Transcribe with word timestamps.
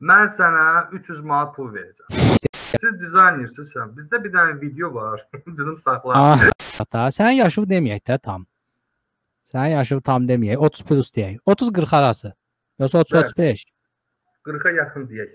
Mən 0.00 0.28
sənə 0.28 0.64
300 0.92 1.22
manat 1.24 1.54
pul 1.56 1.70
verəcəm. 1.72 2.10
Siz 2.76 2.96
dizaynersizsən. 3.00 3.94
Bizdə 3.96 4.20
bir 4.20 4.32
dənə 4.34 4.58
video 4.60 4.90
var. 4.94 5.22
Canım 5.58 5.78
saxla. 5.80 6.12
Ah, 6.18 6.44
Ata, 6.82 7.06
sənin 7.14 7.40
yaşın 7.40 7.64
deməyək 7.70 8.02
də 8.10 8.18
tam. 8.20 8.44
Sənin 9.48 9.78
yaşın 9.78 10.02
tam 10.04 10.26
deməyək, 10.28 10.60
30 10.68 10.84
plus 10.84 11.08
deyək. 11.16 11.38
30-40 11.46 11.96
arası. 11.96 12.32
Yoxsa 12.78 13.00
30-35. 13.06 13.64
40-a 14.44 14.70
yaxın 14.82 15.08
deyək. 15.08 15.32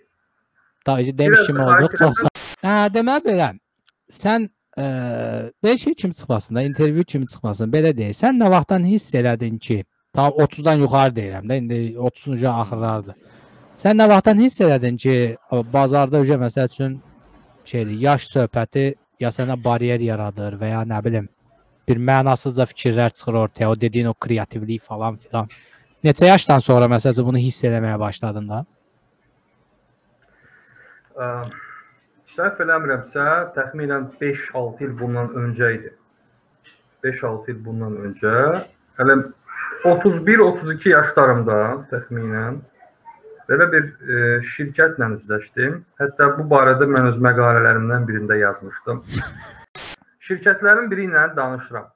Daha 0.85 0.97
Biraz 0.99 1.17
demiş 1.17 1.39
kimi 1.47 1.59
da 1.59 1.65
olduq. 1.65 1.87
xahiş 1.87 1.99
Çox 1.99 2.21
sağ. 2.21 2.29
Hə, 2.61 2.75
deməli 2.93 3.25
belə. 3.25 3.49
Sən 4.13 4.45
ə, 4.77 4.85
belə 5.63 5.77
şey 5.77 5.93
kimi 5.93 6.13
çıxmasın 6.13 6.55
da, 6.55 6.61
intervyu 6.69 7.03
kimi 7.03 7.27
çıxmasın. 7.27 7.73
Belə 7.73 7.95
deyək. 7.97 8.13
Sən 8.21 8.37
nə 8.37 8.49
vaxtdan 8.53 8.85
hiss 8.85 9.15
elədin 9.17 9.57
ki, 9.57 9.81
tam 10.13 10.37
30-dan 10.37 10.85
yuxarı 10.85 11.17
deyirəm 11.17 11.49
də, 11.49 11.57
indi 11.63 11.81
30-cu 11.97 12.49
axırlardır. 12.49 13.15
Sən 13.81 13.98
nə 13.98 14.05
vaxtdan 14.05 14.38
hiss 14.44 14.62
elədin 14.62 14.98
ki, 15.02 15.13
bazarda 15.73 16.20
öcə 16.22 16.35
məsəl 16.38 16.67
üçün 16.70 16.99
şeydir, 17.66 17.95
yaş 18.03 18.27
söhbəti 18.30 18.84
ya 19.20 19.31
sənə 19.34 19.55
baryer 19.63 20.03
yaradır 20.05 20.59
və 20.62 20.70
ya 20.70 20.81
nə 20.85 20.99
bilim 21.02 21.30
bir 21.89 21.98
mənasızca 21.98 22.67
fikirlər 22.70 23.16
çıxır 23.17 23.39
ortaya, 23.41 23.72
o 23.72 23.81
dediyin 23.81 24.12
o 24.12 24.13
kreativlik 24.13 24.86
falan 24.86 25.17
filan. 25.17 25.49
Neçə 26.05 26.30
yaşdan 26.30 26.62
sonra 26.62 26.86
məsələn 26.94 27.25
bunu 27.25 27.41
hiss 27.41 27.66
eləməyə 27.66 27.98
başladın 27.99 28.53
da? 28.53 28.62
Səhv 32.38 32.61
eləmirəmsə, 32.63 33.27
təxminən 33.58 34.11
5-6 34.22 34.86
il 34.86 34.98
bundan 35.02 35.34
öncə 35.41 35.75
idi. 35.80 35.95
5-6 37.03 37.55
il 37.55 37.63
bundan 37.66 37.98
öncə, 38.05 38.36
hələ 39.02 39.17
31-32 39.89 40.94
yaşlarımda 40.94 41.58
təxminən 41.89 42.61
belə 43.51 43.67
bir 43.71 43.87
e, 43.87 44.19
şirkətlə 44.47 45.09
üzləşdim. 45.17 45.81
Hətta 45.99 46.30
bu 46.38 46.45
barədə 46.52 46.88
mən 46.88 47.09
öz 47.09 47.17
məqalələrimdən 47.25 48.08
birində 48.08 48.38
yazmışdım. 48.39 49.03
Şirkətlərin 50.27 50.88
biri 50.91 51.09
ilə 51.09 51.25
danışıram. 51.35 51.89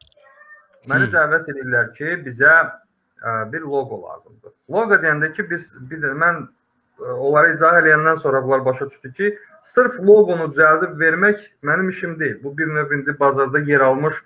Məni 0.91 1.07
dəvət 1.13 1.47
edirlər 1.53 1.93
ki, 1.95 2.17
bizə 2.25 2.51
ə, 2.59 3.35
bir 3.53 3.63
loqo 3.65 4.01
lazımdır. 4.03 4.53
Loqo 4.75 4.99
deyəndə 5.01 5.31
ki, 5.33 5.47
biz 5.49 5.69
bir 5.89 6.01
də 6.03 6.11
mən 6.19 6.41
ə, 6.43 7.13
onları 7.15 7.53
izah 7.55 7.79
eləyəndən 7.79 8.19
sonra 8.21 8.43
bunlar 8.43 8.65
başa 8.65 8.89
düşdü 8.89 9.13
ki, 9.19 9.31
sırf 9.65 9.95
loqonu 10.09 10.49
düzəldib 10.51 10.99
vermək 10.99 11.47
mənim 11.65 11.89
işim 11.93 12.19
deyil. 12.19 12.41
Bu 12.43 12.57
bir 12.57 12.67
növ 12.67 12.91
indi 12.99 13.15
bazarda 13.19 13.63
yer 13.69 13.85
almış 13.87 14.19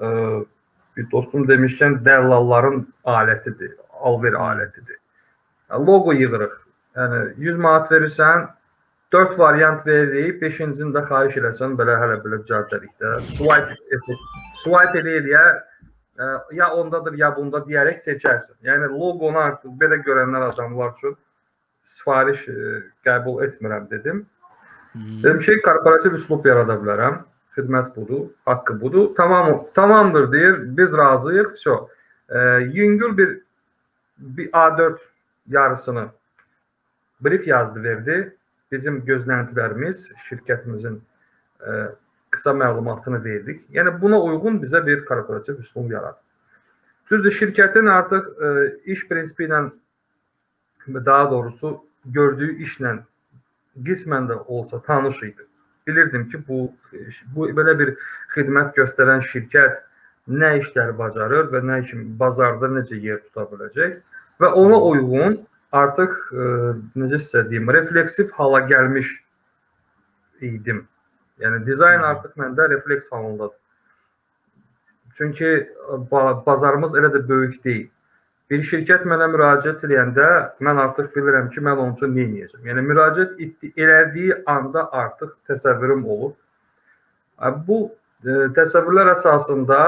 ə, 0.00 0.10
bir 0.96 1.08
dostum 1.12 1.46
demişkən 1.48 2.02
dəllalların 2.04 2.84
alətidir, 3.04 3.78
alver 4.00 4.36
alətidir. 4.50 4.98
Loqo 5.72 6.12
yığırıq. 6.12 6.58
Yəni 6.96 7.20
100 7.40 7.58
manat 7.62 7.90
verirsən, 7.92 8.46
4 9.12 9.38
variant 9.38 9.86
veririk, 9.86 10.40
5-cini 10.42 10.92
də 10.94 11.02
xahiş 11.08 11.36
eləsən 11.40 11.76
belə 11.76 11.98
hələ 12.00 12.18
belə 12.24 12.40
düzəldərik 12.42 12.92
də. 13.00 13.12
Swipe 13.28 14.16
swipe 14.62 15.02
eləyə 15.02 15.42
ə, 15.52 16.28
ya 16.56 16.70
ondadır, 16.76 17.16
ya 17.20 17.32
bunda 17.36 17.60
deyərək 17.66 18.00
seçərsən. 18.00 18.56
Yəni 18.68 18.88
loqonu 18.92 19.40
artıq 19.42 19.74
belə 19.80 20.00
görənlər 20.06 20.48
adamlar 20.50 20.94
üçün 20.96 21.16
sifariş 21.94 22.46
ə, 22.48 22.56
qəbul 23.08 23.42
etmirəm 23.48 23.88
dedim. 23.90 24.24
Dedim 24.94 25.38
ki, 25.40 25.60
korporativ 25.64 26.16
üslub 26.18 26.44
yarada 26.46 26.76
bilərəm. 26.80 27.22
Xidmət 27.56 27.94
budur, 27.96 28.26
haqqı 28.48 28.78
budur. 28.80 29.10
Tamam, 29.16 29.66
tamamdır 29.74 30.32
deyir. 30.32 30.58
Biz 30.76 30.92
razıyıq. 30.98 31.52
Vso. 31.52 31.88
Yüngül 32.60 33.16
bir 33.16 33.40
bir 34.18 34.50
A4 34.50 34.98
yarısını 35.48 36.06
brief 37.24 37.46
yazdı 37.46 37.82
verdi. 37.82 38.16
Bizim 38.72 39.02
gözləntilərimiz, 39.04 40.06
şirkətimizin 40.28 40.96
ə, 41.60 41.74
qısa 42.32 42.54
məlumatını 42.56 43.20
verdik. 43.24 43.66
Yəni 43.74 43.92
buna 44.00 44.20
uyğun 44.20 44.60
bizə 44.62 44.80
bir 44.86 45.04
korporativ 45.04 45.58
üslub 45.60 45.90
yaradı. 45.92 46.16
Düzdür, 47.10 47.34
şirkətin 47.36 47.90
artıq 47.92 48.28
ə, 48.32 48.52
iş 48.94 49.06
prinsipi 49.08 49.44
ilə 49.48 49.66
daha 50.88 51.30
doğrusu 51.30 51.74
gördüyü 52.04 52.56
işlə 52.64 52.96
qismən 53.86 54.28
də 54.30 54.38
olsa 54.46 54.82
tanış 54.82 55.22
idi. 55.22 55.46
Bilirdim 55.86 56.28
ki, 56.28 56.40
bu 56.48 56.72
bu 57.34 57.48
belə 57.58 57.76
bir 57.78 57.94
xidmət 58.34 58.76
göstərən 58.76 59.22
şirkət 59.26 59.80
nə 60.28 60.56
işlər 60.60 60.96
bacarır 60.98 61.48
və 61.52 61.62
nə 61.66 61.80
kimi 61.86 62.04
bazarda 62.18 62.70
necə 62.70 62.98
yer 63.02 63.20
tuta 63.24 63.46
biləcək 63.50 63.96
və 64.40 64.52
ona 64.58 64.78
uyğun 64.90 65.40
artıq 65.72 66.12
ə, 66.32 66.46
necə 67.00 67.18
sizə 67.22 67.44
deyim, 67.48 67.70
refleksiv 67.72 68.32
hala 68.36 68.62
gəlmiş 68.68 69.10
idim. 70.48 70.84
Yəni 71.42 71.64
dizayn 71.66 72.04
artıq 72.06 72.36
məndə 72.38 72.68
refleks 72.70 73.10
halındadır. 73.12 73.58
Çünki 75.14 75.48
ba 76.10 76.42
bazarımız 76.46 76.94
elə 76.96 77.10
də 77.14 77.28
böyük 77.28 77.64
deyil. 77.64 77.88
Bir 78.50 78.60
şirkət 78.68 79.04
mənə 79.08 79.30
müraciət 79.32 79.84
edəndə 79.86 80.28
mən 80.60 80.78
artıq 80.82 81.08
bilirəm 81.14 81.48
ki, 81.52 81.60
mən 81.64 81.78
onun 81.80 81.94
üçün 81.96 82.12
nə 82.16 82.26
edəcəm. 82.28 82.66
Yəni 82.68 82.84
müraciət 82.84 83.38
etdi, 83.40 83.72
elədiyi 83.76 84.42
anda 84.46 84.86
artıq 84.92 85.34
təsəvvürüm 85.48 86.04
olur. 86.04 86.34
Bu 87.66 87.78
ə, 87.88 88.48
təsəvvürlər 88.56 89.12
əsasında 89.14 89.78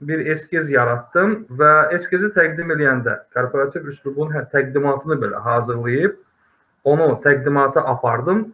bir 0.00 0.26
eskiz 0.30 0.70
yaratdım 0.70 1.32
və 1.58 1.70
eskizi 1.94 2.30
təqdim 2.34 2.70
edəndə 2.74 3.16
korporativ 3.34 3.88
üslubun 3.90 4.30
hə- 4.34 4.44
təqdimatını 4.52 5.16
belə 5.22 5.40
hazırlayıb 5.42 6.14
onu 6.84 7.08
təqdimata 7.24 7.82
apardım 7.92 8.44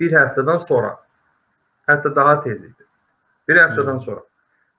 bir 0.00 0.14
həftədən 0.16 0.58
sonra. 0.58 0.96
Hətta 1.88 2.14
daha 2.16 2.38
tez 2.46 2.62
idi. 2.64 2.86
Bir 3.48 3.60
həftədən 3.60 4.00
sonra. 4.00 4.24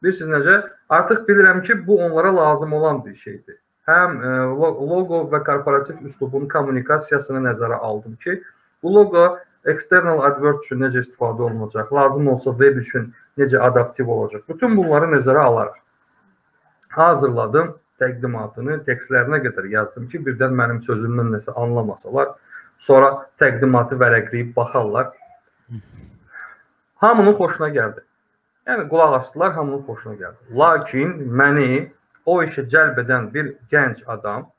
Bilirsiniz 0.01 0.33
necə? 0.33 0.55
Artıq 0.89 1.21
bilirəm 1.29 1.61
ki, 1.63 1.77
bu 1.87 1.99
onlara 2.05 2.35
lazım 2.35 2.73
olan 2.73 3.05
bir 3.05 3.15
şeydir. 3.15 3.61
Həm 3.87 4.17
e, 4.17 4.33
lo- 4.57 4.75
loqo 4.89 5.21
və 5.29 5.43
korporativ 5.45 6.01
üslubun 6.09 6.47
kommunikasiyasını 6.49 7.43
nəzərə 7.45 7.77
aldım 7.77 8.15
ki, 8.15 8.41
bu 8.83 8.95
loqo 8.95 9.27
external 9.65 10.25
AdWords 10.25 10.65
üçün 10.65 10.81
necə 10.81 11.05
istifadə 11.05 11.45
olunacaq, 11.45 11.93
lazım 11.93 12.27
olsa 12.33 12.51
web 12.57 12.81
üçün 12.81 13.11
necə 13.37 13.61
adaptiv 13.61 14.09
olacaq. 14.09 14.41
Bütün 14.49 14.77
bunları 14.77 15.13
nəzərə 15.13 15.45
alaraq 15.51 15.84
hazırladım 16.95 17.75
təqdimatını, 18.01 18.79
tekstlərinə 18.87 19.41
qədər 19.45 19.69
yazdım 19.71 20.07
ki, 20.11 20.21
birdən 20.25 20.55
mənim 20.55 20.81
sözümdən 20.85 21.31
nəsə 21.35 21.55
anlamasalar, 21.59 22.33
sonra 22.77 23.11
təqdimatı 23.41 23.99
vərəqləyib 24.01 24.51
baxarlar. 24.55 25.13
Hamının 27.03 27.37
xoşuna 27.39 27.69
gəldi. 27.75 28.03
Yəni 28.67 28.87
qulaq 28.89 29.19
asdılar, 29.19 29.53
hamının 29.59 29.83
xoşuna 29.87 30.15
gəldi. 30.23 30.57
Lakin 30.61 31.15
məni 31.41 31.69
o 32.25 32.41
işə 32.43 32.65
cəlb 32.71 32.99
edən 33.03 33.31
bir 33.33 33.53
gənc 33.71 34.03
adam 34.11 34.49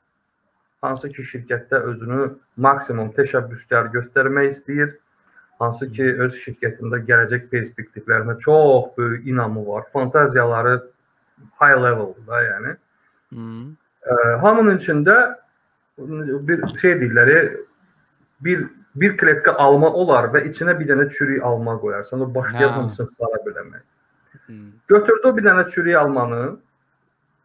hansı 0.81 1.09
ki 1.11 1.25
şirkətdə 1.31 1.81
özünü 1.91 2.27
maksimum 2.65 3.09
təşəbbüskar 3.17 3.89
göstərmək 3.95 4.51
istəyir, 4.53 4.93
hansı 5.59 5.89
ki 5.91 6.05
öz 6.25 6.37
şirkətində 6.43 7.01
gələcək 7.09 7.47
perspektivlərinə 7.53 8.37
çox 8.43 8.91
böyük 8.97 9.27
inamı 9.27 9.65
var, 9.67 9.87
fantaziyaları 9.93 10.77
high 11.59 11.75
level-da, 11.75 12.41
yəni. 12.45 12.73
Hmm. 13.33 13.75
Ə, 14.07 14.17
hamının 14.41 14.79
içində 14.79 15.17
bir 15.97 16.67
şey 16.81 16.99
deyirlər, 17.01 17.31
bir 18.45 18.67
bir 18.97 19.17
kletka 19.17 19.53
alma 19.61 19.89
olar 19.93 20.31
və 20.33 20.43
içinə 20.49 20.73
bir 20.79 20.87
dənə 20.89 21.07
çürük 21.13 21.43
alma 21.45 21.77
qoyarsan, 21.81 22.21
o 22.21 22.35
başlayır 22.35 22.69
Ha. 22.69 22.75
hamısını 22.77 23.07
sara 23.07 23.41
biləmək. 23.45 23.83
Hmm. 24.45 24.71
Götürdü 24.87 25.29
o 25.29 25.37
bir 25.37 25.43
dənə 25.43 25.67
çürük 25.69 25.95
almanı. 25.95 26.57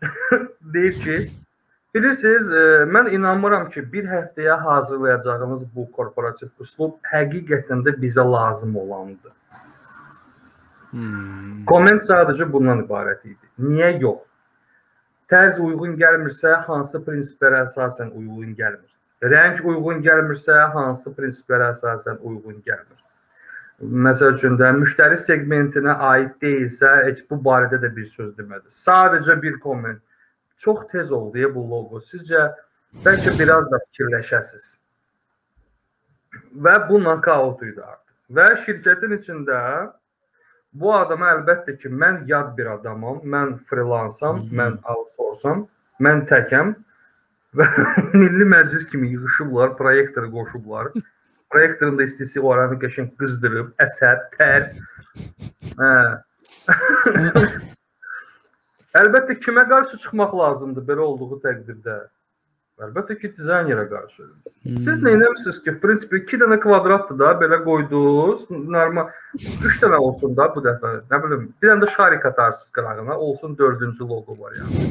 deyir 0.75 1.01
ki, 1.01 1.33
bilirsiniz, 1.95 2.51
e, 2.51 2.65
mən 2.95 3.11
inanmıram 3.15 3.69
ki, 3.71 3.85
bir 3.93 4.09
həftəyə 4.11 4.57
hazırlayacağınız 4.65 5.67
bu 5.77 5.91
korporativ 5.93 6.49
üslub 6.61 6.99
həqiqətən 7.13 7.85
də 7.87 7.95
bizə 8.01 8.25
lazım 8.33 8.77
olandır. 8.77 9.37
Hmm. 10.91 11.65
Komment 11.69 12.03
sadəcə 12.05 12.49
bundan 12.53 12.83
ibarət 12.85 13.25
idi. 13.25 13.52
Niyə 13.63 13.93
yox? 14.03 14.27
Tərz 15.31 15.61
uyğun 15.63 15.95
gəlmirsə, 16.01 16.57
hansı 16.67 17.01
prinsiplərə 17.07 17.63
əsasən 17.67 18.11
uyğun 18.19 18.57
gəlmir? 18.59 18.97
Rəng 19.33 19.63
uyğun 19.71 20.03
gəlmirsə, 20.05 20.59
hansı 20.75 21.13
prinsiplərə 21.17 21.71
əsasən 21.73 22.19
uyğun 22.21 22.59
gəlmir? 22.67 22.99
Məsəl 23.83 24.37
üçün 24.37 24.59
də 24.59 24.69
müştəri 24.77 25.17
segmentinə 25.19 25.95
aid 26.09 26.35
deyilsə, 26.43 26.91
heç 27.07 27.23
bu 27.31 27.39
barədə 27.47 27.81
də 27.83 27.91
bir 27.97 28.07
söz 28.07 28.35
demədi. 28.37 28.69
Sadəcə 28.71 29.39
bir 29.43 29.59
komment. 29.63 30.03
Çox 30.57 30.87
tez 30.91 31.13
oldu 31.13 31.39
ya 31.43 31.49
bu 31.55 31.65
loqo. 31.71 32.03
Sizcə 32.03 32.45
bəlkə 33.07 33.33
biraz 33.39 33.71
da 33.71 33.81
fikirləşəsiz. 33.87 34.69
Və 36.67 36.77
bu 36.89 37.01
nokaut 37.03 37.63
idi 37.67 37.83
artıq. 37.83 38.15
Və 38.37 38.47
şirkətin 38.67 39.17
içində 39.19 39.59
bu 40.73 40.93
adama 40.95 41.27
əlbəttə 41.37 41.77
ki, 41.81 41.89
mən 42.03 42.23
yad 42.29 42.55
bir 42.57 42.67
adamam, 42.77 43.21
mən 43.25 43.57
freelansam, 43.69 44.37
Mhm. 44.47 44.55
mən 44.61 44.79
outsourceam, 44.95 45.67
mən 46.01 46.25
təkəm 46.29 46.75
və 47.55 47.67
Milli 48.21 48.45
Məclis 48.49 48.89
kimi 48.91 49.09
yığışıblar, 49.13 49.77
proyektor 49.77 50.31
qoşublar. 50.33 50.93
Proyektorun 51.53 51.99
da 51.99 52.03
istisi 52.03 52.41
oranı 52.41 52.79
qəşəng 52.81 53.11
qızdırıb, 53.21 53.75
əsəb, 53.85 54.21
tər. 54.39 54.71
Hə. 55.77 56.23
Əlbəttə 59.01 59.37
kimə 59.41 59.65
qarşı 59.69 59.99
çıxmaq 60.01 60.33
lazımdır 60.39 60.85
belə 60.89 61.05
olduğu 61.05 61.41
təqdirdə? 61.45 61.97
Əlbəttə 62.83 63.15
ki, 63.21 63.31
dizaynerə 63.37 63.85
qarşı. 63.91 64.25
Siz 64.85 64.99
Hmm. 64.99 65.07
nə 65.07 65.13
edirsiniz 65.17 65.59
ki, 65.65 65.75
prinsipə 65.83 66.23
2 66.23 66.39
dənə 66.43 66.59
kvadratdır 66.63 67.19
da, 67.19 67.33
belə 67.43 67.59
qoydunuz, 67.65 68.47
normal 68.51 69.11
3 69.39 69.81
dənə 69.83 70.01
olsun 70.07 70.37
da 70.37 70.49
bu 70.55 70.65
dəfə. 70.67 70.93
Nə 71.11 71.21
bilim, 71.25 71.45
bir 71.63 71.71
dənə 71.71 71.85
də 71.85 71.91
şarik 71.97 72.27
atarsınız 72.27 72.73
qırağına, 72.79 73.19
olsun 73.19 73.57
4-cü 73.57 74.09
loqo 74.09 74.39
var 74.41 74.59
yəni. 74.59 74.89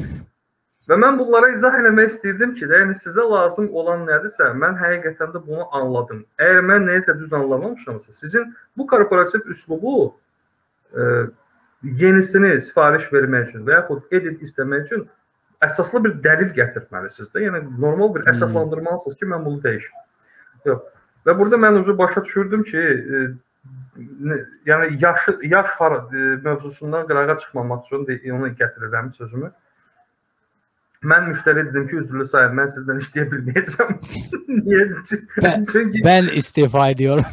Və 0.89 0.97
mən 1.03 1.19
bunlara 1.19 1.51
izah 1.53 1.75
eləmək 1.81 2.09
istirdim 2.13 2.55
ki, 2.55 2.65
də, 2.71 2.81
yəni 2.83 2.95
sizə 2.99 3.27
lazım 3.33 3.69
olan 3.79 4.07
nədirsə, 4.07 4.49
mən 4.63 4.79
həqiqətən 4.79 5.35
də 5.35 5.43
bunu 5.45 5.67
anladım. 5.77 6.25
Əgər 6.39 6.65
mən 6.71 6.87
nəyisə 6.89 7.19
düz 7.19 7.33
anlamamışamsa, 7.33 8.11
sizin 8.11 8.49
bu 8.77 8.87
korporativ 8.87 9.45
üslubu 9.53 10.13
e, 10.95 11.01
yenisini 11.83 12.59
sifariş 12.61 13.07
vermək 13.13 13.49
üçün 13.49 13.67
və 13.67 13.77
yaxud 13.79 14.17
edit 14.19 14.41
istəmək 14.47 14.87
üçün 14.87 15.09
əsaslı 15.65 16.03
bir 16.05 16.17
dəlil 16.25 16.51
gətirməlisiniz 16.55 17.29
də. 17.33 17.45
Yəni 17.45 17.61
normal 17.81 18.15
bir 18.15 18.27
əsaslandırmalısınız 18.31 19.17
ki, 19.17 19.29
mən 19.33 19.45
bunu 19.45 19.61
dəyişim. 19.65 20.03
Yox. 20.65 20.83
Və 21.27 21.37
burada 21.37 21.59
mən 21.61 21.81
ucu 21.81 21.97
başa 21.97 22.23
düşürdüm 22.25 22.63
ki, 22.63 22.77
e, 22.81 23.23
yəni 24.65 24.97
yaşı 25.03 25.37
yaş 25.43 25.67
har 25.79 25.97
e, 25.97 26.35
mövzusundan 26.45 27.07
qırağa 27.07 27.37
çıxmamaq 27.37 27.83
üçün 27.85 28.07
də 28.07 28.17
onu 28.33 28.53
gətirirəm 28.61 29.11
sözümü. 29.13 29.51
Mən 31.01 31.29
müştəri 31.31 31.65
dedim 31.69 31.87
ki, 31.89 31.95
üzrlü 31.97 32.25
sayın, 32.29 32.57
mən 32.57 32.67
sizdən 32.69 32.99
işləyə 33.01 33.27
bilməyəcəm. 33.31 33.93
Niyə? 34.65 34.83
Çünki 35.71 36.03
Ben 36.09 36.27
istifa 36.41 36.89
ediyorum. 36.89 37.25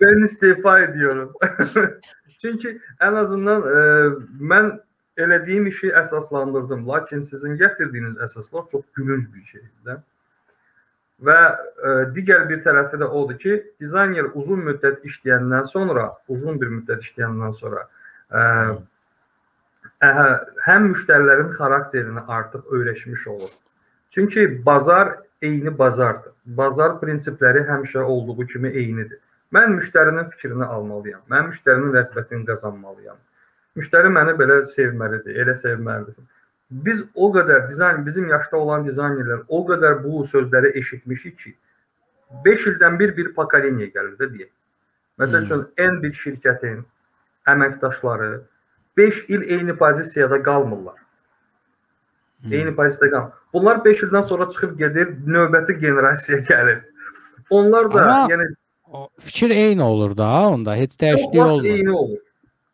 ben 0.00 0.24
istifa 0.24 0.80
ediyorum. 0.80 1.32
Çünki 2.40 2.78
ən 3.00 3.18
azından 3.18 3.62
e, 3.62 3.80
mən 4.52 4.70
elədiyim 5.16 5.66
işi 5.66 5.92
əsaslandırdım. 6.00 6.86
Lakin 6.88 7.24
sizin 7.24 7.56
gətirdiyiniz 7.60 8.18
əsaslar 8.26 8.68
çox 8.72 8.84
gülünc 8.94 9.26
bir 9.34 9.42
şeydir. 9.42 10.02
Və 11.26 11.36
e, 11.48 11.92
digər 12.16 12.44
bir 12.48 12.60
tərəfi 12.64 13.00
də 13.00 13.08
odur 13.08 13.38
ki, 13.40 13.54
dizayner 13.80 14.28
uzun 14.34 14.60
müddət 14.66 15.04
işləyəndən 15.08 15.64
sonra, 15.64 16.10
uzun 16.28 16.60
bir 16.60 16.72
müddət 16.74 17.06
işləyəndən 17.06 17.54
sonra 17.56 17.86
e, 18.30 18.42
ə, 20.04 20.26
həm 20.66 20.90
müştərilərin 20.90 21.54
xarakterini 21.56 22.26
artıq 22.38 22.68
öyrəşmiş 22.78 23.28
olur. 23.32 23.54
Çünki 24.10 24.66
bazar 24.66 25.16
eyni 25.42 25.78
bazardır. 25.78 26.32
Bazar 26.46 27.00
prinsipləri 27.00 27.64
həmişə 27.68 28.02
olduğu 28.02 28.46
kimi 28.52 28.68
eynidir. 28.68 29.18
Mən 29.52 29.72
müştərinin 29.78 30.28
fikrini 30.34 30.64
almalıyam. 30.64 31.22
Mən 31.30 31.48
müştərinin 31.50 31.96
rəğbətini 31.96 32.46
qazanmalıyam. 32.46 33.16
Müştəri 33.76 34.10
məni 34.12 34.32
belə 34.40 34.62
sevməlidir, 34.64 35.36
elə 35.42 35.54
sevməlidir. 35.58 36.24
Biz 36.86 37.04
o 37.14 37.28
qədər 37.34 37.68
dizayn 37.68 38.02
bizim 38.06 38.28
yaşda 38.28 38.56
olan 38.56 38.86
dizaynerlər 38.88 39.44
o 39.48 39.62
qədər 39.68 40.00
bu 40.04 40.24
sözləri 40.26 40.72
eşitmişik 40.80 41.38
ki, 41.38 41.54
5 42.44 42.66
ildən 42.72 42.98
bir 42.98 43.16
bir 43.16 43.32
pokoleniya 43.34 43.92
gəlir 43.94 44.16
də 44.18 44.30
deyək. 44.32 44.52
Məsəl 45.20 45.44
üçün 45.46 45.66
en 45.78 46.02
bir 46.02 46.12
şirkətin 46.12 46.82
əməkdaşları 47.52 48.30
5 48.96 49.24
il 49.28 49.42
eyni 49.56 49.76
pozisiyada 49.76 50.42
qalmırlar. 50.42 50.98
Eyni 52.50 52.74
pozisiyada 52.74 53.16
qalmır. 53.16 53.32
Bunlar 53.52 53.84
5 53.84 54.02
ildən 54.02 54.22
sonra 54.22 54.48
çıxıb 54.48 54.78
gedir, 54.78 55.14
növbəti 55.26 55.78
generasiya 55.78 56.38
gəlir. 56.38 56.82
Onlar 57.50 57.92
da 57.94 58.02
Amma 58.02 58.34
yəni 58.34 58.48
fikir 59.18 59.50
eyni 59.50 59.82
olur 59.82 60.16
da 60.16 60.48
onda. 60.48 60.74
Heç 60.76 60.94
dəyişiklik 61.00 61.42
olmur. 61.42 61.64
eyni 61.64 61.92
olur. 61.92 62.18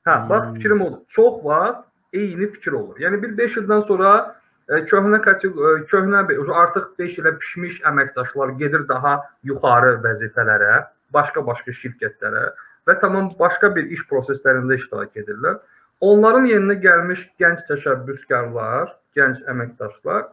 Hə, 0.06 0.28
bax 0.28 0.44
Hmm. 0.44 0.54
fikrim 0.54 0.80
odur. 0.82 1.00
Çox 1.08 1.44
vaxt 1.44 1.84
eyni 2.12 2.46
fikir 2.46 2.72
olur. 2.72 2.96
Yəni 2.98 3.22
bir 3.22 3.36
5 3.38 3.56
ildən 3.60 3.82
sonra 3.86 4.34
e, 4.68 4.80
köhnə 4.90 5.20
kateqoriya 5.22 5.84
köhnə 5.92 6.56
artıq 6.62 6.88
5 6.98 7.18
ilə 7.18 7.38
pişmiş 7.38 7.80
əməkdaşlar 7.90 8.56
gedir 8.58 8.88
daha 8.88 9.14
yuxarı 9.44 9.94
vəzifələrə, 10.06 10.86
başqa-başqa 11.14 11.72
şirkətlərə 11.82 12.44
və 12.88 12.98
tamam 13.00 13.30
başqa 13.38 13.74
bir 13.76 13.84
iş 13.94 14.04
proseslərində 14.10 14.74
iştirak 14.74 15.16
edirlər. 15.16 15.58
Onların 16.00 16.50
yerinə 16.50 16.74
gəlmiş 16.82 17.28
gənc 17.38 17.66
təşəbbüskarlar, 17.70 18.90
gənc 19.16 19.44
əməkdaşlar 19.46 20.24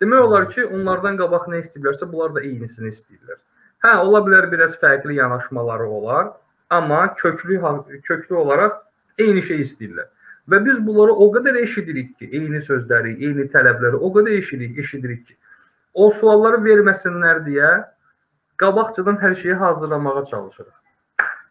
demək 0.00 0.20
olar 0.26 0.48
ki, 0.48 0.64
onlardan 0.64 1.18
qabaq 1.20 1.48
nə 1.52 1.60
istəyirlərsə, 1.60 2.08
bunlar 2.12 2.32
da 2.32 2.40
eynisini 2.40 2.88
istəyirlər. 2.88 3.42
Hə, 3.84 3.98
ola 4.00 4.20
bilər 4.24 4.48
biraz 4.52 4.78
fərqli 4.80 5.18
yanaşmaları 5.20 5.88
olar, 5.88 6.30
amma 6.70 7.14
köklü 7.14 7.60
köklü 8.04 8.36
olaraq 8.36 8.80
eyni 9.24 9.42
şey 9.42 9.60
istəyirlər. 9.66 10.08
Və 10.50 10.64
biz 10.64 10.80
bunları 10.86 11.12
o 11.12 11.28
qədər 11.34 11.60
eşidirik 11.62 12.16
ki, 12.18 12.30
eyni 12.32 12.60
sözləri, 12.64 13.12
eyni 13.22 13.46
tələbləri 13.52 14.00
o 14.00 14.10
qədər 14.14 14.32
eşidirik, 14.40 14.78
eşidirik 14.82 15.26
ki, 15.28 15.34
o 15.94 16.10
sualları 16.10 16.58
verməsinlər 16.64 17.44
deyə 17.46 17.70
qabaqcadan 18.60 19.16
hər 19.22 19.34
şeyi 19.42 19.54
hazırlamağa 19.54 20.24
çalışırıq. 20.24 20.76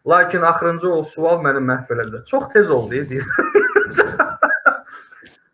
Lakin 0.08 0.42
axırıncı 0.42 0.92
o 0.92 1.02
sual 1.04 1.38
məni 1.44 1.62
məhv 1.70 1.92
elədi. 1.94 2.24
Çox 2.24 2.48
tez 2.52 2.70
oldu, 2.70 3.04
deyir. 3.10 3.26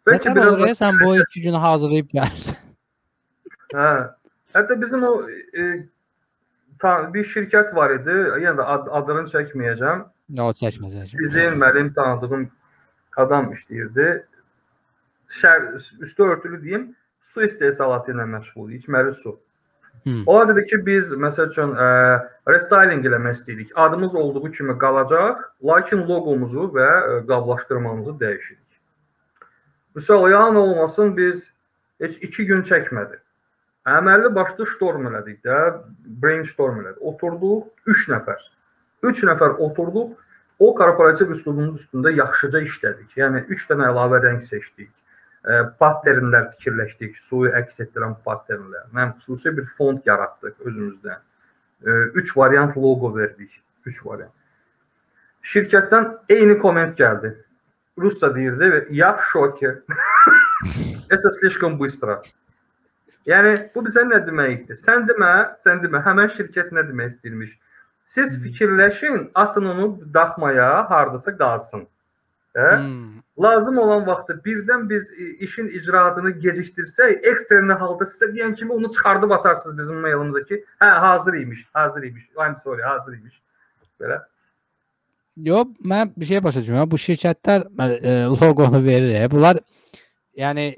Bəlkə 0.06 0.34
biraz 0.34 0.60
da... 0.60 0.66
sən 0.78 1.00
bu 1.02 1.16
iki 1.22 1.42
günü 1.48 1.58
hazırlayıb 1.62 2.08
gəlirsən. 2.14 2.58
Hə. 3.74 3.90
Hətta 4.54 4.80
bizim 4.80 5.02
o 5.04 5.12
e, 5.28 5.64
ta, 6.78 7.14
bir 7.14 7.24
şirkət 7.26 7.74
var 7.74 7.90
idi. 7.98 8.14
Yəni 8.44 8.56
də 8.60 8.64
ad, 8.76 8.86
adını 9.00 9.26
çəkməyəcəm. 9.32 9.98
Nə 10.30 10.42
o 10.42 10.52
çəkməsən. 10.58 11.06
Sizin 11.12 11.58
mənim 11.60 11.92
tanıdığım 11.94 12.48
adam 13.16 13.50
işləyirdi. 13.54 14.06
Şər 15.40 15.66
üstü 16.02 16.22
örtülü 16.22 16.62
deyim, 16.62 16.86
su 17.20 17.44
istehsalatı 17.46 18.14
ilə 18.14 18.26
məşğul, 18.34 18.72
içməli 18.78 19.12
su. 19.12 19.36
Hmm. 20.02 20.22
O 20.26 20.36
dedi 20.48 20.64
ki, 20.70 20.78
biz 20.86 21.10
məsəl 21.18 21.50
üçün 21.50 21.72
ə, 21.74 21.86
restyling 22.48 23.06
eləmək 23.06 23.38
istəyirik. 23.38 23.72
Adımız 23.74 24.14
olduğu 24.14 24.50
kimi 24.52 24.76
qalacaq, 24.78 25.40
lakin 25.70 26.04
loqomuzu 26.10 26.68
və 26.76 26.86
ə, 26.86 27.20
qablaşdırmamızı 27.30 28.14
dəyişirik. 28.20 28.80
Misal 29.94 30.30
yalan 30.30 30.56
olmasın 30.56 31.16
biz 31.16 31.52
heç 32.00 32.18
2 32.22 32.46
gün 32.46 32.62
çəkmədi. 32.62 33.18
Əməlli 33.86 34.34
başlı 34.34 34.66
ştorm 34.66 35.08
elədik 35.10 35.40
də, 35.46 35.58
brainstorm 36.22 36.82
elədik. 36.82 37.02
Oturduq 37.02 37.66
3 37.86 38.08
nəfər. 38.14 38.46
3 39.05 39.23
nəfər 39.31 39.57
oturduq. 39.67 40.17
O 40.61 40.73
korporativ 40.77 41.31
üslubunun 41.33 41.73
üstündə 41.79 42.11
yaxşıca 42.13 42.61
işlədik. 42.67 43.15
Yəni 43.17 43.45
3 43.49 43.63
dənə 43.71 43.87
əlavə 43.89 44.19
rəng 44.25 44.41
seçdik. 44.45 44.91
E, 45.41 45.63
patternlər 45.81 46.51
fikirləşdik, 46.51 47.15
suyu 47.17 47.49
əks 47.57 47.81
etdirən 47.87 48.13
patternlər. 48.25 48.85
Mən 48.93 49.15
xüsusi 49.17 49.55
bir 49.57 49.65
font 49.77 50.05
yaratdıq 50.05 50.61
özümüzdən. 50.69 51.23
3 51.81 52.37
variant 52.37 52.77
loqo 52.77 53.09
verdik. 53.15 53.55
3 53.85 54.05
variant. 54.05 54.33
Şirkətdən 55.41 56.11
eyni 56.29 56.59
komment 56.61 56.93
gəldi. 56.97 57.33
Rusca 57.97 58.35
deyirdi, 58.35 58.87
"Я 58.89 59.13
в 59.13 59.21
шоке". 59.31 59.81
Это 61.09 61.31
слишком 61.31 61.77
быстро. 61.77 62.21
Yəni 63.25 63.71
bu 63.75 63.83
bizə 63.85 64.03
nə 64.07 64.21
deməkdir? 64.25 64.77
Sən 64.79 65.03
demə, 65.09 65.57
sən 65.61 65.81
demə, 65.83 65.99
həmin 66.05 66.29
şirkət 66.31 66.71
nə 66.71 66.85
demək 66.87 67.11
istəyirmiş? 67.11 67.51
Siz 68.06 68.36
fikirləşin, 68.42 69.30
atın 69.34 69.64
onu 69.64 69.86
daxmaya, 70.14 70.90
hardasa 70.90 71.36
qalsın. 71.36 71.86
Hə? 72.54 72.68
Hmm. 72.78 73.16
Lazım 73.42 73.78
olan 73.78 74.06
vaxtda 74.06 74.36
birdən 74.44 74.84
biz 74.90 75.10
işin 75.44 75.66
icraatını 75.68 76.30
gecikdirsək, 76.44 77.18
ekstreni 77.32 77.74
halda 77.80 78.06
sizə 78.08 78.30
deyən 78.36 78.54
kimi 78.54 78.72
onu 78.72 78.90
çıxardıb 78.90 79.30
atarsınız 79.30 79.78
bizim 79.78 79.98
mailimize 80.04 80.44
ki, 80.44 80.62
hə, 80.80 80.90
hazır 81.06 81.34
imiş, 81.34 81.66
hazır 81.72 82.02
imiş. 82.02 82.30
I'm 82.46 82.56
sorry, 82.56 82.82
hazır 82.82 83.18
imiş. 83.18 83.42
Belə. 84.00 84.20
Yox, 85.50 85.66
mən 85.84 86.14
bir 86.16 86.26
şey 86.26 86.44
başa 86.44 86.60
düşmürəm. 86.60 86.90
Bu 86.90 87.02
şirkətlər 87.08 87.66
e, 87.98 88.14
loqonu 88.40 88.84
verir. 88.84 89.30
Bunlar 89.30 89.58
yəni 90.36 90.70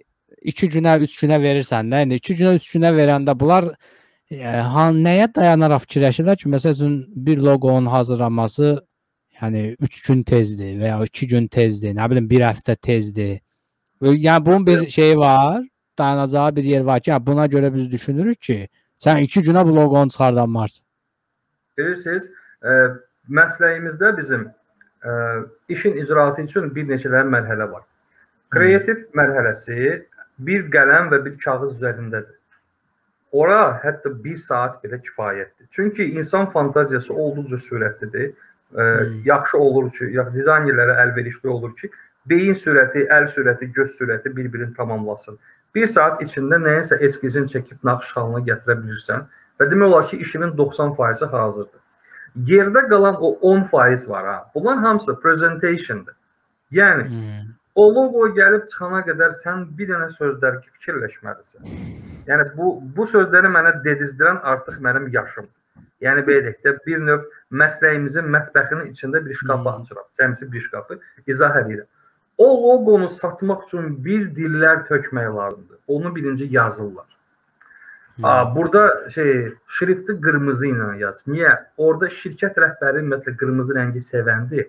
2 0.43 0.73
günə, 0.79 0.97
3 1.05 1.23
günə 1.23 1.39
verirsən 1.45 1.93
də. 1.93 2.03
İndi 2.09 2.23
2 2.25 2.41
günə, 2.41 2.57
3 2.57 2.75
günə 2.75 2.97
verəndə 2.97 3.39
bunlar 3.41 3.69
e, 3.75 3.98
ha, 4.29 4.91
nəyə 4.93 5.31
dayanaraq 5.33 5.87
fikirləşirlər 5.87 6.37
ki, 6.37 6.51
məsələn 6.53 6.99
bir 7.27 7.41
loqonun 7.41 7.87
hazırlanması 7.89 8.75
yəni 9.41 9.77
3 9.81 10.03
gün 10.09 10.23
tezdir 10.23 10.75
və 10.81 10.91
ya 10.91 10.99
2 11.05 11.29
gün 11.31 11.47
tezdir, 11.49 11.95
nə 11.97 12.11
bilim 12.11 12.29
1 12.31 12.45
həftə 12.45 12.77
tezdir. 12.77 13.39
Və 14.03 14.13
Yəni 14.13 14.45
bunun 14.47 14.67
bir 14.67 14.89
şeyi 14.89 15.17
var, 15.19 15.65
dayanacağı 15.99 16.57
bir 16.57 16.65
yer 16.65 16.81
var 16.81 17.01
ki, 17.01 17.11
yəni 17.11 17.27
buna 17.27 17.47
görə 17.47 17.73
biz 17.75 17.91
düşünürük 17.91 18.41
ki, 18.41 18.69
sən 19.01 19.23
2 19.25 19.41
günə 19.49 19.65
bu 19.67 19.77
loqonu 19.77 20.11
çıxardanmarsın. 20.11 20.85
Bilirsiniz, 21.79 22.31
e, 22.63 22.71
məsləyimizdə 23.31 24.17
bizim 24.17 24.49
e, 25.05 25.11
işin 25.69 25.97
icraatı 25.97 26.43
üçün 26.43 26.75
bir 26.75 26.85
neçə 26.85 27.09
mərhələ 27.09 27.71
var. 27.73 27.83
Kreativ 28.51 29.09
mərhələsi 29.15 30.05
bir 30.39 30.69
qələm 30.75 31.11
və 31.13 31.25
bir 31.25 31.39
kağız 31.39 31.79
üzərindədir. 31.79 32.38
Ora 33.33 33.81
hətta 33.85 34.11
1 34.25 34.37
saat 34.37 34.85
belə 34.85 35.03
kifayətdir. 35.03 35.67
Çünki 35.71 36.05
insan 36.05 36.47
fantaziyası 36.47 37.15
olduqca 37.15 37.57
sürətlidir. 37.57 38.29
E, 38.29 38.83
Hmm. 38.83 39.23
yaxşı 39.25 39.59
olur 39.59 39.91
ki, 39.91 40.05
ya 40.13 40.23
dizaynerlərə 40.35 40.95
əlverişli 41.05 41.49
olur 41.49 41.77
ki, 41.77 41.91
beyin 42.27 42.53
sürəti, 42.55 43.07
əl 43.09 43.25
sürəti, 43.27 43.65
göz 43.73 43.91
sürəti 44.01 44.37
bir-birini 44.37 44.75
tamamlasın. 44.75 45.39
1 45.75 45.87
saat 45.87 46.23
içində 46.23 46.57
nəyinsə 46.61 46.99
eskizini 47.01 47.49
çəkib 47.49 47.79
naxış 47.85 48.17
halına 48.17 48.41
gətirə 48.45 48.77
bilirsən 48.83 49.25
və 49.61 49.71
demək 49.71 49.87
olar 49.87 50.09
ki, 50.09 50.17
işinin 50.17 50.53
90%-i 50.57 51.37
hazırdır. 51.37 51.81
Yerdə 52.47 52.89
qalan 52.89 53.17
o 53.21 53.39
10% 53.43 54.09
var 54.09 54.27
ha. 54.27 54.51
Bunların 54.55 54.83
hamısı 54.83 55.21
presentationdır. 55.21 56.15
Yəni 56.73 57.09
Hmm. 57.09 57.49
o 57.75 57.95
loqo 57.95 58.29
gəlib 58.37 58.67
çıxana 58.69 59.01
qədər 59.09 59.33
sən 59.45 59.79
bir 59.79 59.89
dənə 59.89 60.11
sözlər 60.21 60.61
ki, 60.61 60.69
fikirləşməlisən. 60.77 61.63
Yəni 62.29 62.49
bu 62.57 62.73
bu 62.97 63.07
sözləri 63.07 63.51
mənə 63.53 63.79
dedizdirən 63.85 64.41
artıq 64.53 64.81
mənim 64.85 65.09
yaşımdır. 65.13 65.55
Yəni 66.05 66.25
belə 66.27 66.43
deyək 66.47 66.59
də 66.65 66.75
bir 66.87 66.99
növ 67.03 67.23
məsləyimizin 67.63 68.29
mətbəxinin 68.35 68.91
içində 68.93 69.25
bir 69.25 69.35
şkaf 69.35 69.61
Hmm. 69.61 69.69
açıram. 69.73 70.07
Cəmsi 70.21 70.53
bir 70.53 70.61
şkafı 70.61 71.01
izah 71.27 71.57
edirəm. 71.63 71.89
O 72.39 72.49
loqonu 72.63 73.09
satmaq 73.09 73.65
üçün 73.67 74.05
bir 74.05 74.29
dillər 74.39 74.87
tökmək 74.89 75.37
lazımdır. 75.37 75.79
Onu 75.89 76.17
birinci 76.17 76.45
yazırlar. 76.51 77.19
Aa, 78.23 78.57
burada 78.57 79.11
şey 79.11 79.53
şrifti 79.67 80.21
qırmızı 80.21 80.67
ilə 80.67 80.99
yaz. 80.99 81.25
Niyə? 81.27 81.53
Orada 81.77 82.07
şirkət 82.07 82.59
rəhbəri 82.65 83.03
ümumiyyətlə 83.03 83.37
qırmızı 83.39 83.75
rəngi 83.75 84.03
sevəndi. 84.03 84.65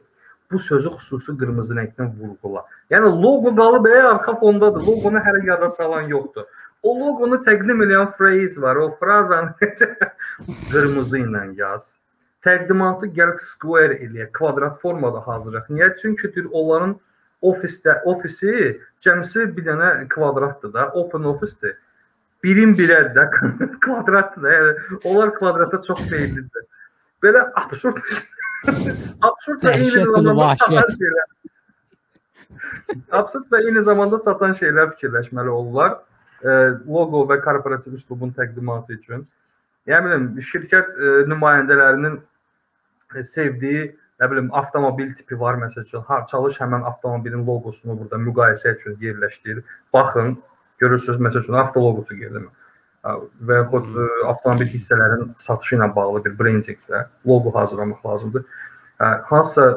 Bu 0.52 0.60
sözü 0.60 0.90
xüsusi 0.90 1.34
qırmızı 1.38 1.76
rəngdən 1.78 2.12
vurğula. 2.18 2.64
Yəni 2.94 3.10
loqo 3.24 3.54
qalıb 3.58 3.86
ə 3.90 4.02
arxa 4.12 4.36
fondadır. 4.42 4.86
Loqonu 4.86 5.22
hələ 5.26 5.46
yada 5.46 5.70
salan 5.70 6.10
yoxdur. 6.14 6.46
O 6.84 6.94
loqonu 7.00 7.42
təqdim 7.44 7.84
edən 7.84 8.12
phrase 8.16 8.62
var. 8.62 8.76
O 8.76 8.92
frazanı 8.96 9.54
qırmızı 10.72 11.20
ilə 11.26 11.44
yaz. 11.60 11.98
Təqdimatı 12.46 13.10
gəl 13.16 13.34
square 13.36 13.98
eləyə, 14.00 14.30
kvadrat 14.32 14.80
formada 14.80 15.20
hazırlaq. 15.26 15.68
Niyə? 15.76 15.92
Çünki 16.00 16.32
dir 16.36 16.48
onların 16.52 16.96
ofisdə 17.44 17.98
ofisi 18.08 18.80
cəmsi 19.04 19.50
bir 19.58 19.66
dənə 19.68 19.90
kvadratdır 20.12 20.74
da, 20.74 20.88
open 21.02 21.28
officedir. 21.28 21.76
Birin 22.44 22.72
birər 22.80 23.12
də 23.16 23.28
kvadratdır 23.84 24.44
da. 24.44 24.54
Yəni 24.58 25.02
onlar 25.04 25.34
kvadrata 25.36 25.82
çox 25.84 26.00
meyillidir. 26.12 26.68
Belə 27.24 27.44
absurd 27.60 28.00
absurd 29.28 29.64
və 29.68 29.76
eyni 29.76 30.06
zamanda 30.08 30.48
satan 30.56 30.94
şeylər. 30.96 31.28
absurd 33.20 33.52
və 33.52 33.62
eyni 33.66 33.84
zamanda 33.84 34.20
satan 34.20 34.56
şeylər 34.56 34.94
fikirləşməli 34.96 35.52
olurlar. 35.52 36.00
E, 36.40 36.52
loqo 36.88 37.26
və 37.30 37.40
korporativ 37.44 37.96
üslubun 37.98 38.32
təqdimatı 38.38 38.96
üçün. 38.96 39.26
Yəni 39.90 40.06
bilim, 40.08 40.28
şirkət 40.52 40.94
e, 40.96 41.10
nümayəndələrinin 41.32 42.20
e, 43.16 43.24
sevdiyi, 43.28 43.90
nə 44.22 44.30
bilim, 44.32 44.48
avtomobil 44.56 45.12
tipi 45.18 45.40
var 45.40 45.60
məsəl 45.60 45.84
üçün. 45.88 46.06
Ha, 46.08 46.22
çalış 46.32 46.62
həmin 46.64 46.86
avtomobilin 46.92 47.44
loqosunu 47.48 47.98
burada 48.00 48.22
müqayisə 48.24 48.76
üçün 48.78 48.96
yerləşdir. 49.04 49.64
Baxın, 49.94 50.38
görürsüz 50.80 51.20
məsəl 51.20 51.44
üçün 51.44 51.60
avto 51.60 51.84
loqosu 51.84 52.16
gəlir. 52.20 52.48
Və 53.50 53.60
yaxud 53.62 53.92
e, 53.96 54.08
avtomobil 54.32 54.72
hissələrinin 54.72 55.36
satışı 55.40 55.76
ilə 55.80 55.92
bağlı 55.96 56.24
bir 56.28 56.40
brendinqlə 56.40 57.06
loqo 57.28 57.56
hazırlamaq 57.56 58.06
lazımdır. 58.06 58.48
Hansısa 59.00 59.68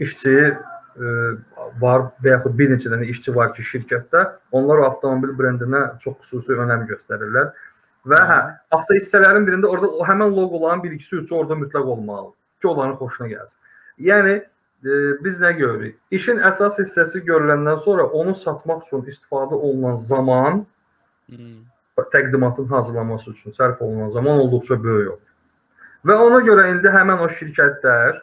işçi 0.00 0.56
e, 0.96 1.12
var 1.80 2.08
və 2.24 2.34
yaxud 2.34 2.56
bir 2.58 2.72
neçə 2.72 2.90
dənə 2.92 3.08
işçi 3.12 3.34
var 3.34 3.52
ki, 3.54 3.64
şirkətdə 3.70 4.24
onlar 4.52 4.82
o 4.82 4.88
avtomobil 4.90 5.36
brendinə 5.38 5.82
çox 6.02 6.18
xüsusi 6.24 6.58
önəm 6.64 6.86
göstərirlər. 6.90 7.52
Və 8.06 8.20
hə, 8.30 8.40
avto 8.76 8.94
hissələrin 8.94 9.46
birində 9.48 9.70
orada 9.70 9.88
o 9.90 10.04
həmin 10.06 10.34
loqoların 10.36 10.82
bir 10.84 10.92
ikisi 10.98 11.22
üçü 11.22 11.34
orada 11.34 11.58
mütləq 11.62 11.88
olmalıdır 11.96 12.34
ki, 12.62 12.68
onların 12.68 12.96
xoşuna 13.00 13.32
gəlsin. 13.32 13.58
Yəni 14.10 14.36
e, 14.36 15.00
biz 15.24 15.42
nə 15.42 15.52
görürük? 15.58 15.98
İşin 16.10 16.40
əsas 16.50 16.80
hissəsi 16.82 17.24
görüləndən 17.26 17.78
sonra 17.82 18.06
onu 18.06 18.34
satmaq 18.34 18.86
üçün 18.86 19.04
istifadə 19.10 19.54
olunan 19.58 19.94
zaman 19.94 20.64
Hmm. 21.26 21.66
təqdimatın 22.12 22.68
hazırlanması 22.70 23.30
üçün 23.30 23.50
sərf 23.50 23.80
olunan 23.82 24.08
zaman 24.08 24.38
olduqca 24.38 24.82
böyük 24.82 25.10
olur. 25.10 25.32
Və 26.06 26.14
ona 26.22 26.38
görə 26.46 26.68
indi 26.70 26.92
həmin 26.94 27.22
o 27.24 27.26
şirkətlər 27.38 28.20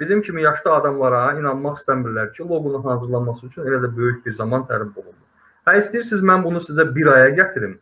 bizim 0.00 0.22
kimi 0.22 0.42
yaşlı 0.42 0.72
adamlara 0.72 1.22
inanmaq 1.40 1.78
istəmirlər 1.80 2.32
ki, 2.32 2.42
loqonun 2.42 2.82
hazırlanması 2.82 3.46
üçün 3.46 3.62
elə 3.62 3.80
də 3.84 3.90
böyük 3.96 4.26
bir 4.26 4.32
zaman 4.40 4.66
tələb 4.68 4.96
olunur. 4.96 5.24
Hə 5.66 5.78
istəyirsiniz 5.82 6.24
mən 6.24 6.44
bunu 6.44 6.62
sizə 6.64 6.86
1 6.94 7.12
aya 7.14 7.30
gətirim. 7.42 7.78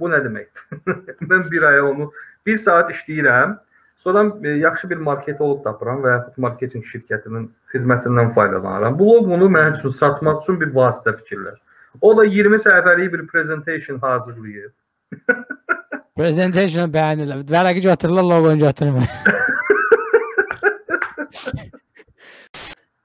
Bu 0.00 0.08
nə 0.10 0.22
deməkdir? 0.24 0.80
mən 1.30 1.50
1 1.50 1.66
aya 1.72 1.84
onu 1.86 2.10
1 2.46 2.62
saat 2.66 2.90
işləyirəm. 2.94 3.58
Sonra 4.00 4.48
e, 4.48 4.48
yaxşı 4.48 4.90
bir 4.90 4.96
market 4.96 5.40
olub 5.40 5.64
tapıram 5.64 6.00
və 6.04 6.14
yaxud 6.14 6.38
marketinq 6.40 6.86
şirkətinin 6.88 7.50
xidmətindən 7.72 8.32
faydalanıram. 8.36 8.98
Bu 8.98 9.10
loqonu 9.10 9.50
mənim 9.56 9.76
üçün 9.76 9.92
satmaq 9.96 10.40
üçün 10.40 10.60
bir 10.60 10.72
vasitə 10.78 11.12
fikirlər. 11.18 11.58
O 12.00 12.16
da 12.16 12.24
20 12.24 12.56
səhifəlik 12.64 13.12
bir 13.12 13.26
presentation 13.26 13.98
hazırlayır. 13.98 14.72
Presentation 16.20 16.90
bəyənirlər. 16.96 17.44
Vərəqi 17.52 17.84
götürürlər, 17.90 18.26
loqonu 18.32 18.58
götürmür. 18.64 19.12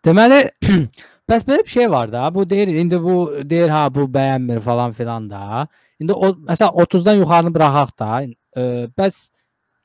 Deməli, 0.05 0.41
bəs 1.29 1.45
belə 1.47 1.63
bir 1.63 1.71
şey 1.71 1.89
var 1.91 2.11
da. 2.11 2.27
Bu 2.35 2.49
deyir, 2.49 2.67
indi 2.67 3.01
bu 3.01 3.15
deyir 3.49 3.69
ha 3.73 3.87
bu 3.93 4.05
bəyənmir 4.17 4.59
falan 4.65 4.93
filan 4.93 5.29
da. 5.29 5.67
İndi 5.99 6.13
o 6.13 6.33
məsələn 6.49 6.75
30-dan 6.83 7.21
yuxarını 7.21 7.53
buraxaq 7.55 7.95
da. 7.99 8.09
E, 8.57 8.61
bəs 8.97 9.29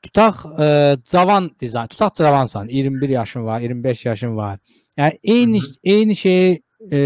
tutaq 0.03 0.43
e, 0.59 0.67
cavan 1.11 1.49
dizayn, 1.59 1.87
tutaq 1.87 2.15
cavansan, 2.15 2.67
21 2.67 3.09
yaşın 3.09 3.45
var, 3.45 3.59
25 3.61 4.05
yaşın 4.05 4.37
var. 4.37 4.59
Yəni 4.97 5.19
eyni 5.23 5.61
Hı 5.61 5.65
hı. 5.65 5.73
eyni 5.83 6.15
şeyi 6.15 6.61
e, 6.91 6.99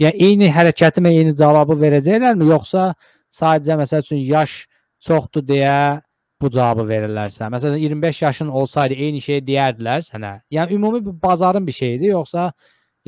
yəni 0.00 0.16
eyni 0.26 0.50
hərəkəti 0.50 1.02
və 1.04 1.12
eyni 1.12 1.34
cavabı 1.36 1.76
verəcəklərmi, 1.80 2.48
yoxsa 2.50 2.94
sadəcə 3.30 3.76
məsəl 3.82 4.06
üçün 4.06 4.22
yaş 4.24 4.66
çoxdur 5.06 5.44
deyə 5.46 6.00
bu 6.42 6.50
cavabı 6.50 6.86
verirlərsə. 6.88 7.48
Məsələn 7.52 7.78
25 7.78 8.22
yaşın 8.22 8.48
olsaydı 8.60 8.94
eyni 8.94 9.20
şeyi 9.20 9.42
deyərdilər 9.46 10.04
sənə. 10.06 10.34
Yəni 10.50 10.76
ümumi 10.76 11.04
bir 11.06 11.22
bazarın 11.22 11.66
bir 11.66 11.76
şeyidir, 11.76 12.14
yoxsa 12.14 12.52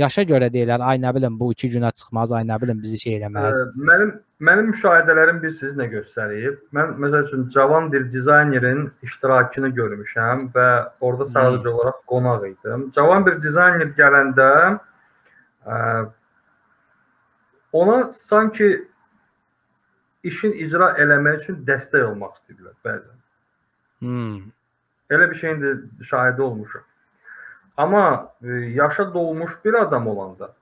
yaşa 0.01 0.25
görə 0.29 0.49
deyirlər, 0.53 0.85
ay 0.85 1.01
nə 1.01 1.13
bilim 1.15 1.39
bu 1.41 1.51
2 1.53 1.71
günə 1.77 1.93
çıxmaz, 1.97 2.33
ay 2.33 2.45
nə 2.49 2.59
bilim 2.63 2.83
bizi 2.83 3.01
şey 3.01 3.19
eləməz. 3.21 3.59
Ə, 3.63 3.87
Mənim 3.89 4.13
mənim 4.49 4.71
müşahidələrim 4.73 5.41
bilirsiniz 5.43 5.77
nə 5.79 5.89
göstərib? 5.93 6.61
Mən 6.77 6.97
məsəl 7.03 7.27
üçün 7.29 7.49
cavan 7.55 7.91
bir 7.93 8.09
dizaynerin 8.13 8.87
iştirakını 9.07 9.73
görmüşəm 9.81 10.49
və 10.57 10.69
orada 11.01 11.29
sadəcə 11.33 11.75
olaraq 11.75 12.01
qonaq 12.13 12.49
idim. 12.49 12.89
Cavan 12.97 13.27
bir 13.27 13.39
dizayner 13.43 13.93
gələndə 13.99 14.49
ə, 15.67 15.77
ona 17.73 17.99
sanki 18.13 18.73
işin 20.23 20.53
icra 20.65 20.93
eləmək 21.03 21.43
üçün 21.43 21.63
dəstək 21.67 22.09
olmaq 22.11 22.39
istəyirlər 22.39 22.75
bəzən. 22.87 23.22
Hmm. 24.03 24.51
Elə 25.11 25.29
bir 25.31 25.39
şeyin 25.39 25.61
də 25.63 25.71
şahidi 26.05 26.43
olmuşam. 26.43 26.83
Amma 27.77 28.33
e, 28.43 28.49
yaşa 28.53 29.15
dolmuş 29.15 29.53
bir 29.65 29.75
adam 29.75 30.07
olanda 30.07 30.53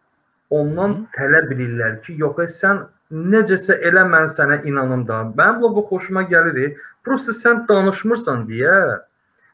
ondan 0.50 0.94
Hı. 0.94 1.04
tələb 1.16 1.52
edirlər 1.54 2.00
ki, 2.02 2.16
yox 2.18 2.38
e, 2.44 2.47
sən 2.52 2.82
necəsə 3.35 3.78
elə 3.90 4.04
mən 4.12 4.28
sənə 4.37 4.61
inanım 4.66 5.06
da. 5.09 5.23
Mənim 5.38 5.62
loqo 5.62 5.87
xoşuma 5.88 6.23
gəlir. 6.23 6.59
e. 6.64 6.76
Prosta 7.04 7.32
sən 7.32 7.66
danışmırsan 7.68 8.47
deyə 8.49 8.76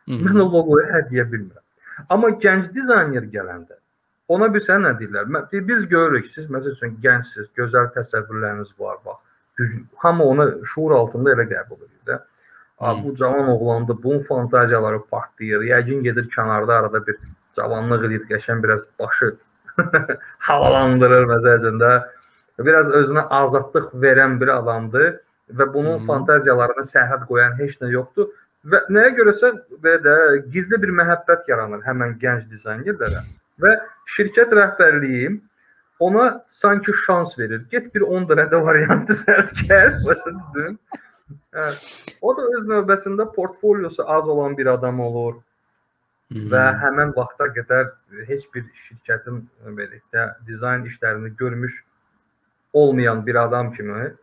mən 0.09 0.41
o 0.41 0.47
loqoyu 0.53 0.87
hədiyyə 0.93 1.27
bilmirəm. 1.33 1.65
Amma 2.09 2.31
gənc 2.45 2.73
dizayner 2.75 3.29
gələndə 3.37 3.79
ona 4.29 4.49
bir 4.55 4.61
sən 4.61 4.83
nə 4.87 4.93
deyirlər? 4.99 5.29
Biz 5.69 5.89
görürük 5.89 6.27
siz 6.27 6.51
məsəl 6.51 6.75
üçün 6.75 6.97
gəncsiniz, 7.03 7.53
gözəl 7.59 7.93
təsəvvürləriniz 7.95 8.75
var 8.79 8.99
bax. 9.05 9.21
Hamı 10.03 10.25
onu 10.25 10.47
şuur 10.73 10.97
altında 10.99 11.37
elə 11.37 11.47
qəbul 11.53 11.85
edir 11.87 12.03
də. 12.11 12.19
Hı. 12.79 13.05
bu 13.05 13.15
cavan 13.15 13.49
oğlandı, 13.49 14.03
bunun 14.03 14.21
fantaziyaları 14.21 15.05
partlayır. 15.05 15.61
Yəqin 15.61 16.03
gedir 16.03 16.29
kənarda 16.37 16.79
arada 16.79 17.07
bir 17.07 17.17
cavanlıq 17.57 18.05
edir, 18.05 18.25
qəşən 18.31 18.63
biraz 18.63 18.89
başı 18.99 19.37
havalandırır 20.39 21.29
məsələn 21.33 22.05
Biraz 22.59 22.89
özünə 22.89 23.27
azadlıq 23.29 23.91
verən 24.01 24.41
bir 24.41 24.49
adamdır 24.49 25.19
və 25.53 25.73
bunun 25.75 25.99
Hı. 26.01 26.07
fantaziyalarına 26.07 26.85
sərhəd 26.89 27.27
qoyan 27.29 27.59
heç 27.59 27.77
nə 27.83 27.91
yoxdur 27.93 28.31
və 28.65 28.81
nəyə 28.91 29.11
görəsə 29.19 29.51
belə 29.85 29.99
də 30.07 30.15
gizli 30.53 30.81
bir 30.83 30.95
məhəbbət 31.01 31.51
yaranır 31.53 31.85
həmin 31.87 32.17
gənc 32.23 32.49
dizaynerlərə 32.51 33.21
və 33.63 33.75
şirkət 34.17 34.57
rəhbərliyi 34.57 35.37
ona 36.01 36.45
sanki 36.49 36.93
şans 37.07 37.39
verir. 37.39 37.67
Get 37.71 37.95
bir 37.95 38.01
10 38.01 38.27
dənə 38.31 38.49
də 38.53 38.63
variantı 38.65 39.15
sərt 39.25 39.53
gəl, 39.69 39.93
başa 40.07 40.33
düşdün? 40.39 40.79
Hə. 41.57 41.67
O 42.23 42.33
da 42.37 42.47
öz 42.57 42.69
növbəsində 42.71 43.27
portfoliosu 43.35 44.05
az 44.17 44.29
olan 44.29 44.57
bir 44.59 44.71
adam 44.75 45.01
olur 45.01 45.41
və 46.53 46.63
həmin 46.83 47.13
vaxta 47.17 47.49
qədər 47.55 47.91
heç 48.29 48.47
bir 48.55 48.65
şirkətin 48.85 49.43
belə 49.79 50.01
də 50.15 50.27
dizayn 50.47 50.87
işlərini 50.87 51.33
görmüş 51.39 51.85
olmayan 52.73 53.27
bir 53.27 53.39
adam 53.43 53.73
kimi 53.73 54.15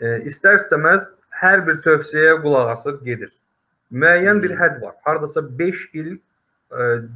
e, 0.00 0.08
istər-istəməz 0.28 1.12
hər 1.42 1.64
bir 1.66 1.80
tövsiyəyə 1.84 2.36
qulaq 2.42 2.72
asır, 2.74 3.00
gedir. 3.04 3.32
Müəyyən 3.92 4.42
bir 4.42 4.56
hədd 4.56 4.80
var. 4.82 4.94
Hardasa 5.04 5.42
5 5.58 5.82
il 6.00 6.12
ə, 6.12 6.18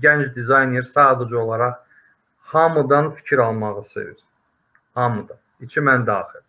gənc 0.03 0.33
dizayner 0.35 0.85
sadəcə 0.85 1.37
olaraq 1.41 1.79
hamıdan 2.53 3.11
fikir 3.11 3.39
almağı 3.39 3.83
sevir. 3.83 4.19
Hamıdan. 4.95 5.39
İçi 5.61 5.81
mən 5.81 6.07
daxil. 6.07 6.45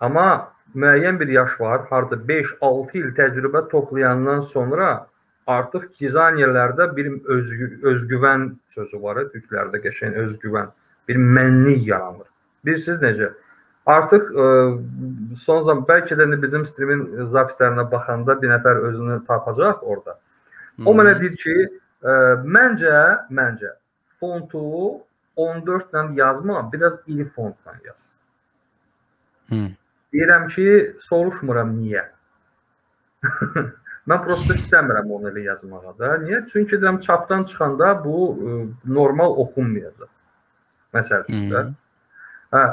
Amma 0.00 0.53
müəyyən 0.74 1.20
bir 1.20 1.28
yaş 1.28 1.60
var, 1.60 1.86
harda 1.90 2.16
5-6 2.28 2.98
il 2.98 3.10
təcrübə 3.18 3.68
toplayandan 3.70 4.40
sonra 4.40 5.06
artıq 5.46 5.86
dizaynerlərdə 6.00 6.88
bir 6.96 7.10
özgü, 7.36 7.70
özgüvən 7.90 8.48
sözü 8.74 9.00
var, 9.02 9.22
türklərdə 9.34 9.80
qəşəng 9.84 10.16
özgüvən, 10.24 10.72
bir 11.08 11.20
mənlik 11.20 11.86
yaranır. 11.88 12.28
Bilirsiniz 12.64 13.02
necə? 13.02 13.30
Artıq 13.86 14.30
ə, 14.32 14.44
son 15.36 15.62
zaman 15.62 15.84
bəlkə 15.88 16.16
də 16.16 16.26
bizim 16.42 16.64
streamin 16.66 17.26
zapislərinə 17.32 17.84
baxanda 17.90 18.38
bir 18.40 18.54
nəfər 18.54 18.80
özünü 18.88 19.18
tapacaq 19.28 19.84
orada. 19.84 20.16
O 20.86 20.94
mənə 20.96 21.18
deyir 21.20 21.36
ki, 21.38 21.56
ə, 22.02 22.14
məncə, 22.56 23.00
məncə 23.30 23.74
fontu 24.20 24.64
14 25.36 25.92
ilə 25.92 26.04
yazma, 26.16 26.64
biraz 26.72 26.96
iri 27.06 27.26
fontla 27.28 27.76
yaz. 27.84 28.14
Hı. 29.52 29.68
Deyirəm 30.14 30.48
ki, 30.48 30.66
soruşmuram 31.02 31.74
niyə. 31.78 32.04
Mən 34.10 34.20
prosta 34.24 34.54
istəmirəm 34.54 35.10
onu 35.16 35.26
elə 35.32 35.42
yazmağa 35.48 35.94
da. 35.98 36.08
Niyə? 36.22 36.38
Çünki 36.50 36.76
deyirəm 36.76 36.98
çapdan 37.02 37.42
çıxanda 37.50 37.88
bu 38.04 38.18
ə, 38.30 38.32
normal 38.98 39.30
oxunmayacaq. 39.44 40.10
Məsəl 40.94 41.20
üçün 41.26 41.50
də. 41.50 41.60
Hə. 42.54 42.64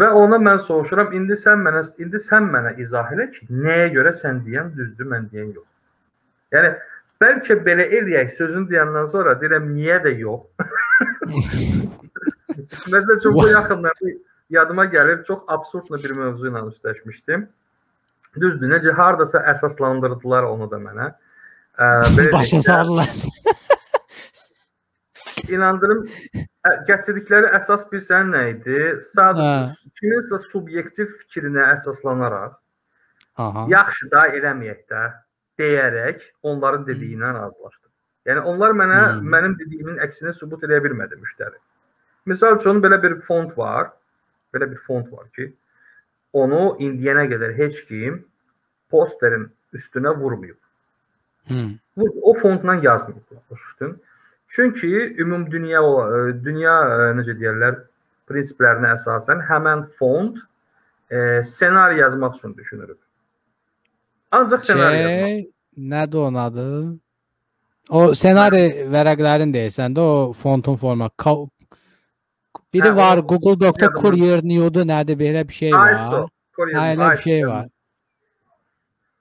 Və 0.00 0.08
ona 0.14 0.38
mən 0.38 0.58
soruşuram, 0.62 1.08
indi 1.18 1.34
sən 1.38 1.58
mənə 1.64 1.80
indi 2.02 2.18
sən 2.22 2.44
mənə 2.52 2.70
izah 2.82 3.08
elə 3.14 3.26
ki, 3.34 3.40
nəyə 3.50 3.88
görə 3.96 4.12
sən 4.14 4.36
deyən 4.44 4.68
düzdür, 4.76 5.06
mən 5.10 5.24
deyən 5.32 5.48
yox. 5.56 5.66
Yəni 6.54 6.70
bəlkə 7.22 7.54
belə 7.66 7.84
eləyək 7.98 8.28
sözünü 8.36 8.66
deyəndən 8.70 9.06
sonra 9.10 9.32
deyirəm 9.40 9.66
niyə 9.72 9.96
də 10.04 10.10
yox. 10.20 10.42
Məsələn 12.92 13.34
bu 13.34 13.48
yaxınlarda 13.48 14.06
yadıma 14.50 14.84
gəlir, 14.92 15.22
çox 15.24 15.42
absurdlu 15.48 15.98
bir 16.02 16.12
mövzu 16.18 16.50
ilə 16.50 16.62
üstləşmişdim. 16.70 17.46
Düzdür, 18.40 18.68
necə 18.70 18.92
hardasa 18.94 19.42
əsaslandırdılar 19.54 20.46
onu 20.50 20.70
da 20.70 20.78
mənə. 20.82 21.10
Ə, 21.80 21.86
belə 22.16 22.32
Başa 22.34 22.58
saldılar. 22.62 23.10
inandırım 25.50 26.02
gətirdikləri 26.88 27.50
əsas 27.56 27.86
bilsən 27.90 28.32
nə 28.34 28.42
idi? 28.52 28.78
Sadəcə 29.06 29.70
Hə. 29.70 29.92
kiminsə 30.00 30.38
subyektiv 30.50 31.12
fikrinə 31.22 31.70
əsaslanaraq 31.74 32.56
Aha. 33.40 33.64
yaxşı 33.72 34.10
da 34.12 34.26
eləməyək 34.36 34.82
də 34.90 35.04
deyərək 35.60 36.26
onların 36.42 36.84
dediyindən 36.88 37.38
razılaşdım. 37.38 37.90
Yəni 38.28 38.44
onlar 38.50 38.74
mənə 38.76 39.00
Hmm. 39.14 39.24
mənim 39.32 39.56
dediyimin 39.58 39.98
əksini 40.04 40.34
sübut 40.36 40.62
edə 40.68 40.82
bilmədi 40.84 41.16
müştəri. 41.22 41.56
Misal 42.26 42.58
üçün 42.58 42.82
belə 42.84 43.00
bir 43.02 43.20
font 43.24 43.56
var. 43.58 43.92
Belə 44.54 44.70
bir 44.70 44.80
font 44.86 45.12
var 45.12 45.28
ki, 45.36 45.52
onu 46.32 46.76
indiyənə 46.82 47.26
qədər 47.30 47.54
heç 47.58 47.84
kim 47.88 48.24
posterin 48.90 49.48
üstünə 49.74 50.12
vurmayıb. 50.18 50.58
Hı. 51.48 51.60
Bu 51.96 52.08
o 52.22 52.34
fontla 52.34 52.74
yazmayıblar. 52.74 53.42
Başladın? 53.50 54.00
Çünki 54.48 55.16
ümumdünya 55.18 55.82
o- 55.82 56.06
e, 56.16 56.44
dünya 56.44 56.74
e, 56.80 57.12
necə 57.18 57.36
deyirlər, 57.38 57.76
prinsiplərinə 58.30 58.94
əsasən 58.96 59.44
həmin 59.48 59.84
font 59.98 60.38
e, 61.10 61.42
ssenari 61.42 61.98
yazmaq 62.00 62.34
üçün 62.38 62.56
düşünülüb. 62.56 62.98
Ancaq 64.30 64.60
ssenari 64.60 64.98
yazmaq. 64.98 65.26
Şey, 65.26 65.50
nədir 65.78 66.16
onun 66.18 66.38
adı? 66.38 66.66
O 67.90 68.14
ssenari 68.14 68.64
vərəqlərin 68.94 69.54
deyirsən 69.54 69.94
də 69.94 70.00
o 70.00 70.32
fontun 70.32 70.74
forma. 70.78 71.10
Ka- 72.70 72.74
Biri 72.74 72.88
Hə, 72.88 72.96
var 72.96 73.18
o- 73.18 73.22
Google 73.26 73.60
Doc'da 73.60 73.84
yadımda- 73.86 74.00
Courier 74.00 74.40
New'du 74.44 74.80
nədir 74.86 75.16
belə 75.18 75.48
bir 75.48 75.52
şey 75.54 75.72
var. 75.72 75.92
ISO. 75.92 76.28
Korean 76.56 76.78
Ha, 76.80 76.86
elə 76.94 77.08
bir 77.10 77.14
ISO 77.14 77.22
şey 77.22 77.38
yazılmış. 77.38 77.56
var. 77.62 77.66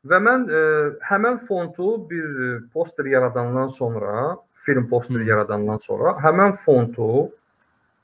Və 0.09 0.17
mən 0.27 0.41
e, 0.49 0.61
həmin 1.09 1.37
fontu 1.47 2.09
bir 2.09 2.23
e, 2.45 2.69
poster 2.73 3.05
yaradandan 3.05 3.67
sonra, 3.67 4.37
film 4.53 4.87
posteri 4.89 5.23
Hı. 5.23 5.27
yaradandan 5.29 5.77
sonra 5.77 6.13
həmin 6.23 6.51
fontu 6.53 7.31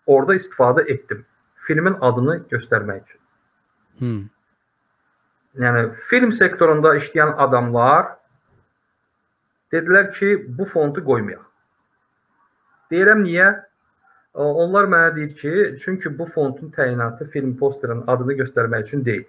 orada 0.07 0.35
istifadə 0.35 0.89
etdim. 0.91 1.25
Filmin 1.55 1.95
adını 2.01 2.37
göstərmək 2.51 3.01
üçün. 3.05 3.21
Hı. 3.99 4.29
Yəni 5.63 5.93
film 6.09 6.31
sektorunda 6.31 6.95
işləyən 6.95 7.35
adamlar 7.37 8.05
dedilər 9.73 10.11
ki, 10.13 10.57
bu 10.57 10.65
fontu 10.65 11.01
qoymayaq. 11.05 11.41
Deyirəm 12.91 13.23
niyə? 13.23 13.47
Onlar 14.35 14.89
mənə 14.91 15.13
deyir 15.15 15.35
ki, 15.39 15.53
çünki 15.83 16.11
bu 16.19 16.25
fontun 16.25 16.71
təyinatı 16.75 17.29
film 17.31 17.55
posterinin 17.57 18.03
adını 18.07 18.33
göstərmək 18.41 18.83
üçün 18.83 19.05
deyil. 19.05 19.23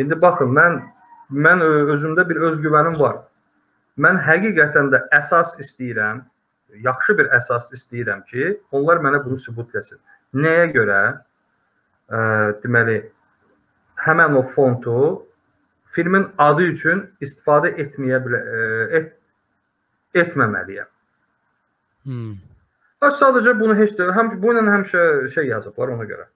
İndi 0.00 0.16
baxın, 0.20 0.54
mən 0.56 0.80
mən 1.30 1.62
özümdə 1.92 2.24
bir 2.28 2.40
özgüvənim 2.48 2.96
var. 2.98 3.20
Mən 4.00 4.16
həqiqətən 4.24 4.90
də 4.94 5.02
əsas 5.12 5.58
istəyirəm, 5.60 6.22
yaxşı 6.86 7.16
bir 7.18 7.28
əsas 7.36 7.70
istəyirəm 7.76 8.24
ki, 8.30 8.50
onlar 8.72 9.02
mənə 9.04 9.20
bunu 9.24 9.38
sübut 9.38 9.74
etsin. 9.76 10.00
Nəyə 10.34 10.70
görə? 10.74 11.00
Ə, 12.10 12.20
deməli, 12.64 12.96
həmin 14.06 14.38
o 14.40 14.42
fontu 14.42 14.96
filmin 15.94 16.30
adı 16.38 16.70
üçün 16.72 17.02
istifadə 17.20 17.74
etməyə 17.84 18.22
bilə, 18.24 18.40
ə, 18.40 18.86
et, 18.98 19.12
etməməliyəm. 20.24 20.88
Hı. 22.08 22.22
Və 23.00 23.08
sadəcə 23.16 23.54
bunu 23.60 23.74
heç 23.78 23.94
də 23.98 24.10
həm 24.16 24.34
bu 24.42 24.52
ilə 24.52 24.66
həmişə 24.68 25.04
şey 25.34 25.48
yazıblar 25.54 25.94
ona 25.96 26.04
görə. 26.08 26.26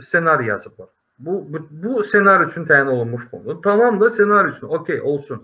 Ssenari 0.00 0.46
yazıblar. 0.46 0.88
Bu 1.18 1.46
bu, 1.52 1.66
bu 1.70 2.04
ssenari 2.04 2.44
üçün 2.44 2.64
təyin 2.64 2.86
olunmuş 2.86 3.28
fondur. 3.30 3.62
Tamam 3.62 4.00
da 4.00 4.10
ssenari 4.10 4.48
üçün, 4.48 4.66
okey, 4.66 5.00
olsun. 5.00 5.42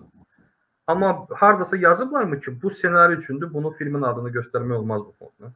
Amma 0.87 1.27
hardasa 1.29 1.77
yazıblarmı 1.77 2.39
ki, 2.39 2.61
bu 2.61 2.69
ssenari 2.69 3.13
üçündür, 3.13 3.53
bunu 3.53 3.71
filmin 3.71 4.01
adını 4.01 4.29
göstərmək 4.29 4.73
olmaz 4.73 5.01
bu 5.01 5.13
fonda. 5.19 5.51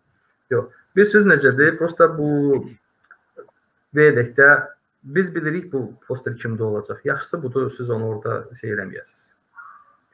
Yox. 0.50 0.66
Bilirsiniz 0.96 1.26
necədir? 1.26 1.78
Prosta 1.78 2.08
bu 2.18 2.30
vedəkdə 3.96 4.50
biz 5.04 5.36
bilirik 5.36 5.72
bu 5.74 5.82
poster 6.08 6.34
kimdə 6.34 6.64
olacaq. 6.64 7.02
Yaxşısı 7.04 7.44
budur, 7.44 7.72
siz 7.78 7.90
onu 7.90 8.08
orada 8.08 8.56
şey 8.62 8.74
eləməyəsiniz. 8.76 9.26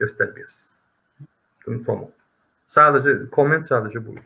Göstərməyəsiniz. 0.00 1.84
Tamam. 1.86 2.08
Sadəcə 2.68 3.14
komment 3.30 3.68
sadəcə 3.68 4.04
bu. 4.06 4.16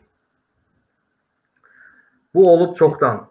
Bu 2.35 2.51
olub 2.53 2.75
çoxdan. 2.75 3.27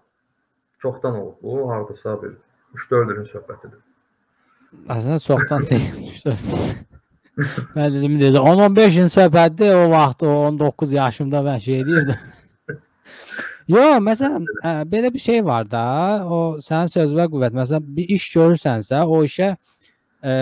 Çoxdan 0.78 1.20
olub 1.20 1.34
bu. 1.42 1.70
Hardasa 1.70 2.22
bir 2.22 2.32
3-4 2.74 3.14
ilin 3.14 3.26
söhbətidir. 3.28 3.80
Əslində 4.88 5.20
çoxdan 5.22 5.66
deyilmişdir. 5.70 6.38
Mən 7.74 7.94
dedim 7.94 8.16
dedi 8.20 8.38
10-15 8.38 8.96
il 9.02 9.10
söhbətdir 9.10 9.74
o 9.74 9.90
vaxt 9.90 10.22
o 10.22 10.32
19 10.46 10.92
yaşımda 10.92 11.42
mən 11.48 11.60
şey 11.60 11.80
edirdim. 11.80 12.20
Yox, 13.68 14.00
məsələn, 14.04 14.44
ə, 14.60 14.72
belə 14.88 15.10
bir 15.12 15.22
şey 15.24 15.44
var 15.44 15.64
da, 15.70 15.84
o 16.28 16.40
sənin 16.60 16.90
sözünə 16.92 17.24
qüvvət. 17.32 17.54
Məsələn, 17.56 17.86
bir 17.96 18.10
iş 18.16 18.26
görürsənsə, 18.36 19.00
o 19.08 19.22
işə 19.24 19.54
ə, 19.54 20.34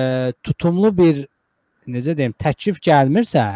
tutumlu 0.42 0.90
bir 0.96 1.20
necə 1.86 2.16
deyim, 2.18 2.34
təklif 2.34 2.80
gəlmirsə, 2.82 3.46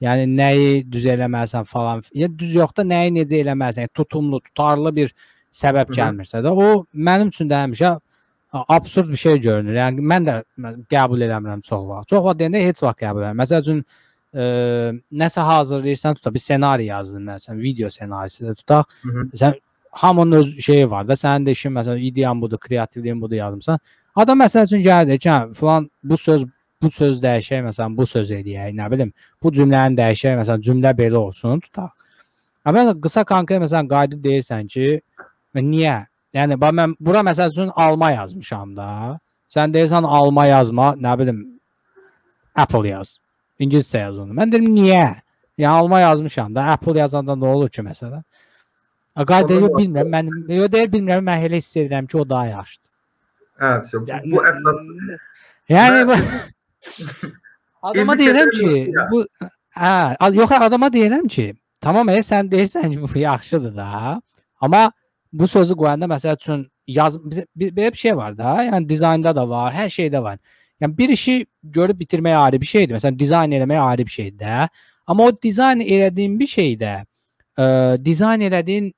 yəni 0.00 0.26
nəyi 0.36 0.72
düz 0.92 1.06
eləməlisən 1.14 1.64
falan, 1.64 2.02
ya 2.14 2.28
düz 2.38 2.54
yox 2.54 2.74
da 2.76 2.84
nəyi 2.84 3.14
necə 3.16 3.40
eləməlisən, 3.42 3.86
yəni, 3.86 3.94
tutumlu, 3.94 4.40
tutarlı 4.40 4.92
bir 4.96 5.14
səbəb 5.56 5.92
gəlmirsə 5.96 6.42
də, 6.44 6.52
o 6.52 6.84
mənim 6.92 7.32
üçün 7.32 7.48
də 7.50 7.62
həmişə 7.64 7.96
absurd 8.52 9.08
bir 9.10 9.16
şey 9.16 9.40
görünür. 9.40 9.76
Yəni 9.76 10.04
mən 10.12 10.26
də 10.26 10.34
qəbul 10.92 11.24
eləmirəm 11.26 11.62
çox 11.64 11.86
vaxt. 11.88 12.10
Çox 12.12 12.24
vaxt 12.24 12.40
deyəndə 12.40 12.62
heç 12.64 12.82
vaxt 12.82 13.00
qəbul 13.02 13.24
eləmirəm. 13.24 13.40
Məsəl 13.42 13.64
üçün 13.64 13.80
ə, 13.82 14.46
nəsə 15.22 15.46
hazırlayırsan, 15.50 16.18
tutaq 16.20 16.34
bir 16.34 16.44
ssenari 16.44 16.88
yazdın 16.90 17.24
məsələn, 17.32 17.60
video 17.60 17.90
ssenarisi 17.90 18.44
də 18.44 18.54
tutaq. 18.54 18.84
Hı 19.02 19.08
-hı. 19.08 19.28
Sən 19.42 19.60
hamının 19.90 20.36
öz 20.38 20.58
şeyi 20.60 20.90
var 20.90 21.08
da, 21.08 21.12
sənin 21.12 21.46
də 21.46 21.50
işin 21.50 21.72
məsələn 21.72 22.00
ideyan 22.00 22.40
budur, 22.42 22.58
kreativliyin 22.58 23.20
budur 23.20 23.36
yazmısan. 23.36 23.78
Adam 24.16 24.40
məsəl 24.40 24.64
üçün 24.64 24.82
gəlir 24.82 25.06
deyir 25.06 25.18
ki, 25.18 25.28
hə, 25.28 25.54
filan 25.54 25.90
bu 26.04 26.16
söz 26.16 26.44
bu 26.82 26.90
söz 26.90 27.20
dəyişək 27.22 27.62
məsələn, 27.66 27.96
bu 27.96 28.06
söz 28.06 28.30
eləyək, 28.36 28.74
nə 28.76 28.86
bilim, 28.92 29.12
bu 29.42 29.52
cümləni 29.52 29.96
dəyişək 29.98 30.36
məsələn, 30.40 30.62
cümlə 30.66 30.92
belə 30.98 31.16
olsun, 31.16 31.60
tutaq. 31.64 31.90
Amma 32.64 32.78
məsələn, 32.82 33.00
qısa 33.04 33.24
konkret 33.24 33.62
məsələn 33.62 33.88
qayıdıb 33.92 34.24
deyirsən 34.24 34.68
ki, 34.68 34.86
niyə? 35.56 35.96
Yəni 36.36 36.58
bax 36.60 36.74
mən 36.76 36.94
bura 37.00 37.22
məsəl 37.24 37.52
üçün 37.54 37.70
alma 37.80 38.10
yazmışam 38.12 38.74
da. 38.76 38.88
Sən 39.48 39.72
deyirsən 39.72 40.04
alma 40.04 40.46
yazma, 40.46 40.90
nə 41.00 41.14
bilim 41.18 41.38
Apple 42.54 42.88
yaz. 42.90 43.16
İngiliscə 43.60 44.02
yaz 44.02 44.18
onu. 44.18 44.34
Mən 44.36 44.52
deyirəm 44.52 44.74
niyə? 44.74 45.04
Yəni 45.58 45.70
alma 45.72 46.00
yazmışam 46.00 46.54
da, 46.54 46.66
Apple 46.74 46.98
yazanda 47.00 47.32
nə 47.32 47.46
olur 47.54 47.70
ki 47.72 47.80
məsələn? 47.86 48.20
Qayda 49.16 49.46
Orada 49.46 49.54
yox 49.54 49.70
var. 49.72 49.80
bilmirəm. 49.80 50.10
Mən 50.12 50.58
yox 50.58 50.72
deyir 50.72 50.90
bilmirəm. 50.92 51.24
Mən 51.24 51.46
elə 51.48 51.56
hiss 51.62 51.76
edirəm 51.80 52.06
ki, 52.10 52.18
o 52.20 52.28
daha 52.28 52.46
yaxşıdır. 52.46 52.90
Evet, 53.60 53.84
işte 53.84 53.98
bu, 54.00 54.04
Yani- 54.08 54.32
bu 54.32 54.36
əsas 54.36 54.82
Yani 55.68 56.06
bu 56.08 56.12
Və- 56.12 56.50
adama 57.82 58.16
deyirəm 58.18 58.50
ki, 58.50 58.92
bu 59.10 59.24
hə, 59.76 60.34
yox 60.34 60.52
adama 60.52 60.88
deyirəm 60.92 61.28
ki, 61.28 61.52
tamam 61.80 62.08
e, 62.08 62.20
sən 62.24 62.50
deyirsən 62.52 62.92
ki, 62.92 63.02
bu 63.14 63.18
yaxşıdır 63.18 63.76
da. 63.76 64.20
Amma 64.60 64.92
bu 65.32 65.48
sözü 65.48 65.74
qoyanda 65.76 66.08
məsəl 66.10 66.36
üçün 66.36 66.66
yaz 66.86 67.16
belə 67.56 67.92
bir 67.92 67.98
şey 67.98 68.16
var 68.16 68.38
da. 68.38 68.56
Yəni 68.64 68.88
dizaynda 68.88 69.36
da 69.36 69.48
var, 69.48 69.74
hər 69.74 69.90
şeydə 69.92 70.22
var. 70.22 70.38
Yəni 70.80 70.98
bir 70.98 71.08
işi 71.08 71.46
görüb 71.62 72.00
bitirmək 72.00 72.36
ayrı 72.36 72.60
bir 72.60 72.66
şeydir. 72.66 72.94
Məsələn 72.96 73.18
dizayn 73.18 73.52
eləmək 73.52 73.80
ayrı 73.80 74.06
bir 74.06 74.10
şeydir 74.10 74.38
də. 74.44 74.68
Amma 75.06 75.24
o 75.24 75.32
dizayn 75.42 75.80
elədiyin 75.80 76.38
bir 76.40 76.50
şeydə 76.50 76.92
ə, 77.58 77.66
dizayn 78.04 78.44
elədiyin 78.48 78.92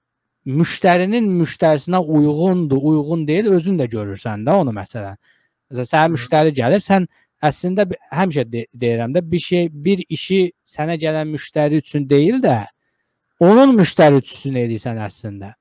müştərinin 0.49 1.29
müştərisinə 1.43 2.01
uyğundur, 2.01 2.81
uyğun 2.81 3.27
deyil, 3.29 3.51
özün 3.53 3.79
də 3.79 3.89
görürsən 3.93 4.47
də 4.47 4.55
onu 4.63 4.73
məsələn. 4.73 5.19
Məsələn, 5.73 6.09
Hı. 6.09 6.15
müştəri 6.17 6.55
gəlir, 6.57 6.83
sən 6.85 7.07
əslində 7.45 7.87
həmişə 8.15 8.45
de 8.53 8.67
deyirəm 8.75 9.15
də 9.15 9.23
bir 9.31 9.45
şey, 9.45 9.69
bir 9.73 10.03
işi 10.09 10.41
sənə 10.67 10.99
gələn 11.01 11.31
müştəri 11.35 11.81
üçün 11.83 12.09
deyil 12.11 12.43
də 12.43 12.65
onun 13.41 13.77
müştəri 13.79 14.23
üçün 14.23 14.59
edirsən 14.59 14.99
əslində. 15.07 15.55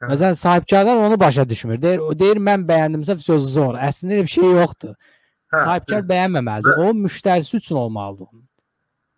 Hə. 0.00 0.10
Məsələn, 0.10 0.34
sahibkarlar 0.36 0.96
onu 0.96 1.20
başa 1.20 1.48
düşmür. 1.48 1.80
Deyir, 1.82 2.02
o 2.04 2.12
deyir 2.18 2.36
mən 2.36 2.66
bəyəndimsə 2.68 3.16
söz 3.24 3.46
zor. 3.54 3.78
Əslində 3.80 4.20
bir 4.26 4.32
şey 4.34 4.50
yoxdur. 4.58 4.92
Hə, 5.54 5.62
Sahibkar 5.62 6.04
bəyənməməlidir. 6.10 6.82
O 6.84 6.92
müştərisi 7.06 7.56
üçün 7.56 7.80
olmalıdır. 7.80 8.28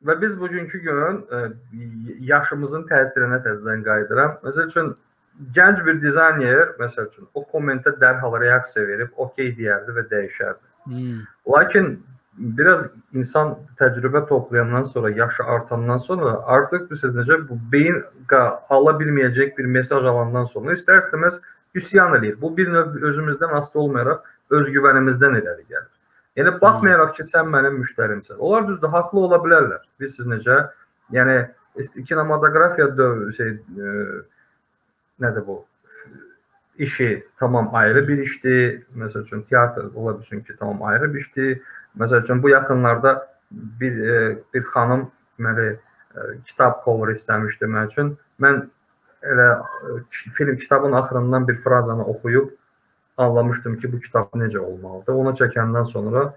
Və 0.06 0.14
biz 0.20 0.38
bugünkü 0.38 0.78
gün 0.84 1.18
ə, 1.34 1.42
yaşımızın 2.30 2.86
təsirinə 2.86 3.40
təzədən 3.42 3.82
qayıdıram. 3.88 4.36
Məsəl 4.46 4.70
üçün 4.70 4.92
gənc 5.56 5.82
bir 5.86 5.98
dizayner, 6.02 6.76
məsəl 6.78 7.10
üçün 7.10 7.26
o 7.34 7.42
kommentə 7.42 7.96
dərhal 7.98 8.38
reaksiya 8.38 8.86
verib, 8.86 9.10
okey 9.16 9.50
deyərdi 9.58 9.96
və 9.96 10.06
dəyişərdi. 10.12 10.67
Hmm. 10.88 11.20
Lakin 11.48 11.90
biraz 12.38 12.86
insan 13.12 13.54
təcrübə 13.78 14.24
toplayandan 14.28 14.82
sonra, 14.82 15.10
yaşı 15.10 15.44
artandan 15.44 15.98
sonra 15.98 16.38
artıq 16.46 16.86
bilirsiniz 16.86 17.16
necə 17.18 17.38
bu 17.48 17.58
beyin 17.72 18.02
ala 18.70 18.94
bilməyəcək 19.00 19.56
bir 19.58 19.70
mesaj 19.76 20.06
alandan 20.12 20.44
sonra 20.44 20.76
istər-istəməz 20.78 21.40
üsyan 21.74 22.14
eləyir. 22.18 22.40
Bu 22.40 22.56
bir 22.56 22.72
növ 22.72 22.96
özümüzdən 23.10 23.54
asılı 23.58 23.82
olmayaraq 23.82 24.26
özgüvənimizdən 24.60 25.38
irəli 25.42 25.66
gəlir. 25.68 25.92
Yəni 26.38 26.54
baxmayaraq 26.62 27.14
ki, 27.16 27.26
sən 27.26 27.48
mənim 27.50 27.80
müştərimsən. 27.82 28.38
Onlar 28.38 28.68
düzdür, 28.68 28.92
haqlı 28.94 29.20
ola 29.26 29.40
bilərlər. 29.42 29.82
Bilirsiniz 30.00 30.30
necə? 30.36 30.58
Yəni 31.12 31.38
kinematografiya 32.06 32.88
döv 32.96 33.32
şey 33.32 33.48
e, 33.48 33.96
nədir 35.24 35.46
bu? 35.46 35.64
İşi 36.78 37.26
tamam 37.38 37.70
ayrı 37.72 38.08
bir 38.08 38.18
işdir. 38.18 38.82
Məsəl 38.96 39.22
üçün 39.22 39.42
teatr 39.42 39.94
ola 39.94 40.18
bilsin 40.18 40.40
ki, 40.40 40.52
tamam 40.58 40.82
ayrı 40.82 41.14
bir 41.14 41.20
işdir. 41.20 41.60
Məsəl 41.98 42.22
üçün 42.22 42.42
bu 42.42 42.48
yaxınlarda 42.48 43.28
bir 43.50 44.08
e, 44.08 44.38
bir 44.54 44.62
xanım 44.62 45.10
deməli 45.38 45.68
e, 45.72 46.20
kitab 46.46 46.84
cover 46.84 47.14
istəmişdi 47.14 47.70
mənim 47.74 47.90
üçün. 47.92 48.16
Mən 48.40 48.62
elə 49.22 49.48
e, 49.58 49.98
film 50.10 50.56
kitabın 50.56 50.92
axırından 50.92 51.48
bir 51.48 51.56
frazanı 51.56 52.04
oxuyub 52.04 52.48
anlamışdım 53.16 53.78
ki, 53.78 53.92
bu 53.92 54.00
kitab 54.00 54.34
necə 54.34 54.58
olmalıdır. 54.58 55.12
Onu 55.12 55.30
çəkəndən 55.30 55.84
sonra 55.84 56.34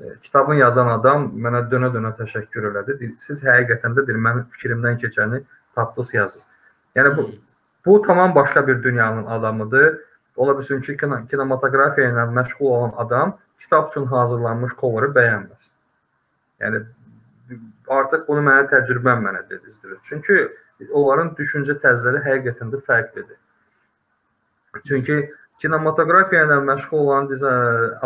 e, 0.00 0.14
kitabın 0.22 0.54
yazan 0.54 0.88
adam 0.98 1.30
mənə 1.46 1.66
dönə-dönə 1.70 2.16
təşəkkür 2.18 2.70
elədi. 2.72 3.14
Siz 3.18 3.42
həqiqətən 3.46 3.94
də 3.98 4.06
bir 4.08 4.18
mənim 4.26 4.46
fikrimdən 4.56 4.98
keçəni 5.04 5.42
tapdınız 5.74 6.14
yazdınız. 6.14 6.46
Yəni 6.96 7.16
bu 7.16 7.30
bu 7.86 8.02
tamam 8.02 8.34
başqa 8.34 8.68
bir 8.68 8.82
dünyanın 8.82 9.26
adamıdır. 9.26 9.98
Ola 10.36 10.58
bilsin 10.58 10.80
ki, 10.80 10.96
kinematografiya 11.30 12.10
ilə 12.10 12.24
məşğul 12.38 12.66
olan 12.66 12.92
adam 12.96 13.36
kitab 13.60 13.88
üçün 13.88 14.06
hazırlanmış 14.06 14.72
coverı 14.80 15.12
bəyənməsin. 15.14 15.72
Yəni 16.60 16.80
artıq 17.88 18.26
bunu 18.28 18.42
mənə 18.48 18.66
təcrübəm 18.72 19.22
mənə 19.26 19.44
dedizdirir. 19.50 19.98
Çünki 20.02 20.48
onların 20.90 21.34
düşüncə 21.38 21.78
tərzləri 21.82 22.22
həqiqətən 22.26 22.72
də 22.74 22.80
fərqlidir. 22.88 23.38
Çünki 24.88 25.20
kinematografiya 25.62 26.46
ilə 26.48 26.58
məşğul 26.70 26.98
olan 27.06 27.28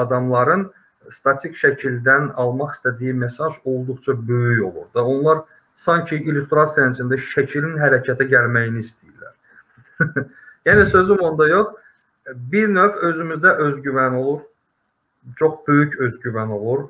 adamların 0.04 0.68
statik 1.10 1.56
şəkildən 1.56 2.32
almaq 2.42 2.74
istədiyi 2.76 3.14
mesaj 3.14 3.60
olduqca 3.64 4.14
böyük 4.28 4.64
olur 4.64 4.86
da. 4.94 5.04
Onlar 5.04 5.38
sanki 5.74 6.16
illüstrasiyanın 6.16 6.94
içində 6.96 7.18
şəklin 7.32 7.78
hərəkətə 7.82 8.26
gəlməyini 8.34 8.84
istəyirlər. 8.84 9.17
yəni 10.68 10.86
sözüm 10.86 11.22
onda 11.30 11.48
yox. 11.48 11.74
Bir 12.52 12.68
növ 12.68 13.00
özümüzdə 13.10 13.54
özgüvən 13.66 14.16
olur. 14.20 14.40
Çox 15.36 15.60
böyük 15.68 15.98
özgüvən 16.08 16.52
olur. 16.54 16.88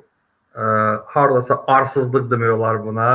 Ə, 0.55 0.65
hardasa 1.13 1.61
arsızlıq 1.67 2.27
demək 2.31 2.55
olar 2.57 2.83
buna. 2.85 3.09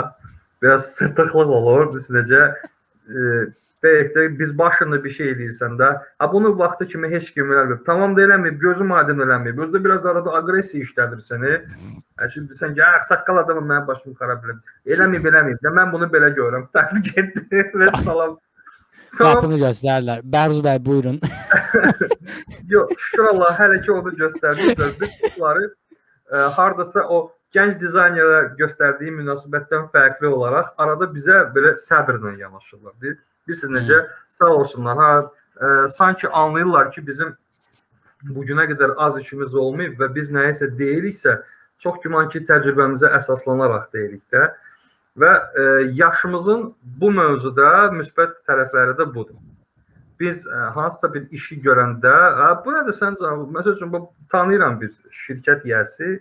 Biraz 0.62 0.94
sırtıqlıq 0.96 1.52
olur. 1.58 1.92
Biz 1.94 2.08
necə 2.16 2.42
ə, 2.54 3.52
Belki 3.84 4.14
də 4.14 4.38
biz 4.38 4.58
başında 4.58 4.96
bir 5.04 5.12
şey 5.12 5.26
eləyirsən 5.34 5.74
də, 5.76 5.88
ha 6.18 6.26
bunu 6.32 6.54
vaxtı 6.58 6.86
kimi 6.88 7.08
heç 7.12 7.26
kim 7.34 7.50
eləmir. 7.52 7.82
Tamam 7.86 8.14
da 8.16 8.22
eləməyib, 8.24 8.56
gözüm 8.62 8.92
aydın 8.96 9.20
eləməyib. 9.26 9.60
Özdə 9.60 9.82
biraz 9.84 10.04
da 10.04 10.14
arada 10.14 10.32
aqressiya 10.38 10.86
işlədir 10.86 11.20
səni. 11.20 11.52
Şimdi 12.34 12.56
sən 12.60 12.78
ya 12.78 12.88
saqqal 13.10 13.42
adamım 13.42 13.68
mənim 13.72 13.86
başımı 13.90 14.16
xarab 14.20 14.46
eləyib. 14.46 14.62
Eləməyib, 14.96 15.28
eləməyib. 15.32 15.60
də 15.66 15.74
mən 15.80 15.92
bunu 15.92 16.08
belə 16.16 16.32
görürəm. 16.38 16.64
Təbrik 16.76 17.12
etdi 17.24 17.66
və 17.82 17.90
salam. 17.98 18.38
Qapını 19.18 19.60
göstərirlər. 19.62 20.24
Bəhruz 20.36 20.60
bəy 20.64 20.80
buyurun. 20.84 21.20
Yox, 22.74 22.92
şükür 23.06 23.30
Allah 23.32 23.54
hələ 23.58 23.80
ki 23.84 23.92
onu 23.92 24.14
göstərdi. 24.18 24.74
Biz 24.78 25.12
bunları 25.36 25.68
e, 26.32 26.36
hardasa 26.58 27.04
o 27.08 27.20
gənc 27.54 27.78
dizaynerə 27.80 28.56
göstərdiyi 28.58 29.14
münasibətdən 29.20 29.86
fərqli 29.94 30.32
olaraq 30.32 30.74
arada 30.78 31.10
bizə 31.12 31.44
belə 31.54 31.76
səbrlə 31.78 32.34
yanaşırlar. 32.40 32.96
Deyir, 33.02 33.18
Bilirsiniz 33.46 33.82
necə 33.82 34.06
sağ 34.28 34.52
olsunlar. 34.56 34.96
Ha, 34.96 35.32
e, 35.60 35.88
sanki 35.88 36.28
anlayırlar 36.28 36.90
ki, 36.92 37.06
bizim 37.06 37.34
bu 38.24 38.44
günə 38.48 38.64
qədər 38.70 38.94
az 38.96 39.18
işimiz 39.20 39.54
olmayıb 39.54 39.98
və 40.00 40.08
biz 40.14 40.30
nəyisə 40.32 40.70
deyiriksə, 40.78 41.36
çox 41.78 42.00
güman 42.04 42.30
ki, 42.32 42.40
təcrübəmizə 42.48 43.10
əsaslanaraq 43.18 43.90
deyirik 43.92 44.24
də. 44.32 44.46
Və 45.18 45.32
e, 45.54 45.64
yaşımızın 45.94 46.62
bu 47.00 47.10
mövzuda 47.14 47.90
müsbət 47.94 48.40
tərəfləri 48.48 48.96
də 48.98 49.06
budur. 49.14 49.36
Biz 50.20 50.46
ə, 50.46 50.70
hansısa 50.74 51.12
bir 51.14 51.28
işi 51.30 51.60
görəndə, 51.62 52.14
"A, 52.46 52.48
bu 52.64 52.74
nədir 52.74 52.96
sən 52.96 53.18
canım?" 53.20 53.52
Məsəl 53.54 53.76
üçün 53.76 53.92
bu 53.92 54.00
tanıyıram 54.28 54.80
bir 54.80 54.90
şirkət 55.10 55.62
yəsi. 55.70 56.18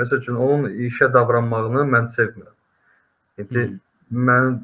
Məsəl 0.00 0.18
üçün 0.22 0.34
onun 0.34 0.70
işə 0.88 1.12
davranmağını 1.12 1.86
mən 1.94 2.10
sevmirəm. 2.16 2.56
İndi 3.38 3.64
mən 4.12 4.58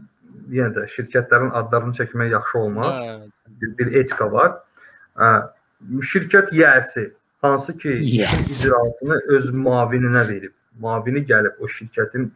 yenə 0.50 0.74
də 0.74 0.86
şirkətlərin 0.96 1.52
adlarını 1.54 1.94
çəkmək 2.00 2.30
yaxşı 2.34 2.58
olmaz. 2.58 2.98
Bir, 3.60 3.78
bir 3.78 3.94
etika 4.00 4.32
var. 4.32 4.56
Ə, 5.16 5.28
şirkət 6.02 6.50
yəsi 6.52 7.12
hansı 7.42 7.78
ki 7.78 7.88
Yəsi. 7.88 8.66
icraatını 8.66 9.20
öz 9.36 9.50
muavininə 9.54 10.28
verib. 10.28 10.52
Muavini 10.80 11.22
gəlib 11.26 11.60
o 11.60 11.68
şirkətin 11.70 12.30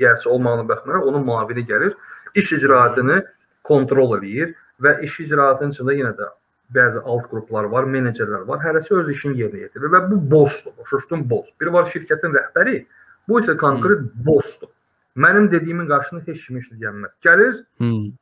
yəsi 0.00 0.28
olmağına 0.28 0.68
baxmayaraq 0.68 1.06
onun 1.08 1.24
muavini 1.24 1.64
gəlir, 1.66 1.94
iş 2.34 2.52
icraatını 2.52 3.22
kontrol 3.64 4.16
eləyir 4.18 4.54
və 4.82 5.00
iş 5.02 5.20
icraatının 5.26 5.72
içində 5.72 5.94
yenə 5.96 6.12
də 6.18 6.28
bəzi 6.74 7.00
alt 7.04 7.28
qruplar 7.30 7.64
var, 7.70 7.84
menecerlər 7.84 8.46
var. 8.48 8.58
Hərəsi 8.64 8.94
öz 8.98 9.08
işini 9.10 9.38
yerinə 9.40 9.66
yetirir 9.66 9.92
və 9.92 10.00
bu 10.10 10.18
bossdur. 10.30 10.72
Başa 10.78 11.20
boss. 11.30 11.50
Biri 11.60 11.72
var 11.72 11.86
şirkətin 11.86 12.34
rəhbəri, 12.34 12.86
bu 13.28 13.40
isə 13.40 13.56
konkret 13.56 14.02
bossdur. 14.26 14.68
Mənim 15.16 15.50
dediyimin 15.50 15.86
qarşısında 15.88 16.26
heç 16.26 16.46
kim 16.46 16.56
heç 16.56 16.70
nə 16.72 16.78
gəlməz. 16.82 17.14
Gəlir, 17.24 17.64
Hmm. 17.78 18.12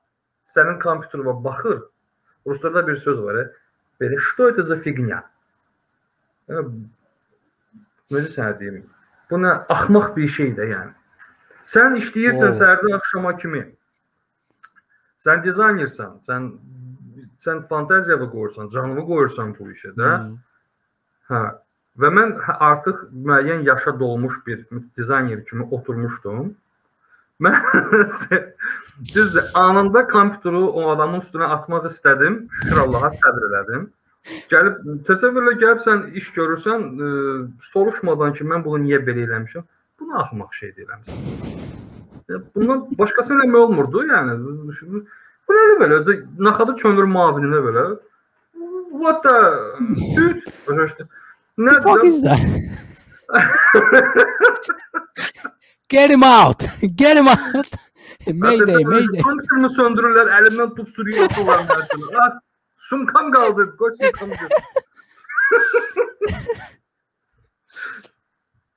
sənin 0.47 0.79
kompüterına 0.79 1.45
baxır. 1.45 1.83
Ruslarda 2.47 2.87
bir 2.87 2.95
söz 2.95 3.19
var. 3.23 3.35
e, 3.35 3.51
Belə 4.01 4.19
что 4.19 4.49
это 4.51 4.63
за 4.63 4.77
фигня? 4.77 5.23
Yəni, 6.49 6.85
Necə 8.11 8.29
sənə 8.37 8.59
deyim? 8.61 8.83
Bu 9.31 9.37
nə 9.37 9.67
axmaq 9.69 10.17
bir 10.17 10.29
şeydir 10.29 10.67
yəni. 10.69 10.93
Sən 11.64 11.96
işləyirsən 12.00 12.56
səhərdən 12.60 12.96
axşama 12.98 13.36
kimi. 13.38 13.64
Sən 15.20 15.44
dizaynersən, 15.44 16.20
sən 16.28 16.52
sən 17.40 17.66
fantaziyanı 17.68 18.30
qoyursan, 18.32 18.70
canını 18.70 19.06
qoyursan 19.08 19.56
bu 19.60 19.72
işə 19.74 19.94
də. 19.98 20.12
Hmm. 20.22 20.38
Hə. 21.32 21.44
Və 22.00 22.10
mən 22.16 22.34
artıq 22.48 23.06
müəyyən 23.12 23.64
yaşa 23.68 24.00
dolmuş 24.00 24.40
bir 24.48 24.66
dizayner 24.98 25.46
kimi 25.46 25.64
oturmuşdum. 25.64 26.56
Mən 27.44 27.56
düzdür, 29.16 29.44
anında 29.54 30.08
kompüteri 30.08 30.56
o 30.56 30.90
adamın 30.92 31.24
üstünə 31.24 31.48
atmaq 31.56 31.88
istədim. 31.92 32.46
Şükür 32.62 32.84
Allaha 32.86 33.12
səbr 33.16 33.48
elədim. 33.50 33.88
Gəlib 34.52 34.80
təsəvvürlə 35.08 35.56
gəlib 35.60 35.84
sən 35.84 36.06
iş 36.20 36.32
görürsən, 36.36 36.88
ə, 36.88 37.12
soruşmadan 37.72 38.36
ki, 38.38 38.48
mən 38.48 38.64
bunu 38.66 38.84
niyə 38.84 39.00
belə 39.08 39.24
eləmişəm? 39.28 39.68
Bunu 40.00 40.20
axmaq 40.20 40.52
şey 40.60 40.70
eləmisən. 40.84 41.18
Bundan 42.56 42.86
başqası 43.00 43.34
eləmək 43.36 43.60
olmurdu, 43.64 44.04
yəni. 44.12 44.34
Bu 45.50 45.58
nədir 45.58 45.78
belə? 45.82 45.94
Özü 46.04 46.14
naxadı 46.46 46.76
çönür 46.84 47.08
mavininə 47.16 47.60
belə. 47.66 47.86
what 48.92 49.24
the 49.24 49.36
dude? 50.16 50.42
Başa? 50.68 51.08
Nə 51.58 51.82
fuck 51.84 52.06
is 52.06 52.22
that? 52.22 52.40
Get 55.90 56.12
him 56.12 56.24
out. 56.24 56.64
Get 56.96 57.18
him 57.18 57.28
out. 57.28 57.68
Mayday, 58.28 58.84
mayday. 58.84 59.22
Kompüterimi 59.24 59.70
söndürürlər, 59.74 60.28
əlimdən 60.40 60.70
tutub 60.76 60.90
sürüyə 60.92 61.24
atırlar 61.26 61.60
mənə. 61.70 61.84
Ha, 62.18 62.26
sumkam 62.90 63.28
qaldı. 63.34 63.64
Qoy 63.80 63.92
sumkam 63.98 64.30
qaldı. 64.38 64.58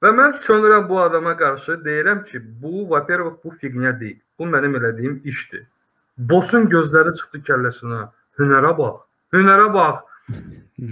Və 0.02 0.10
mən 0.10 0.38
çönürəm 0.42 0.88
bu 0.88 0.98
adama 1.00 1.36
qarşı, 1.38 1.76
deyirəm 1.84 2.24
ki, 2.26 2.40
bu, 2.62 2.88
vapervıq 2.90 3.36
bu 3.44 3.52
fiqnə 3.60 3.92
deyil. 4.00 4.18
Bu 4.38 4.48
mənim 4.54 4.74
elədiyim 4.80 5.20
işdir. 5.32 5.66
Bosun 6.32 6.66
gözləri 6.72 7.12
çıxdı 7.18 7.42
kəlləsinə. 7.48 8.00
Hünərə 8.40 8.72
bax. 8.78 9.04
Hünərə 9.36 9.68
bax. 9.74 10.02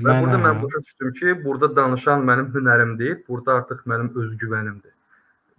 Və 0.05 0.15
burada 0.23 0.39
mən 0.45 0.63
başa 0.63 0.83
düşdüm 0.85 1.13
ki, 1.19 1.35
burada 1.45 1.71
danışan 1.77 2.23
mənim 2.29 2.53
hünərim 2.55 2.95
deyil, 2.99 3.19
burada 3.29 3.57
artıq 3.61 3.83
mənim 3.91 4.13
özgüvənimdir. 4.23 4.95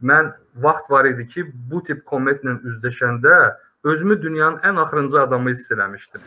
Mən 0.02 0.32
vaxt 0.64 0.90
var 0.92 1.10
idi 1.12 1.28
ki, 1.28 1.46
bu 1.72 1.84
tip 1.84 2.06
kommentlə 2.08 2.56
üzləşəndə 2.72 3.36
özümü 3.84 4.22
dünyanın 4.22 4.64
ən 4.70 4.80
axırıncı 4.82 5.20
adamı 5.22 5.52
hiss 5.52 5.72
eləmişdim. 5.76 6.24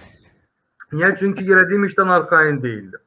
Niyə? 0.92 1.14
Çünki 1.18 1.44
elədiyim 1.44 1.88
işdən 1.88 2.12
arxayın 2.18 2.62
deyildim. 2.62 3.00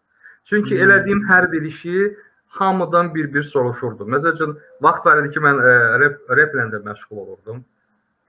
Çünki 0.44 0.76
hmm. 0.76 0.84
elədiyim 0.84 1.22
hər 1.30 1.52
bir 1.52 1.62
işi 1.70 2.18
hamıdan 2.60 3.14
bir-bir 3.16 3.42
soruşurdum. 3.42 4.10
Məsəl 4.16 4.34
üçün 4.36 4.58
vaxt 4.82 5.06
var 5.06 5.22
idi 5.24 5.34
ki, 5.36 5.44
mən 5.46 5.60
ə, 5.62 5.74
rep 6.02 6.32
replə 6.40 6.68
də 6.74 6.82
məşğul 6.86 7.18
olurdum. 7.24 7.64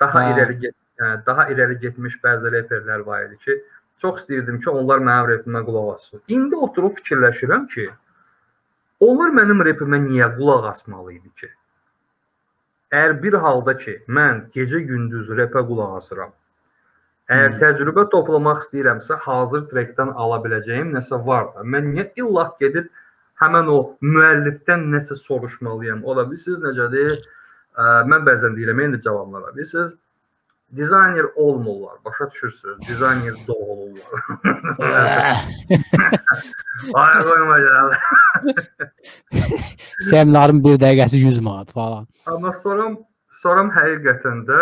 Daha 0.00 0.18
Ha. 0.22 0.30
irəli 0.32 0.58
get 0.60 0.74
yəni, 1.00 1.26
daha 1.26 1.48
irəli 1.52 1.78
getmiş 1.84 2.18
bəzi 2.24 2.52
reperlər 2.54 3.06
var 3.06 3.24
idi 3.28 3.38
ki, 3.44 3.56
çox 3.98 4.20
istəyirdim 4.22 4.60
ki, 4.62 4.70
onlar 4.70 4.98
mənim 4.98 5.30
repimə 5.32 5.64
qulaq 5.66 5.94
assın. 5.94 6.22
İndi 6.28 6.56
oturub 6.56 6.94
fikirləşirəm 7.00 7.66
ki, 7.74 7.88
onlar 9.00 9.30
mənim 9.34 9.62
repimə 9.66 9.98
niyə 10.04 10.28
qulaq 10.36 10.68
asmalı 10.70 11.12
idi 11.18 11.30
ki? 11.40 11.50
Əgər 12.92 13.18
bir 13.22 13.34
halda 13.44 13.74
ki, 13.78 13.98
mən 14.08 14.46
gecə-gündüz 14.54 15.28
repə 15.40 15.60
qulaq 15.66 15.96
asıram, 15.98 16.30
əgər 17.28 17.50
Hmm. 17.52 17.58
təcrübə 17.60 18.06
toplamaq 18.10 18.62
istəyirəmsə, 18.64 19.18
hazır 19.26 19.66
trekdən 19.72 20.14
ala 20.14 20.38
biləcəyim 20.44 20.94
nəsə 20.94 21.18
var 21.26 21.50
da. 21.54 21.66
Mən 21.74 21.92
niyə 21.92 22.06
illah 22.16 22.54
gedib 22.60 22.86
həmən 23.42 23.70
o 23.72 23.79
müəllifdən 24.03 24.88
nəsə 24.94 25.16
soruşmalıyam? 25.20 26.05
Ola 26.05 26.27
bilirsiniz 26.29 26.61
necədir? 26.66 27.18
Ə, 27.79 28.05
mən 28.11 28.27
bəzən 28.27 28.57
deyirəm, 28.59 28.85
indi 28.87 29.01
cavablara 29.05 29.55
bilirsiniz, 29.55 29.96
dizayner 30.77 31.27
olmurlar. 31.37 31.96
Başa 32.05 32.31
düşürsüz? 32.31 32.88
Dizayner 32.88 33.35
doğulurlar. 33.46 34.11
Ay 36.94 37.22
qoyma 37.22 37.59
gəl. 37.59 37.92
Seminarın 40.11 40.64
bir 40.64 40.79
dəqiqəsi 40.83 41.16
100 41.16 41.40
manat 41.40 41.72
falan. 41.72 42.07
Amma 42.27 42.53
soram 42.53 42.98
soram 43.31 43.70
həqiqətən 43.72 44.44
də 44.48 44.61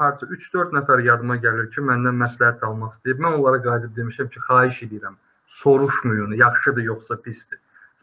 harca 0.00 0.26
3-4 0.26 0.74
nəfər 0.78 1.04
yadıma 1.06 1.36
gəlir 1.44 1.70
ki, 1.74 1.80
məndən 1.90 2.16
məsləhət 2.24 2.64
almaq 2.68 2.92
istəyir. 2.96 3.18
Mən 3.22 3.38
onlara 3.38 3.62
qayıdıb 3.64 3.96
demişəm 3.96 4.28
ki, 4.34 4.42
xahiş 4.48 4.82
edirəm, 4.88 5.16
soruşmayın, 5.46 6.36
yaxşıdır 6.42 6.82
yoxsa 6.92 7.20
pisdir. 7.22 7.58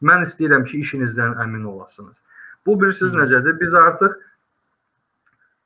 Mən 0.05 0.23
istəyirəm 0.27 0.65
ki, 0.69 0.79
işinizdən 0.85 1.35
əmin 1.43 1.65
olasınız. 1.73 2.23
Bu 2.65 2.79
bilirsiniz 2.81 3.13
necədir? 3.13 3.59
Biz 3.59 3.73
artıq 3.73 4.15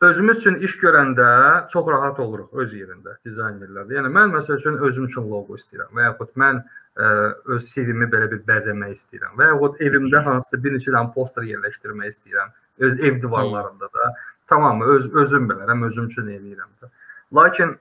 özümüz 0.02 0.38
üçün 0.38 0.56
iş 0.56 0.78
görəndə 0.80 1.28
çox 1.72 1.88
rahat 1.92 2.20
oluruq 2.24 2.62
öz 2.64 2.74
yerində 2.76 3.18
dizaynerlərdə. 3.28 3.98
Yəni 3.98 4.12
mən 4.16 4.32
məsəl 4.36 4.60
üçün 4.60 4.80
özüm 4.88 5.10
üçün 5.10 5.28
loqo 5.32 5.60
istəyirəm 5.60 5.92
və 5.96 6.06
yaxud 6.08 6.32
mən 6.40 6.62
ə, 6.64 7.10
öz 7.56 7.68
CV-mi 7.74 8.08
belə 8.14 8.30
bir 8.32 8.44
bəzəmək 8.48 8.96
istəyirəm 8.96 9.36
və 9.40 9.50
yaxud 9.52 9.84
evimdə 9.88 10.24
hansısa 10.28 10.62
bir 10.64 10.76
neçə 10.78 10.96
dənə 10.96 11.14
poster 11.16 11.48
yerləşdirmək 11.52 12.16
istəyirəm. 12.16 12.56
Öz 12.88 13.00
ev 13.00 13.22
divarlarında 13.22 13.92
da 14.00 14.14
tamamı 14.48 14.86
öz 14.96 15.10
özüm 15.24 15.50
bilərəm, 15.52 15.84
özüm 15.88 16.08
üçün 16.08 16.32
eləyirəm 16.38 16.72
də. 16.80 16.92
Lakin 17.36 17.76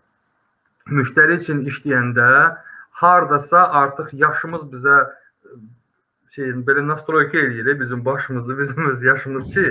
müştəri 0.91 1.39
üçün 1.39 1.63
işləyəndə 1.71 2.29
hardasa 3.03 3.63
artıq 3.83 4.11
yaşımız 4.13 4.67
bizə 4.73 4.99
şey 6.39 6.55
belə 6.69 6.87
nastroyka 6.87 7.39
eləyir 7.39 7.81
bizim 7.81 8.05
başımızı, 8.05 8.59
bizim 8.59 8.91
öz 8.91 9.03
yaşımız 9.03 9.51
ki, 9.55 9.67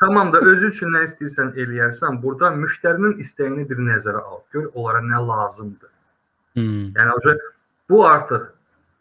tamam 0.00 0.32
da 0.32 0.40
özü 0.40 0.70
üçün 0.72 0.94
nə 0.94 1.02
istəyirsən 1.08 1.54
eləyərsən, 1.62 2.22
burada 2.22 2.52
müştərinin 2.54 3.18
istəyini 3.22 3.66
bir 3.70 3.82
nəzərə 3.90 4.22
al. 4.22 4.40
Gör 4.52 4.70
onlara 4.74 5.02
nə 5.02 5.22
lazımdır. 5.28 5.90
Hmm. 6.54 6.86
Yəni 6.96 7.12
o 7.16 7.36
bu 7.88 8.06
artıq 8.06 8.52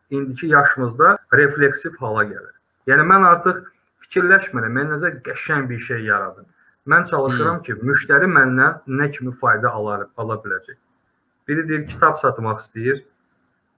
indiki 0.09 0.47
yaşımızda 0.47 1.17
refleksiv 1.33 1.95
hala 1.99 2.23
gəlir. 2.23 2.53
Yəni 2.87 3.05
mən 3.11 3.25
artıq 3.29 3.63
fikirləşmirəm, 4.05 4.75
mən 4.77 4.91
necə 4.93 5.13
qəşəng 5.25 5.69
bir 5.69 5.79
şey 5.79 6.03
yaradım. 6.09 6.45
Mən 6.85 7.07
çalışıram 7.09 7.61
ki, 7.65 7.79
müştəri 7.81 8.27
məndən 8.29 8.83
nə 8.99 9.11
kimi 9.11 9.31
fayda 9.33 9.71
alar, 9.73 10.05
ala 10.17 10.37
biləcək. 10.43 10.77
Biri 11.47 11.67
deyir 11.69 11.87
kitab 11.87 12.19
satmaq 12.21 12.61
istəyir. 12.61 13.01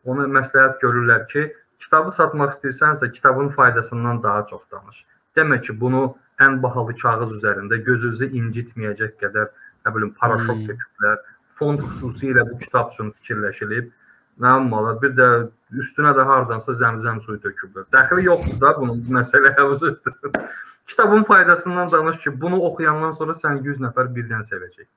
Ona 0.05 0.27
məsləhət 0.27 0.81
görürlər 0.83 1.23
ki, 1.31 1.45
kitabı 1.79 2.11
satmaq 2.11 2.53
istəyirsənsə, 2.55 3.11
kitabın 3.11 3.49
faydasından 3.49 4.23
daha 4.23 4.45
çox 4.45 4.65
danış. 4.71 5.05
Demək 5.35 5.61
ki, 5.67 5.79
bunu 5.81 6.15
ən 6.41 6.61
bahalı 6.63 6.95
kağız 6.97 7.37
üzərində 7.39 7.77
gözünüzü 7.89 8.29
incitməyəcək 8.41 9.17
qədər, 9.21 9.49
nə 9.85 9.95
bilim, 9.95 10.13
paraşok 10.19 10.57
Hmm. 10.57 10.67
töküblər. 10.69 11.17
Fond 11.57 11.79
xüsusilə 11.79 12.45
bu 12.51 12.57
kitab 12.57 12.91
üçün 12.91 13.11
fikirləşilib. 13.11 13.91
Nə 14.39 14.53
olmalı? 14.59 15.01
Bir 15.01 15.13
də 15.17 15.27
üstünə 15.73 16.13
də 16.17 16.25
hardansa 16.25 16.71
zəmzəm 16.77 17.21
suyu 17.21 17.39
töküblər. 17.41 17.87
Dəxli 17.93 18.25
yoxdur 18.27 18.59
da 18.61 18.75
bunun 18.79 19.01
məsələyə 19.17 19.65
üzrə. 19.73 19.95
Kitabın 20.87 21.23
faydasından 21.23 21.91
danış 21.91 22.17
ki, 22.17 22.41
bunu 22.41 22.61
oxuyandan 22.61 23.11
sonra 23.11 23.33
sən 23.35 23.57
100 23.63 23.81
nəfər 23.87 24.13
birdən 24.15 24.45
sevəcək. 24.49 24.87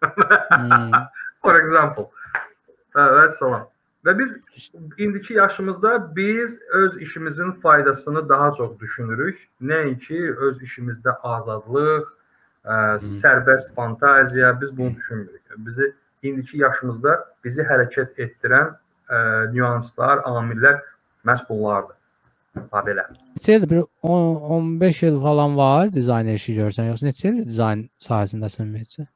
Hmm. 0.50 0.92
For 1.42 1.56
example. 1.58 2.10
Hə, 2.94 3.06
və 3.16 3.28
salam. 3.28 3.66
Və 4.06 4.14
biz 4.18 4.36
indiki 4.98 5.34
yaşımızda 5.34 6.16
biz 6.16 6.58
öz 6.72 6.96
işimizin 6.96 7.52
faydasını 7.52 8.28
daha 8.28 8.52
çox 8.52 8.78
düşünürük. 8.80 9.48
Nəinki 9.60 10.20
öz 10.48 10.62
işimizdə 10.64 11.12
azadlıq, 11.22 12.06
ə, 12.64 12.96
sərbəst 13.04 13.74
fantaziya, 13.74 14.54
biz 14.60 14.76
bunu 14.76 14.94
düşünmürük. 14.94 15.42
Bizi 15.56 15.92
indiki 16.22 16.62
yaşımızda 16.64 17.18
bizi 17.44 17.68
hərəkət 17.68 18.16
etdirən 18.24 18.72
ə, 18.72 19.20
nüanslar, 19.52 20.24
amillər 20.24 20.80
məhz 21.28 21.44
bunlardır. 21.48 21.96
Ha 22.72 22.80
belə. 22.86 23.04
Neçə 23.36 23.58
ildir 23.58 23.70
bir 23.70 23.84
10 24.02 24.36
15 24.56 25.02
il 25.02 25.20
falan 25.22 25.56
var 25.56 25.92
dizayner 25.92 26.40
işi 26.40 26.56
görsən, 26.56 26.88
yoxsa 26.90 27.06
neçə 27.06 27.28
ildir 27.30 27.48
dizayn 27.52 27.88
sahəsindəsən 28.08 28.64
ümumiyyətcə? 28.64 29.06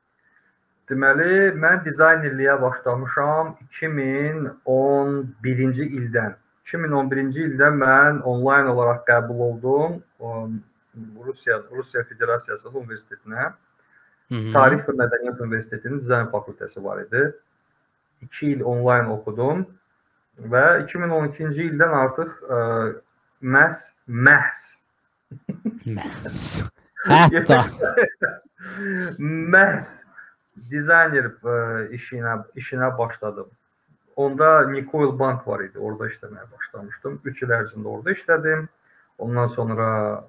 Deməli, 0.90 1.52
mən 1.56 1.78
dizaynerliyə 1.84 2.54
başlamışam 2.60 3.54
2011-ci 3.80 5.84
ildən. 5.98 6.32
2011-ci 6.68 7.40
ildə 7.48 7.68
mən 7.76 8.20
onlayn 8.28 8.66
olaraq 8.72 9.00
qəbul 9.08 9.38
oldum 9.48 9.90
um, 10.20 10.50
Rusiya 11.24 11.56
Rusiya 11.70 12.02
Federasiyası 12.10 12.66
universitetinə. 12.68 13.44
Mhm. 14.30 14.52
Tarix 14.56 14.80
və 14.88 14.92
Mədəniyyət 15.00 15.38
Universitetinin 15.46 15.98
dizayn 16.04 16.28
fakültəsi 16.32 16.78
var 16.84 16.96
idi. 17.06 17.22
2 18.28 18.52
il 18.52 18.60
onlayn 18.68 19.06
oxudum 19.16 19.58
və 20.52 20.66
2012-ci 20.84 21.62
ildən 21.70 21.92
artıq 22.04 22.30
ə, 22.44 22.46
məhz 23.40 23.78
məhz 24.08 24.58
Məhz. 25.84 26.64
Hətta 27.34 27.58
məhz 29.18 29.88
dizayner 30.70 31.30
işinə 31.94 32.38
işinə 32.56 32.98
başladım. 32.98 33.46
Onda 34.16 34.68
Nikoil 34.70 35.18
Bank 35.18 35.48
var 35.48 35.60
idi. 35.64 35.78
Orada 35.78 36.06
işləməyə 36.06 36.46
başlamışdım. 36.52 37.20
3 37.24 37.42
il 37.42 37.54
ərzində 37.56 37.86
orada 37.96 38.12
işlədim. 38.14 38.68
Ondan 39.18 39.46
sonra 39.46 39.86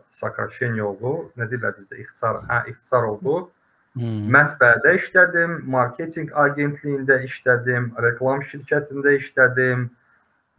Sakarşenya 0.10 0.86
oldu. 0.86 1.12
Nə 1.38 1.46
deyirlər 1.52 1.76
bizdə 1.78 2.00
ixtisar, 2.02 2.42
hə, 2.50 2.64
ixtisar 2.72 3.06
oldu. 3.10 3.50
Hmm. 3.96 4.26
Mətbəədə 4.34 4.96
işlədim, 4.98 5.60
marketinq 5.72 6.34
agentliyində 6.36 7.22
işlədim, 7.24 7.92
reklam 8.02 8.42
şirkətində 8.44 9.14
işlədim. 9.20 9.86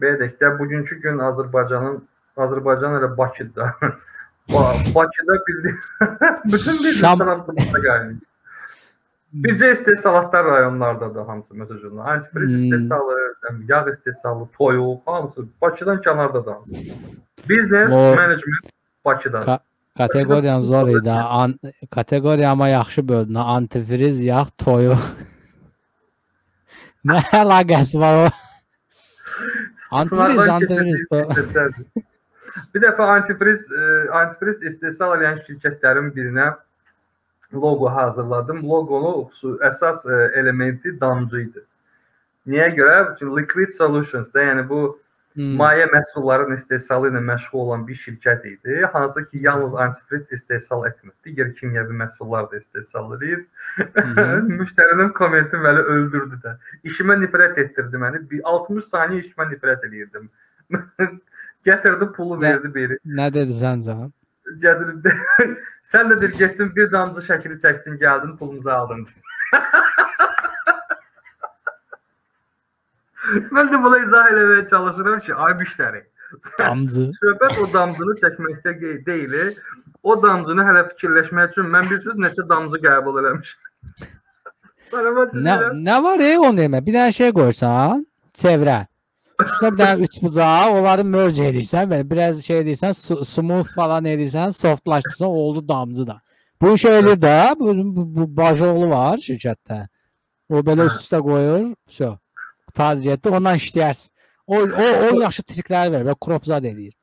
Belə 0.01 0.21
deyək 0.23 0.39
də 0.41 0.53
bugünkü 0.59 1.01
gün 1.03 1.19
Azərbaycanın 1.27 1.99
Azərbaycan 2.37 2.97
elə 3.01 3.11
Bakıda. 3.19 3.75
Ba- 4.53 4.95
Bakıda 4.95 5.37
bildi 5.47 5.75
bütün 6.53 6.79
bir 6.85 6.95
Şam- 7.03 7.19
tarafında 7.19 7.81
qaynayır. 7.83 8.19
Bircə 9.44 9.70
istehsalatlar 9.72 10.44
rayonlarda 10.44 11.14
da 11.14 11.29
hamısı 11.29 11.55
məsələn 11.55 12.01
antifriz 12.01 12.51
Hmm. 12.51 12.57
istehsalı, 12.64 13.35
yağ 13.68 13.87
istehsalı, 13.90 14.49
toyuq, 14.59 14.99
hamısı 15.07 15.44
Bakıdan 15.62 16.01
kənarda 16.01 16.46
da 16.46 16.53
hamısı. 16.55 16.77
Biznes, 17.49 17.92
O- 17.92 18.14
management 18.16 18.66
Bakıdan. 19.05 19.44
Ka- 19.44 19.59
Kateqoriyan 19.96 20.61
zor 20.61 20.88
idi. 20.88 21.11
An 21.11 21.55
kateqoriya 21.90 22.51
amma 22.51 22.68
yaxşı 22.68 23.09
böldün. 23.09 23.35
Antifriz, 23.35 24.25
yağ, 24.25 24.46
toyuq. 24.59 24.99
Nə 27.07 27.20
əlaqəsi 27.33 28.01
var 28.01 28.27
o? 28.27 28.31
Antifriz, 29.92 30.49
antifriz. 30.49 31.03
Bir 32.75 32.81
dəfə 32.83 33.03
antifriz 33.03 33.68
e, 33.72 34.11
antifriz 34.11 34.62
istehsal 34.62 35.18
edən 35.18 35.38
şirkətlərin 35.46 36.11
birinə 36.16 36.55
loqo 37.55 37.91
hazırladım. 37.95 38.63
Loqonun 38.69 39.27
əsas 39.71 40.05
e, 40.07 40.39
elementi 40.41 41.01
damcı 41.01 41.41
idi. 41.41 41.65
Niyə 42.47 42.69
görə? 42.77 43.17
Çünki 43.19 43.41
Liquid 43.41 43.71
Solutions 43.71 44.35
da, 44.35 44.43
yəni 44.43 44.69
bu 44.69 44.99
Hmm. 45.37 45.53
maye 45.61 45.85
məhsullarının 45.93 46.55
istehsalı 46.57 47.11
ilə 47.11 47.21
məşğul 47.21 47.59
olan 47.61 47.83
bir 47.89 47.95
şirkət 47.95 48.47
idi. 48.49 48.87
Hansı 48.93 49.27
ki, 49.27 49.39
yalnız 49.43 49.75
antifriz 49.75 50.31
istehsal 50.33 50.87
etmir. 50.89 51.13
Digər 51.27 51.51
kimyəvi 51.59 51.93
məhsullar 51.93 52.51
da 52.53 52.57
istehsal 52.57 53.13
edir. 53.17 53.43
hı. 53.77 54.25
Müştərinin 54.63 55.13
kommenti 55.13 55.61
məni 55.61 55.85
öldürdü 55.97 56.41
də. 56.45 56.57
İşimə 56.89 57.19
nifrət 57.21 57.61
etdirdi 57.67 58.01
məni. 58.01 58.23
Bir 58.31 58.41
60 58.45 58.89
saniyə 58.89 59.27
işimə 59.27 59.51
nifrət 59.53 59.85
edirdim. 59.91 60.31
Gətirdi, 61.69 62.13
pulu 62.17 62.41
verdi 62.41 62.75
biri. 62.75 62.97
Nə 63.05 63.29
dedi 63.35 63.53
sən 63.61 63.85
sən? 64.47 64.57
Gətirdi. 64.63 65.11
Sən 65.93 66.05
də 66.11 66.21
dir 66.23 66.33
getdin 66.39 66.77
bir 66.77 66.93
damcı 66.93 67.21
şəkili 67.21 67.57
çəkdin, 67.63 67.99
gəldin, 67.99 68.37
pulumuzu 68.39 68.71
aldın. 68.71 69.07
Mən 73.51 73.67
də 73.73 73.83
buna 73.83 73.99
izah 73.99 74.31
eləməyə 74.31 74.69
çalışıram 74.71 75.21
ki, 75.21 75.35
ay 75.35 75.53
müştəri. 75.61 76.03
Damcı. 76.59 77.11
Söhbət 77.23 77.59
o 77.63 77.73
damcını 77.73 78.15
çəkməkdə 78.23 78.71
deyil. 79.07 79.35
O 80.03 80.23
damcını 80.23 80.63
hələ 80.67 80.89
fikirləşmək 80.93 81.51
üçün 81.55 81.67
mən 81.73 81.91
bir 81.91 81.99
söz 82.03 82.17
neçə 82.23 82.43
damcı 82.49 82.79
qəbul 82.83 83.15
eləmişəm. 83.23 83.63
Nə, 85.43 85.55
nə 85.83 85.97
var 86.03 86.19
ey 86.23 86.39
onu 86.39 86.57
demə. 86.61 86.79
Bir 86.87 86.95
dənə 86.95 87.13
şey 87.15 87.33
qoysan, 87.35 88.07
çevrə. 88.35 88.87
Dənə 89.37 89.99
üç 90.01 90.16
bucağı, 90.22 90.70
onları 90.79 91.05
merge 91.05 91.44
edirsən 91.51 91.90
və 91.90 91.99
biraz 92.09 92.40
şey 92.44 92.62
edirsən, 92.62 92.94
smooth 93.25 93.75
falan 93.77 94.09
edirsən, 94.09 94.53
softlaşdırsan, 94.57 95.29
oldu 95.29 95.68
damcı 95.68 96.07
da. 96.07 96.20
Bu 96.62 96.72
şey 96.79 96.99
eləyir 96.99 97.20
də, 97.20 97.59
bu, 97.61 97.75
bu, 97.96 98.07
bu 98.16 98.37
bajoğlu 98.37 98.88
var 98.90 99.20
şirkətdə. 99.20 99.83
O 100.49 100.62
belə 100.64 100.87
Hə. 100.87 100.88
üst-üstə 100.88 101.20
qoyur, 101.20 101.68
şo. 101.99 102.14
Tarzı 102.75 103.03
getdi, 103.11 103.29
ondan 103.29 103.61
işləyərsən. 103.61 104.09
O, 104.46 104.62
o, 104.62 104.88
o 105.05 105.20
yaxşı 105.20 105.42
triklər 105.53 105.92
verir 105.92 106.09
və 106.09 106.16
kropzad 106.22 106.64
edir. 106.64 106.94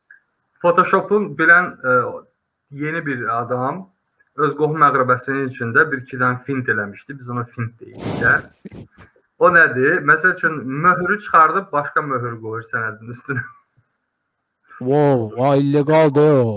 Photoshop'un 0.63 1.33
bilən 1.37 1.73
ə, 1.83 1.95
yeni 2.71 3.05
bir 3.05 3.25
adam 3.37 3.83
öz 4.41 4.53
qohum 4.57 4.79
məqrəbəsinin 4.81 5.51
içində 5.51 5.85
bir 5.91 6.01
iki 6.01 6.17
dənə 6.17 6.41
fint 6.47 6.69
eləmişdi. 6.73 7.17
Biz 7.19 7.33
ona 7.35 7.45
fint 7.45 7.81
deyirik 7.81 8.21
də. 8.23 8.37
O 9.43 9.49
nədir? 9.51 9.99
Məsəl 10.07 10.35
üçün 10.37 10.53
möhrü 10.83 11.17
çıxardıb 11.19 11.71
başqa 11.71 12.01
möhür 12.01 12.35
qoyur 12.43 12.63
sənədin 12.67 13.09
üstünə. 13.15 13.43
Wow, 14.79 15.23
o 15.37 15.55
illegaldır 15.55 16.37
o. 16.43 16.53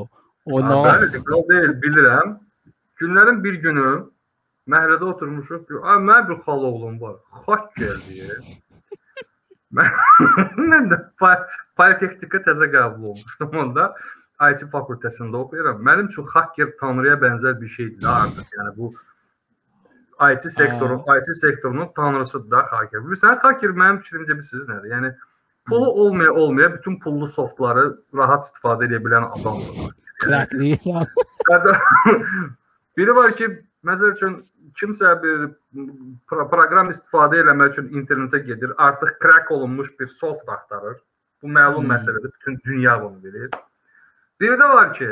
O 0.53 0.61
nə? 0.62 0.77
Bəli, 0.87 1.09
legal 1.16 1.42
deyil, 1.49 1.72
bilirəm. 1.83 2.37
Günlərin 3.01 3.42
bir 3.44 3.59
günü 3.64 3.88
məhəllədə 4.70 5.09
oturmuşuq. 5.14 5.75
Ay, 5.83 5.99
mənim 6.11 6.29
bir 6.31 6.38
xala 6.44 6.70
oğlum 6.75 7.01
var. 7.01 7.16
Xaç 7.46 7.66
gəldi. 7.81 8.29
Mən, 9.77 10.87
də 10.92 11.01
politexnika 11.18 12.40
təzə 12.46 12.70
qəbul 12.72 13.11
olmuşdum 13.12 13.59
onda. 13.64 13.88
IT 14.51 14.62
fakültəsində 14.72 15.42
oxuyuram. 15.42 15.83
Mənim 15.88 16.12
üçün 16.12 16.29
hacker 16.33 16.75
tanrıya 16.81 17.16
bənzər 17.25 17.59
bir 17.61 17.72
şeydir 17.75 18.09
artıq. 18.14 18.55
Yəni 18.59 18.77
bu 18.79 18.94
IT 20.33 20.50
sektoru, 20.52 21.05
IT 21.18 21.29
sektorunun 21.40 21.88
tanrısıdır 21.96 22.50
da 22.50 22.62
hacker. 22.70 23.00
Bilirsən, 23.05 23.37
hacker 23.42 23.70
mənim 23.76 24.00
fikrimcə 24.02 24.33
bilirsiniz 24.33 24.68
nədir? 24.70 24.92
Yəni 24.94 25.11
pulu 25.68 25.90
olmaya 25.90 26.33
olmaya 26.33 26.74
bütün 26.74 26.98
pullu 27.00 27.26
softları 27.26 27.87
rahat 28.14 28.44
istifadə 28.46 28.88
edə 28.88 29.02
bilən 29.05 29.29
adamdır. 29.37 29.92
Hətta 31.50 31.79
biri 32.96 33.16
var 33.16 33.37
ki, 33.37 33.50
məsəl 33.85 34.14
üçün 34.16 34.38
kimsə 34.81 35.12
bir 35.22 35.44
pro 36.29 36.48
proqram 36.52 36.90
istifadə 36.94 37.42
eləmək 37.42 37.74
üçün 37.74 37.92
internetə 38.00 38.40
gedir, 38.46 38.72
artıq 38.79 39.18
crack 39.22 39.50
olunmuş 39.50 39.92
bir 40.00 40.07
soft 40.07 40.48
axtarır. 40.48 40.96
Bu 41.42 41.48
məlum 41.52 41.85
Hmm. 41.85 41.92
məsələdir, 41.92 42.33
bütün 42.33 42.61
dünya 42.64 43.02
bunu 43.02 43.24
bilir. 43.24 43.50
Biri 44.40 44.57
də 44.57 44.68
var 44.74 44.94
ki, 44.94 45.09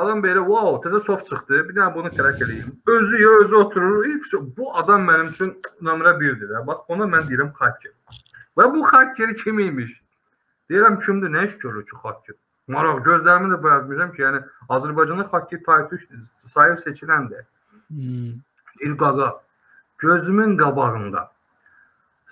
adam 0.00 0.22
belə, 0.24 0.40
"Wow, 0.50 0.80
təzə 0.84 1.00
soft 1.00 1.28
çıxdı, 1.28 1.68
bir 1.68 1.74
dənə 1.76 1.94
bunu 1.94 2.10
crack 2.16 2.40
eləyim." 2.44 2.70
Özü 2.94 3.20
ya 3.22 3.30
özü 3.40 3.56
oturur, 3.56 4.04
"Ey, 4.06 4.16
bu 4.56 4.76
adam 4.76 5.00
mənim 5.10 5.28
üçün 5.30 5.60
nömrə 5.80 6.20
1-dir." 6.20 6.48
də. 6.48 6.66
Bax, 6.66 6.78
ona 6.88 7.04
mən 7.04 7.28
deyirəm 7.28 7.52
hacker. 7.60 7.92
Və 8.56 8.74
bu 8.74 8.84
hacker 8.92 9.36
kim 9.36 9.58
imiş? 9.58 10.02
Deyirəm 10.70 11.00
kimdir, 11.04 11.30
nə 11.30 11.46
iş 11.46 11.58
görür 11.58 11.86
ki, 11.86 11.96
hacker? 12.02 12.36
Maraq 12.68 12.98
gözlərimi 13.08 13.48
də 13.54 13.62
bırakmışam 13.62 14.12
ki, 14.12 14.22
yəni 14.22 14.40
Azərbaycanda 14.68 15.24
hacker 15.32 15.60
taytı 15.66 15.98
sayıb 16.36 16.78
seçiləndir. 16.86 17.44
Hmm. 17.88 18.32
Bir 18.80 18.98
qaqa 18.98 19.40
gözümün 19.98 20.58
qabağında 20.58 21.30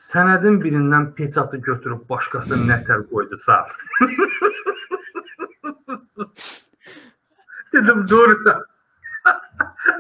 sənədin 0.09 0.61
birindən 0.65 1.15
peçatı 1.15 1.57
götürüb 1.57 2.09
başqasına 2.11 2.63
nətər 2.73 3.09
qoydusa. 3.11 3.67
Dedim 7.75 8.07
dur. 8.09 8.31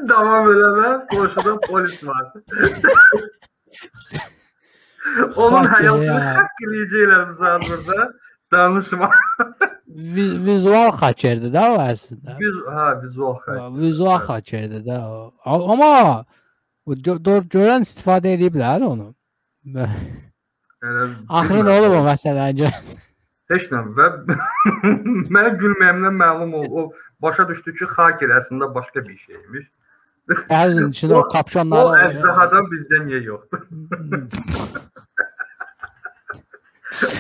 Davam 0.08 0.50
eləmə, 0.52 0.90
qoşuda 1.10 1.54
polis 1.66 2.00
var. 2.06 2.26
Onun 5.36 5.64
Hacker 5.64 5.84
həyatını 5.84 6.04
ya. 6.06 6.34
haqq 6.38 6.62
eləyəcəklər 6.66 7.22
bizə 7.30 7.50
burada. 7.66 7.98
Danışma. 8.52 9.08
Vi- 10.14 10.36
vizual 10.46 10.90
hackerdir 11.00 11.50
də 11.54 11.64
o 11.74 11.76
əslində. 11.84 12.36
Biz 12.40 12.56
ha 12.76 12.86
vizual 13.02 13.34
xətt. 13.44 13.76
Vizual 13.80 14.20
hackerdir 14.28 14.82
də 14.86 14.96
o. 15.08 15.18
A- 15.44 15.64
Amma 15.72 15.90
bu 16.86 16.94
gö- 17.06 17.20
gör- 17.28 17.48
görən 17.56 17.84
istifadə 17.86 18.32
ediblər 18.38 18.80
onu. 18.88 19.08
Yəni 19.64 21.04
Axırı 21.28 21.60
nə 21.60 21.64
bilmirəm. 21.64 21.78
olub 21.80 21.92
o 22.00 22.02
məsələn? 22.08 22.54
Heç 23.52 23.66
nə 23.72 23.80
və 23.96 24.06
mən 25.36 25.56
gülməyimdən 25.60 26.16
məlum 26.16 26.54
oldu. 26.60 26.74
O 26.80 26.82
başa 27.22 27.44
düşdü 27.48 27.74
ki, 27.80 27.84
hacker 27.96 28.32
əslində 28.38 28.70
başqa 28.74 29.02
bir 29.08 29.16
şeymiş. 29.20 29.66
Ərzin 30.60 30.88
içində 30.94 31.18
o 31.18 31.20
O- 31.20 31.24
O 31.26 31.28
kapşonları 31.34 32.06
əjdahadan 32.06 32.70
bizdə 32.72 33.02
niyə 33.08 33.20
yoxdur? 33.30 33.66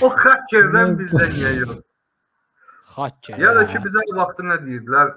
O 0.06 0.08
hackerdən 0.08 0.92
bizdə 1.00 1.26
niyə 1.34 1.50
yox? 1.60 1.78
hacker. 2.94 3.38
Ya 3.42 3.50
da 3.56 3.64
ki 3.66 3.80
bizə 3.82 4.00
vaxtı 4.14 4.44
nə 4.46 4.56
deyirdilər? 4.62 5.08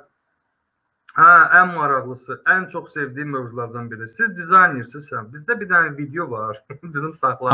Hə, 1.18 1.28
ən 1.60 1.76
maraqlısı, 1.76 2.40
ən 2.54 2.66
çox 2.72 2.92
sevdiyim 2.96 3.30
mövzulardan 3.36 3.86
biri. 3.92 4.08
Siz 4.10 4.32
dizaynersiz, 4.38 5.12
bizdə 5.34 5.60
bir 5.60 5.70
dənə 5.70 5.92
video 5.98 6.26
var. 6.32 6.58
Dedim 6.84 7.14
saxla. 7.14 7.54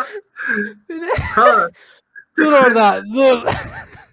Ha, 1.36 1.68
dur 2.38 2.52
orada, 2.52 3.02
dur. 3.14 3.38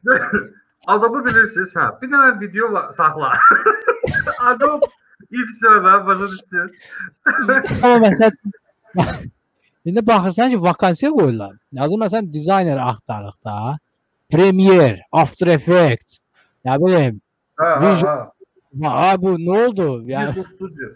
Adamı 0.88 1.26
bilirsiniz, 1.26 1.74
hə. 1.76 1.88
Bir 2.02 2.08
dənə 2.12 2.36
video 2.42 2.70
var, 2.74 2.92
saxla. 2.96 3.34
Adam 4.50 4.80
ifsə 5.32 5.74
və 5.84 5.96
başa 6.08 6.30
düşdün. 6.32 6.70
Amma 7.82 7.98
məsələn 8.08 8.34
İndi 9.88 10.02
baxırsan 10.08 10.50
ki, 10.50 10.62
vakansiya 10.62 11.12
qoyurlar. 11.12 11.54
Yazır 11.72 12.00
məsələn 12.04 12.34
dizayner 12.34 12.78
axtarıq 12.78 13.38
da. 13.46 13.78
Premiere, 14.30 15.02
After 15.12 15.48
Effects. 15.48 16.20
Nə 16.66 16.76
bilim. 16.84 17.22
Ha, 17.56 17.66
ha, 17.66 17.78
Visual- 17.84 18.26
ha. 18.84 18.98
Ha 19.02 19.22
bu 19.22 19.36
nə 19.40 19.54
oldu? 19.68 19.88
Yəni 20.12 20.28
Visual 20.30 20.44
Studio. 20.44 20.90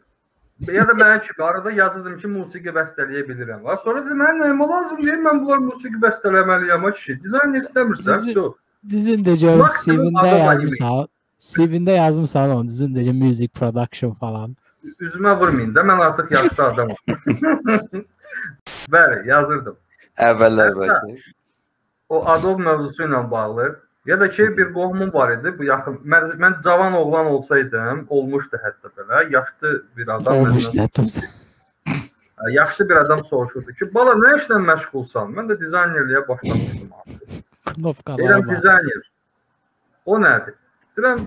Ya 0.67 0.87
da 0.87 0.91
mən 0.93 1.21
kimi 1.21 1.45
arada 1.47 1.71
yazırdım 1.71 2.17
ki, 2.21 2.27
musiqi 2.27 2.69
bəstələyə 2.75 3.23
bilirəm. 3.29 3.63
Və 3.65 3.77
sonra 3.81 4.03
dedim, 4.05 4.19
mən 4.21 4.37
nəyimə 4.43 4.67
lazım 4.69 4.99
deyil, 5.01 5.21
mən 5.25 5.39
bunlar 5.45 5.57
musiqi 5.65 5.97
bəstələməliyəm. 6.03 6.85
Ay 6.85 6.91
kişi, 6.97 7.15
dizayner 7.23 7.59
istəmirsən, 7.65 8.17
Bizi- 8.21 8.33
çox. 8.33 8.53
dizin 8.89 9.23
də 9.25 9.33
görüm 9.41 9.57
Maksimum 9.63 10.05
CV-ndə 10.05 10.19
adam 10.19 10.37
yazmısan. 10.45 11.07
CV-ndə 11.39 11.91
yazmısan 11.97 12.49
onu, 12.55 12.67
dizin 12.67 12.93
də 12.95 13.13
music 13.23 13.47
production 13.59 14.11
falan. 14.13 14.55
Üzümə 14.99 15.33
vurmayın 15.39 15.75
da, 15.75 15.81
mən 15.81 15.99
artıq 16.05 16.31
yaşlı 16.31 16.63
adamam. 16.63 16.95
Bəli, 18.93 19.27
yazırdım. 19.29 19.75
Əvvəllər 20.17 20.69
Hətta- 20.69 20.79
bəlkə. 20.79 21.21
O 22.09 22.21
Adobe 22.29 22.63
mövzusu 22.63 23.03
ilə 23.03 23.31
bağlı 23.31 23.79
ya 24.05 24.19
da 24.19 24.29
ki 24.29 24.57
bir 24.57 24.73
qohumum 24.73 25.13
var 25.13 25.31
idi. 25.31 25.53
Bu 25.59 25.63
yaxın 25.63 25.99
mən, 26.05 26.31
mən 26.41 26.63
cavan 26.63 26.93
oğlan 26.93 27.25
olsaydım, 27.25 28.05
olmuşdu 28.09 28.57
hətta 28.63 28.89
belə. 28.97 29.31
Yaşlı 29.33 29.85
bir 29.97 30.07
adam 30.07 30.37
Olmuş 30.37 30.63
məndən- 30.63 30.81
zaten. 30.81 31.05
Hə, 32.41 32.51
yaşlı 32.51 32.89
bir 32.89 32.95
adam 32.95 33.23
soruşurdu 33.23 33.73
ki, 33.73 33.93
"Bala 33.93 34.11
nə 34.23 34.35
işlə 34.39 34.57
məşğulsan?" 34.69 35.27
Mən 35.37 35.45
də 35.51 35.59
dizaynerliyə 35.61 36.27
başlamışdım 36.27 36.89
artıq. 36.99 37.27
Knopkalara 37.75 38.21
Deyirəm 38.21 38.49
dizayner. 38.49 39.11
O 40.05 40.19
nədir? 40.21 40.53
Deyirəm 40.97 41.19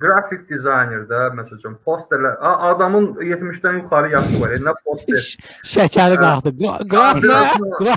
Grafik 0.00 0.48
dizaynerdə 0.50 1.18
məsələn 1.38 1.74
posterlər 1.86 2.36
A- 2.40 2.58
adamın 2.70 3.14
70-dən 3.20 3.74
yuxarı 3.82 4.10
yaşı 4.10 4.40
var. 4.40 4.50
Nə 4.50 4.74
poster. 4.84 5.24
Şəkəri 5.64 6.16
qalxdı. 6.20 6.48
Gra- 6.60 6.88
Qraf 6.88 7.16
nə? 7.16 7.96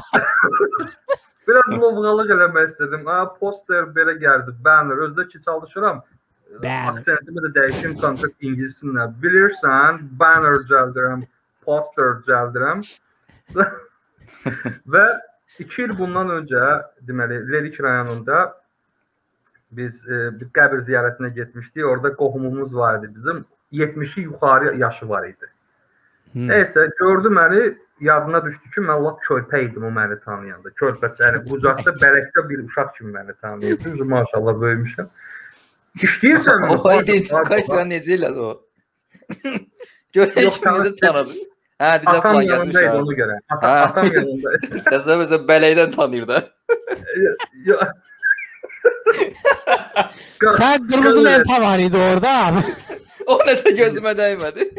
biraz- 1.48 1.82
lovğalıq 1.82 2.34
eləmək 2.36 2.66
istədim. 2.72 3.08
A 3.08 3.34
poster 3.40 3.84
belə 3.96 4.18
gəldi. 4.20 4.56
Banner 4.66 4.98
özdə 5.08 5.28
ki 5.28 5.40
çalışıram. 5.40 6.04
Aksentimi 6.64 7.42
də 7.48 7.50
dəyişim 7.60 7.96
kontrakt 8.02 8.42
ingiliscəsində. 8.42 9.08
Bilirsən, 9.22 10.02
banner 10.20 10.60
düzəldirəm, 10.64 11.24
poster 11.66 12.20
düzəldirəm. 12.22 12.84
Və 14.94 15.06
2 15.60 15.84
il 15.84 15.98
bundan 15.98 16.30
öncə, 16.30 16.84
deməli, 17.08 17.40
Lerik 17.52 17.80
rayonunda 17.82 18.54
biz 19.72 20.04
e, 20.06 20.30
bir 20.40 20.50
qəbir 20.54 20.82
ziyarətinə 20.86 21.34
getmişdik. 21.34 21.86
Orada 21.86 22.16
qohumumuz 22.16 22.76
var 22.76 23.00
idi 23.00 23.16
bizim. 23.16 23.46
70-i 23.74 24.22
yuxarı 24.22 24.78
yaşı 24.78 25.10
var 25.10 25.26
idi. 25.28 25.50
Hmm. 26.34 26.50
Nəysə, 26.50 26.88
gördü 27.00 27.30
məni, 27.34 27.62
yadına 28.06 28.40
düşdü 28.46 28.70
ki, 28.76 28.82
mən 28.90 29.04
lap 29.06 29.22
körpə 29.28 29.62
idim 29.66 29.84
o 29.88 29.92
məni 29.96 30.18
tanıyanda. 30.26 30.70
Körpəçəli, 30.82 31.44
bucaqda, 31.50 31.94
bələkdə 32.04 32.44
bir 32.50 32.64
uşaq 32.68 32.94
kimi 32.98 33.12
məni 33.18 33.34
tanıyırdı. 33.42 33.90
Üzü 33.94 34.04
maşallah 34.04 34.60
böyümüşəm. 34.66 35.08
İşləyirsən 36.08 36.68
O 36.78 36.94
identifikasiya 37.02 37.84
necə 37.90 38.16
elədi 38.18 38.40
o? 38.50 38.52
Görək 40.14 40.42
Yox, 40.44 40.60
kimi 40.62 40.80
də 40.88 40.96
tanıdı. 41.02 41.34
Hə, 41.82 41.92
bir 42.02 42.08
də 42.08 42.10
Atam 42.18 42.22
falan 42.22 42.42
yazmış. 42.42 42.76
yanındaydı 42.76 42.88
ha. 42.98 43.04
ona 43.04 43.14
görə. 43.20 43.36
Ata, 43.50 43.68
Ha. 43.68 43.82
atam 43.90 44.14
yanındaydı. 44.14 44.66
Təsəvvür 44.90 45.22
məsələn 45.24 45.46
bələkdən 45.52 45.96
tanıyır 45.96 46.28
da. 46.28 46.44
Yo- 47.66 47.88
Sən 50.44 50.84
qırmızı 50.92 51.24
lenta 51.26 51.62
var 51.62 51.80
idi 51.80 51.98
orada. 51.98 52.34
O 53.28 53.38
nəsə 53.48 53.72
gözümə 53.78 54.12
dəymədi. 54.20 54.70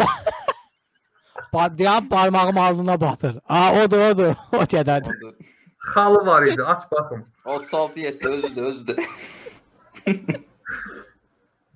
Patlayan 1.53 2.09
parmağım 2.09 2.59
alnına 2.59 3.01
batır. 3.01 3.37
Aa 3.49 3.85
odur 3.85 4.01
odur. 4.11 4.35
O 4.53 4.63
qədərdir. 4.63 5.35
Xalı 5.79 6.27
var 6.31 6.43
idi, 6.43 6.63
aç 6.63 6.83
baxım. 6.93 7.27
36 7.45 8.01
7 8.01 8.29
özüdür, 8.29 8.63
özüdür. 8.63 8.97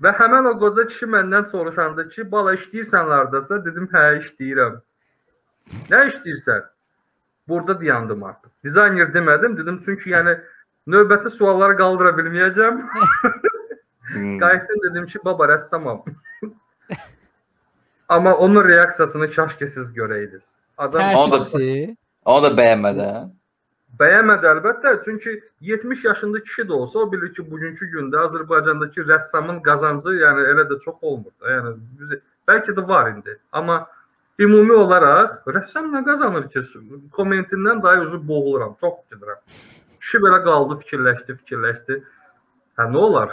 Və 0.02 0.12
həmin 0.14 0.46
o 0.46 0.54
qoca 0.58 0.86
kişi 0.86 1.06
məndən 1.10 1.46
soruşanda 1.50 2.08
ki, 2.08 2.30
bala 2.32 2.54
işləyirsənlərdəsə, 2.54 3.60
dedim, 3.64 3.88
hə, 3.92 4.04
işləyirəm. 4.22 4.80
Nə 5.90 6.02
işləyirsən? 6.10 6.64
Burada 7.48 7.80
dayandım 7.80 8.24
artıq. 8.24 8.50
Dizayner 8.64 9.12
demədim, 9.14 9.56
dedim 9.58 9.80
çünki 9.84 10.10
yəni 10.14 10.38
növbəti 10.86 11.30
sualları 11.34 11.76
qaldıra 11.76 12.14
bilməyəcəm. 12.20 12.82
Hmm. 14.12 14.38
Qayıtdım 14.38 14.82
dedim 14.90 15.06
ki, 15.06 15.18
baba 15.24 15.44
rəssamam. 15.44 16.04
Amma 18.08 18.34
onun 18.44 18.68
reaksiyasını 18.68 19.30
kaş 19.30 19.56
ki 19.56 19.66
siz 19.66 19.92
görəydiniz. 19.96 20.56
Adam 20.78 21.00
Tərsisi. 21.00 21.96
Onu 22.24 22.44
da 22.44 22.50
bəyənmədi, 22.62 23.04
hə? 23.04 23.26
bəyənmədi 23.98 24.48
əlbəttə, 24.52 24.94
çünki 25.04 25.34
70 25.60 26.04
yaşında 26.04 26.42
kişi 26.42 26.62
də 26.62 26.72
olsa 26.72 26.98
o 26.98 27.12
bilir 27.12 27.32
ki, 27.34 27.44
bugünkü 27.50 27.88
gündə 27.94 28.20
Azərbaycandakı 28.26 29.06
rəssamın 29.08 29.62
qazancı, 29.62 30.14
yəni 30.22 30.44
elə 30.52 30.66
də 30.70 30.78
çox 30.84 30.98
olmur 31.02 31.32
da. 31.40 31.54
Yəni 31.56 31.72
biz 32.00 32.12
bəlkə 32.48 32.76
də 32.76 32.84
var 32.88 33.10
indi. 33.12 33.38
Amma 33.52 33.78
ümumi 34.38 34.76
olaraq 34.84 35.40
rəssam 35.56 35.90
nə 35.94 36.04
qazanır 36.04 36.46
ki? 36.52 36.62
Kommentindən 37.16 37.82
daha 37.82 38.04
özü 38.04 38.20
boğuluram, 38.28 38.76
çox 38.80 39.02
gedirəm. 39.10 39.42
Kişi 40.00 40.22
belə 40.24 40.42
qaldı, 40.44 40.78
fikirləşdi, 40.84 41.38
fikirləşdi. 41.42 42.02
Hə 42.78 42.84
nə 42.92 42.98
olar? 42.98 43.32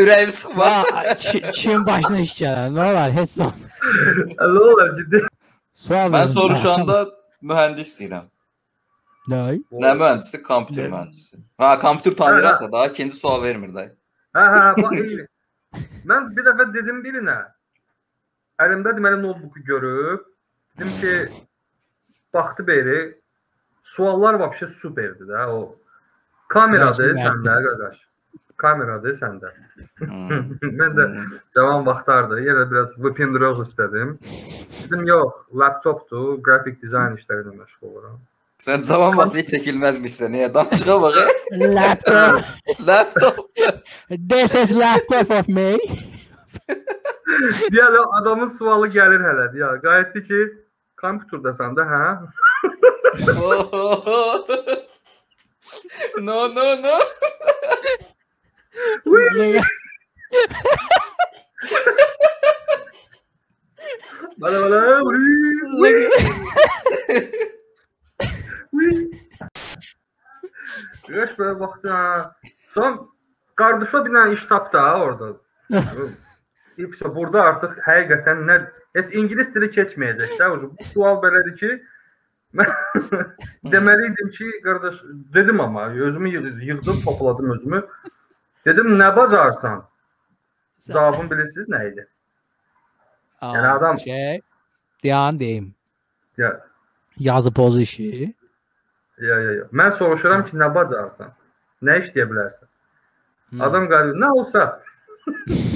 Ürəyim 0.00 0.30
sıxma. 0.32 0.64
Va, 0.64 1.14
Çi- 1.18 1.52
Çin 1.52 1.86
başına 1.86 2.20
iş 2.22 2.32
gələr. 2.40 2.70
Nə 2.76 2.84
olar? 2.92 3.10
Heç 3.16 3.30
son. 3.30 3.52
Nə 4.38 4.60
olar 4.70 4.92
ciddi? 4.98 5.22
Sual 5.72 6.12
Mən 6.14 6.28
soruşanda 6.32 6.98
mühəndis 7.42 7.90
deyirəm. 7.98 8.28
Nə? 9.30 9.40
Nə 9.82 9.92
mühəndisi? 9.98 10.42
Kompüter 10.46 10.88
mühəndisi. 10.92 11.40
Ha, 11.58 11.72
kompüter 11.82 12.16
tanıyıraq 12.16 12.60
da 12.62 12.72
daha 12.72 12.86
ikinci 12.92 13.16
sual 13.18 13.42
vermir 13.42 13.74
də. 13.74 13.88
Hə, 14.36 14.44
hə, 14.54 14.62
bax 14.82 15.00
eyni. 15.02 15.26
Mən 16.06 16.30
bir 16.36 16.46
dəfə 16.46 16.68
dedim 16.74 17.02
birinə. 17.04 17.36
Əlimdə 18.62 18.94
deməli 18.96 19.18
notebooku 19.20 19.60
görüb, 19.66 20.22
dedim 20.78 20.92
ki, 21.00 21.42
baxdı 22.34 22.64
beri 22.66 23.00
suallar 23.82 24.38
vəbşə 24.40 24.66
superdir 24.78 25.28
də 25.34 25.42
o. 25.52 25.58
Kameradır 26.48 27.16
səndə 27.18 27.56
qardaş. 27.64 27.98
Kameradır 28.56 29.16
səndə. 29.18 29.50
Hmm. 29.98 30.54
Mən 30.80 30.94
də 30.96 31.08
cavan 31.54 31.84
vaxtlardı. 31.86 32.40
Yenə 32.46 32.64
biraz 32.70 32.94
Wipindrose 33.02 33.66
istədim. 33.66 34.16
Dedim 34.84 35.04
yox, 35.08 35.32
laptopdur, 35.62 36.38
qrafik 36.46 36.80
dizayn 36.82 37.18
işləri 37.18 37.44
ilə 37.44 37.54
məşğul 37.58 37.90
oluram. 37.90 38.18
Sən 38.66 38.86
zaman 38.88 39.16
vaxtı 39.18 39.42
heç 39.42 39.50
çəkilməzmişsən. 39.56 40.30
Niyə? 40.32 40.48
Danışığa 40.54 40.96
bax. 41.02 41.14
Laptop. 41.76 42.34
Laptop. 42.88 43.36
This 44.30 44.54
is 44.54 44.72
laptop 44.72 45.30
of 45.30 45.48
me. 45.48 45.76
Deyələ 47.72 48.00
adamın 48.20 48.48
sualı 48.48 48.88
gəlir 48.94 49.20
hələ. 49.28 49.50
Ya, 49.58 49.74
qayıtdı 49.82 50.22
ki, 50.30 50.40
kompüterdasan 50.96 51.76
da, 51.76 51.82
hə? 51.92 52.04
no, 56.26 56.48
no, 56.48 56.66
no. 56.84 56.98
Bələ 64.42 64.58
bələ. 64.62 64.80
Yaş 71.16 71.34
belə 71.38 71.52
vaxtı 71.60 71.88
ha. 71.90 72.34
Son 72.74 72.98
qardaşla 73.56 74.04
bir 74.04 74.14
dənə 74.14 74.32
iş 74.36 74.44
tapdı 74.50 74.78
ha 74.78 74.94
orada. 75.02 75.32
İfsə 76.84 77.08
burada 77.14 77.44
artıq 77.50 77.78
həqiqətən 77.86 78.42
nə 78.48 78.56
heç 78.98 79.14
ingilis 79.16 79.54
dili 79.54 79.70
keçməyəcək 79.76 80.34
də. 80.40 80.50
Bu 80.78 80.84
sual 80.84 81.22
belədir 81.22 81.54
ki, 81.60 81.70
deməli 83.72 84.06
idim 84.12 84.30
ki, 84.30 84.50
qardaş 84.64 85.02
dedim 85.34 85.60
amma 85.60 85.86
özümü 85.88 86.28
yığ- 86.28 86.64
yığdım, 86.64 87.00
topladım 87.02 87.50
özümü. 87.50 87.86
Dedim 88.64 88.86
nə 88.98 89.16
bacarsan? 89.16 89.84
Cavabını 90.92 91.30
bilirsiniz 91.30 91.68
nə 91.68 91.92
idi? 91.92 92.06
Yəni 93.42 93.68
adam- 93.68 93.98
şey 93.98 94.40
dayan 95.04 95.40
deyim. 95.40 95.74
Ya 96.36 96.60
Yazı 97.18 97.52
pozu 97.52 97.80
işi. 97.80 98.34
Ya 99.18 99.40
ya 99.40 99.52
ya. 99.52 99.64
Mən 99.72 99.90
soruşuram 99.90 100.44
ki, 100.44 100.56
nə 100.56 100.74
bacarsan? 100.74 101.32
Nə 101.82 101.98
işləyə 102.02 102.26
bilərsən? 102.30 102.68
Hmm. 103.50 103.60
Adam 103.60 103.88
qalır, 103.88 104.14
nə 104.14 104.30
olsa. 104.30 104.82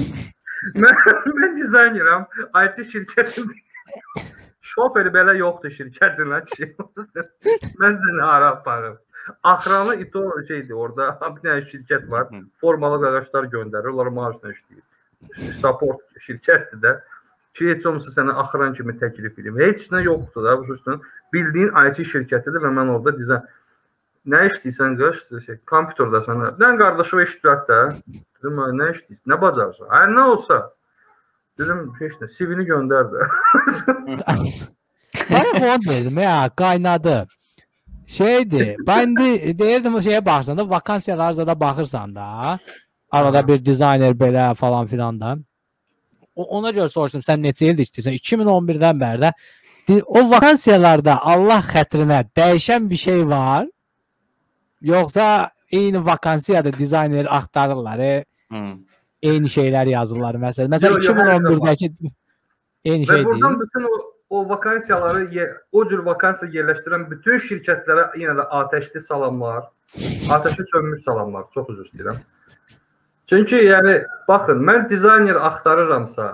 mən, 0.83 0.95
mən 1.41 1.55
dizayneram, 1.57 2.27
IT 2.65 2.83
şirkətində. 2.93 3.53
Şoferi 4.71 5.11
belə 5.11 5.33
yoxdur 5.37 5.73
şirkətin 5.77 6.33
kişi. 6.49 6.67
mən 7.81 7.95
səni 8.03 8.23
ara 8.23 8.49
aparım. 8.55 8.97
Axranı 9.43 9.95
ito 10.03 10.21
şeydi 10.47 10.73
orada 10.73 11.07
bir 11.21 11.41
dənə 11.45 11.65
şirkət 11.71 12.09
var. 12.11 12.29
Formalı 12.61 13.01
qardaşlar 13.03 13.49
göndərir, 13.55 13.91
onlar 13.93 14.11
maaşla 14.17 14.53
işləyir. 14.53 15.51
Support 15.61 16.21
şirkətdir 16.27 16.83
də. 16.85 16.93
Ki 17.53 17.67
heç 17.67 17.85
olmasa 17.85 18.13
sənə 18.15 18.37
axıran 18.43 18.73
kimi 18.73 18.95
təklif 19.01 19.39
edim. 19.41 19.59
Heç 19.59 19.89
nə 19.91 20.05
yoxdur 20.05 20.47
da 20.47 20.57
bu 20.59 20.73
üstün. 20.73 21.01
Bildiyin 21.33 21.73
IT 21.89 22.05
şirkətidir 22.13 22.63
və 22.63 22.71
mən 22.77 22.95
orada 22.95 23.17
dizayn 23.17 23.43
nə 24.31 24.45
işləyirsən 24.47 24.95
qış, 25.01 25.23
şey, 25.45 25.57
kompüterdasan. 25.67 26.45
Dən 26.61 26.77
qardaşıma 26.79 27.25
iş 27.27 27.35
düzəlt 27.41 27.65
də. 27.69 27.79
Dedim, 28.07 28.59
"Ay, 28.65 28.71
nə 28.81 28.91
işləyirsən? 28.93 29.25
Nə 29.33 29.41
bacarırsan? 29.41 29.87
Ay, 29.89 30.07
nə 30.15 30.23
olsa. 30.33 30.61
Dedim, 31.59 31.91
heç 31.99 32.13
nə, 32.21 32.27
CV-ni 32.31 32.65
göndər 32.69 33.09
də. 33.11 33.27
Bana 35.31 35.73
onu 35.73 35.85
dedim 35.89 36.17
ya 36.17 36.49
kaynadı. 36.55 37.27
Şeydi 38.07 38.75
ben 38.87 39.15
de 39.15 39.59
deyirdim 39.59 39.95
o 39.95 40.01
şeye 40.01 40.25
baxırsan 40.25 40.57
da 40.57 40.69
vakansiyalar 40.69 41.37
da 41.37 41.59
baxırsan 41.59 42.15
da 42.15 42.59
arada 43.11 43.47
bir 43.47 43.65
dizayner 43.65 44.11
belə 44.11 44.55
falan 44.55 44.87
filan 44.87 45.21
da. 45.21 45.37
O, 46.35 46.43
ona 46.57 46.71
görə 46.71 46.89
soruşdum 46.89 47.21
sən 47.21 47.43
neçə 47.43 47.71
ildir 47.71 47.87
işləyirsən? 47.87 48.15
2011-dən 48.19 48.99
bəri 48.99 49.21
də 49.27 50.01
o 50.05 50.29
vakansiyalarda 50.29 51.19
Allah 51.21 51.63
xətrinə 51.73 52.23
dəyişən 52.37 52.89
bir 52.89 52.97
şey 52.97 53.27
var? 53.27 53.67
Yoxsa 54.81 55.49
eyni 55.71 56.05
vakansiyada 56.05 56.73
dizayner 56.73 57.35
axtarırlar, 57.37 57.99
e, 57.99 58.25
Hmm. 58.51 58.77
Eyni 59.23 59.51
şeylər 59.51 59.93
yazırlar 59.93 60.39
məsələn. 60.41 60.73
Məsələn 60.75 60.97
Yo, 60.97 61.03
yo, 61.03 61.13
hər 61.13 61.29
zaman. 61.29 61.45
2011-dəki 61.45 62.11
eyni 62.85 63.05
Və 63.05 63.13
şey 63.13 63.25
buradan 63.25 63.59
bütün 63.61 63.87
o 63.89 63.99
o 64.31 64.49
vakansiyaları 64.49 65.47
o 65.71 65.87
cür 65.87 66.05
vakansiya 66.05 66.61
yerləşdirən 66.61 67.09
bütün 67.11 67.41
şirkətlərə 67.47 68.05
yenə 68.19 68.37
də 68.37 68.45
atəşli 68.61 69.01
salamlar. 69.03 69.65
Atəşi 70.31 70.63
sönmüş 70.69 71.03
salamlar. 71.03 71.49
Çox 71.53 71.73
üzr 71.73 71.89
istəyirəm. 71.89 72.21
Çünki 73.27 73.59
yəni 73.59 73.97
baxın, 74.27 74.63
mən 74.67 74.87
dizayner 74.89 75.35
axtarıramsa, 75.35 76.29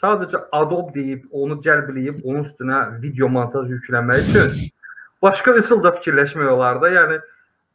sadəcə 0.00 0.40
Adobe 0.52 0.94
deyib, 0.94 1.28
onu 1.30 1.58
cəlb 1.60 1.92
eləyib, 1.92 2.24
onun 2.24 2.46
üstünə 2.48 2.80
video 3.02 3.28
montaj 3.28 3.68
yükləmək 3.68 4.24
üçün 4.30 4.56
başqa 5.22 5.52
üsul 5.60 5.84
da 5.84 5.92
fikirləşmək 5.98 6.48
olar 6.56 6.80
da. 6.80 6.88
Yəni 6.88 7.20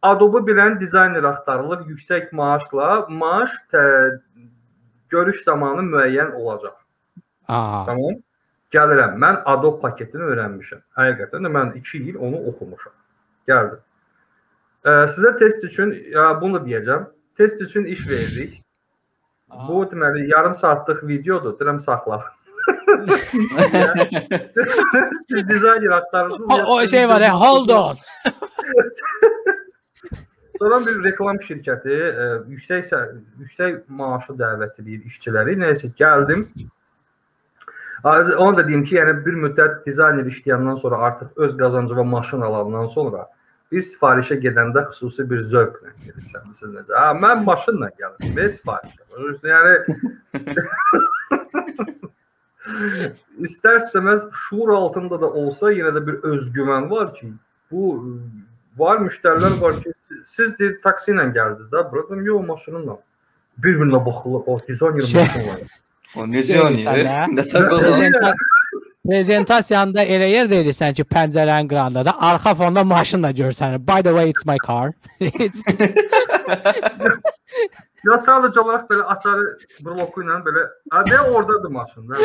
Adobe 0.01 0.41
bilən 0.49 0.79
dizayner 0.81 1.23
axtarılır 1.23 1.85
yüksək 1.93 2.33
maaşla. 2.33 3.05
Maaş 3.09 3.53
tə, 3.73 3.85
görüş 5.09 5.43
zamanı 5.43 5.81
müəyyən 5.81 6.31
olacaq. 6.33 6.75
Aa, 7.47 7.85
Tamam. 7.85 8.15
Gəlirəm. 8.71 9.13
Mən 9.23 9.41
Adobe 9.45 9.81
paketini 9.81 10.23
öyrənmişəm. 10.31 10.81
Həqiqətən 10.97 11.41
də 11.47 11.51
mən 11.57 11.75
2 11.79 11.97
il 12.09 12.15
onu 12.15 12.37
oxumuşam. 12.51 12.93
Gəldim. 13.47 13.79
Ə, 14.83 15.05
sizə 15.13 15.37
test 15.39 15.63
üçün 15.63 15.93
ya 16.13 16.41
bunu 16.41 16.59
da 16.59 16.65
deyəcəm. 16.65 17.05
Test 17.37 17.61
üçün 17.61 17.85
iş 17.85 18.09
verdik. 18.09 18.63
Bu 19.67 19.83
deməli 19.91 20.27
yarım 20.31 20.55
saatlıq 20.55 21.07
videodur. 21.07 21.53
Deyirəm 21.59 21.79
saxla. 21.79 22.23
Siz 25.27 25.49
dizayner 25.49 25.89
axtarırsınız. 25.89 26.49
o, 26.49 26.55
o 26.75 26.87
şey 26.87 27.09
var 27.09 27.21
ya, 27.21 27.39
hold 27.41 27.69
on. 27.69 27.97
Sonra 30.57 30.79
bir 30.85 30.95
reklam 31.05 31.37
şirkəti 31.45 31.93
ə, 31.93 31.95
yüksək 32.53 32.81
sə- 32.89 33.13
yüksək 33.43 33.71
maaşı 33.99 34.33
dəvət 34.39 34.73
edir 34.81 34.99
işçiləri. 35.09 35.53
Nəysə 35.61 35.87
gəldim. 35.99 36.41
Onu 38.03 38.57
da 38.57 38.67
deyim 38.67 38.83
ki, 38.85 38.95
yəni 38.95 39.25
bir 39.25 39.35
müddət 39.45 39.73
dizayner 39.85 40.25
işləyəndən 40.29 40.77
sonra 40.81 40.97
artıq 41.09 41.27
öz 41.45 41.57
qazancı 41.57 41.93
və 41.97 42.05
maşın 42.09 42.41
alandan 42.47 42.85
sonra 42.93 43.21
bir 43.71 43.81
sifarişə 43.83 44.35
gedəndə 44.43 44.81
xüsusi 44.91 45.23
bir 45.29 45.39
zövqlə 45.43 45.89
gedirsən. 46.05 46.43
Siz 46.53 46.69
necə? 46.73 46.93
Ha, 46.95 47.13
mən 47.17 47.43
maşınla 47.47 47.89
gəlirəm, 47.99 48.35
və 48.37 48.45
sifarişə. 48.57 49.01
Yəni 49.53 49.73
istər-istəməz 53.47 54.21
şuur 54.45 54.69
altında 54.77 55.15
da 55.21 55.27
olsa 55.41 55.65
yenə 55.73 55.91
də 55.97 56.01
bir 56.07 56.15
özgüvən 56.31 56.83
var 56.91 57.07
ki, 57.15 57.27
bu 57.71 57.81
var 58.79 58.97
müştərilər 59.03 59.59
var 59.61 59.79
ki, 59.83 59.91
siz 60.25 60.53
deyir 60.59 60.77
taksi 60.83 61.11
ilə 61.13 61.27
gəldiniz 61.35 61.69
də, 61.73 61.83
buradan 61.91 62.23
yox 62.25 62.45
maşınımla. 62.47 62.97
Bir-birinə 63.63 64.05
baxırlar, 64.05 64.41
o 64.45 64.59
dizayner 64.67 65.01
Şey- 65.01 65.21
maşın 65.21 65.47
var. 65.49 65.59
O 66.15 66.19
necə 66.33 66.47
Şey 66.47 66.61
oynayır? 66.61 66.85
sən 66.85 67.01
də. 67.07 67.17
Nə 67.37 67.47
tər 67.51 67.69
qazanır? 67.69 67.97
Prezenta 67.97 68.33
prezentasiyanda 69.07 70.03
elə 70.03 70.27
yer 70.31 70.49
deyirsən 70.51 70.93
ki, 70.93 71.03
pəncərənin 71.15 71.69
qırağında 71.71 72.05
da 72.05 72.13
arxa 72.29 72.55
fonda 72.55 72.83
maşınla 72.83 73.31
görsən. 73.31 73.79
By 73.87 74.01
the 74.03 74.13
way, 74.17 74.29
it's 74.29 74.45
my 74.45 74.57
car. 74.67 74.93
it's 75.19 75.63
Ya 78.07 78.15
sadəcə 78.23 78.59
olaraq 78.61 78.85
belə 78.91 79.03
açarı 79.13 79.45
bloku 79.83 80.21
ilə 80.23 80.37
belə, 80.45 80.63
a 80.91 81.01
də 81.07 81.17
ordadır 81.33 81.69
maşın, 81.69 82.09
da. 82.09 82.15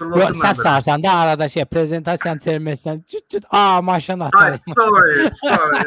Yox, 0.00 0.38
səhv 0.40 0.62
sarsan 0.62 1.02
da 1.02 1.12
arada 1.12 1.48
şey 1.48 1.64
prezentasiyanı 1.64 2.40
çevirməsən. 2.40 3.02
Cüt 3.06 3.28
cüt 3.30 3.44
a 3.50 3.82
maşın 3.82 4.20
Ay, 4.20 4.56
sorry, 4.58 5.30
sorry. 5.30 5.84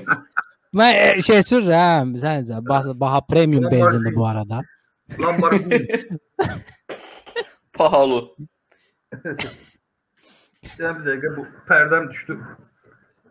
Mən 0.74 0.92
e, 0.94 1.22
şey 1.22 1.40
sürürəm. 1.42 2.14
Sən 2.22 2.66
baha, 2.68 3.00
baha 3.00 3.20
premium 3.26 3.64
Martin. 3.64 4.16
bu 4.16 4.26
arada. 4.26 4.60
Lamborghini. 5.20 5.88
Pahalı. 7.78 8.20
Sən 10.76 10.98
bir 10.98 11.04
dəqiqə 11.08 11.36
bu 11.36 11.46
pərdəm 11.68 12.08
düşdü. 12.10 12.38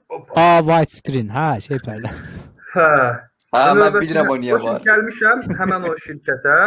Hoppa. 0.09 0.41
A 0.41 0.61
white 0.61 0.95
screen. 0.95 1.29
Ha, 1.31 1.59
şey 1.61 1.77
pərdə. 1.85 2.11
Hə. 2.73 2.89
Ha, 3.55 3.61
mən 3.77 3.95
bilirəm 4.01 4.33
o 4.33 4.35
niyə 4.41 4.59
var. 4.65 4.81
Gəlmişəm 4.85 5.45
həmin 5.61 5.87
o 5.89 5.93
şirkətə. 6.03 6.57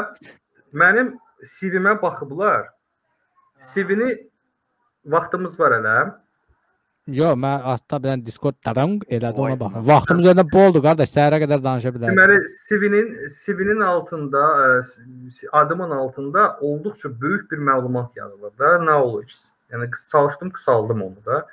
Mənim 0.72 1.12
CV-mə 1.54 1.98
baxıblar. 2.02 2.70
CV-ni 3.70 4.10
vaxtımız 5.06 5.60
var 5.60 5.72
hələ. 5.78 5.96
Yox, 7.10 7.34
mən 7.42 7.62
hatta 7.66 7.98
bilən 7.98 8.20
Discord 8.26 8.54
tarang 8.64 9.00
elədi 9.10 9.38
Vay 9.38 9.52
ona 9.52 9.60
baxın. 9.60 9.82
be. 9.84 9.88
Vaxtımız 9.92 10.26
öndə 10.32 10.44
boldu 10.52 10.82
qardaş. 10.84 11.10
Səhərə 11.16 11.38
qədər 11.42 11.62
danışa 11.64 11.90
bilərik. 11.94 12.12
Deməli 12.14 12.36
CV-nin 12.66 13.08
CV-nin 13.38 13.80
altında, 13.80 14.42
ə, 14.66 14.82
s- 15.30 15.48
adımın 15.52 15.90
altında 15.90 16.58
olduqca 16.60 17.10
böyük 17.20 17.50
bir 17.50 17.58
məlumat 17.58 18.10
yazılır 18.16 18.52
da, 18.58 18.78
knowledge. 18.78 19.34
Yəni 19.72 19.90
çalışdım, 20.12 20.50
qısaldım 20.50 21.02
onu 21.02 21.24
da. 21.26 21.46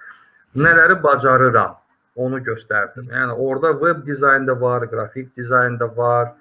Nələri 0.55 1.03
bacarıram, 1.03 1.75
onu 2.15 2.37
göstərdim. 2.39 3.09
Yəni 3.09 3.31
orada 3.31 3.71
web 3.73 4.05
dizayn 4.05 4.47
da 4.47 4.61
var, 4.61 4.89
qrafik 4.89 5.35
dizayn 5.37 5.79
da 5.79 5.97
var. 5.97 6.25
Ə, 6.27 6.33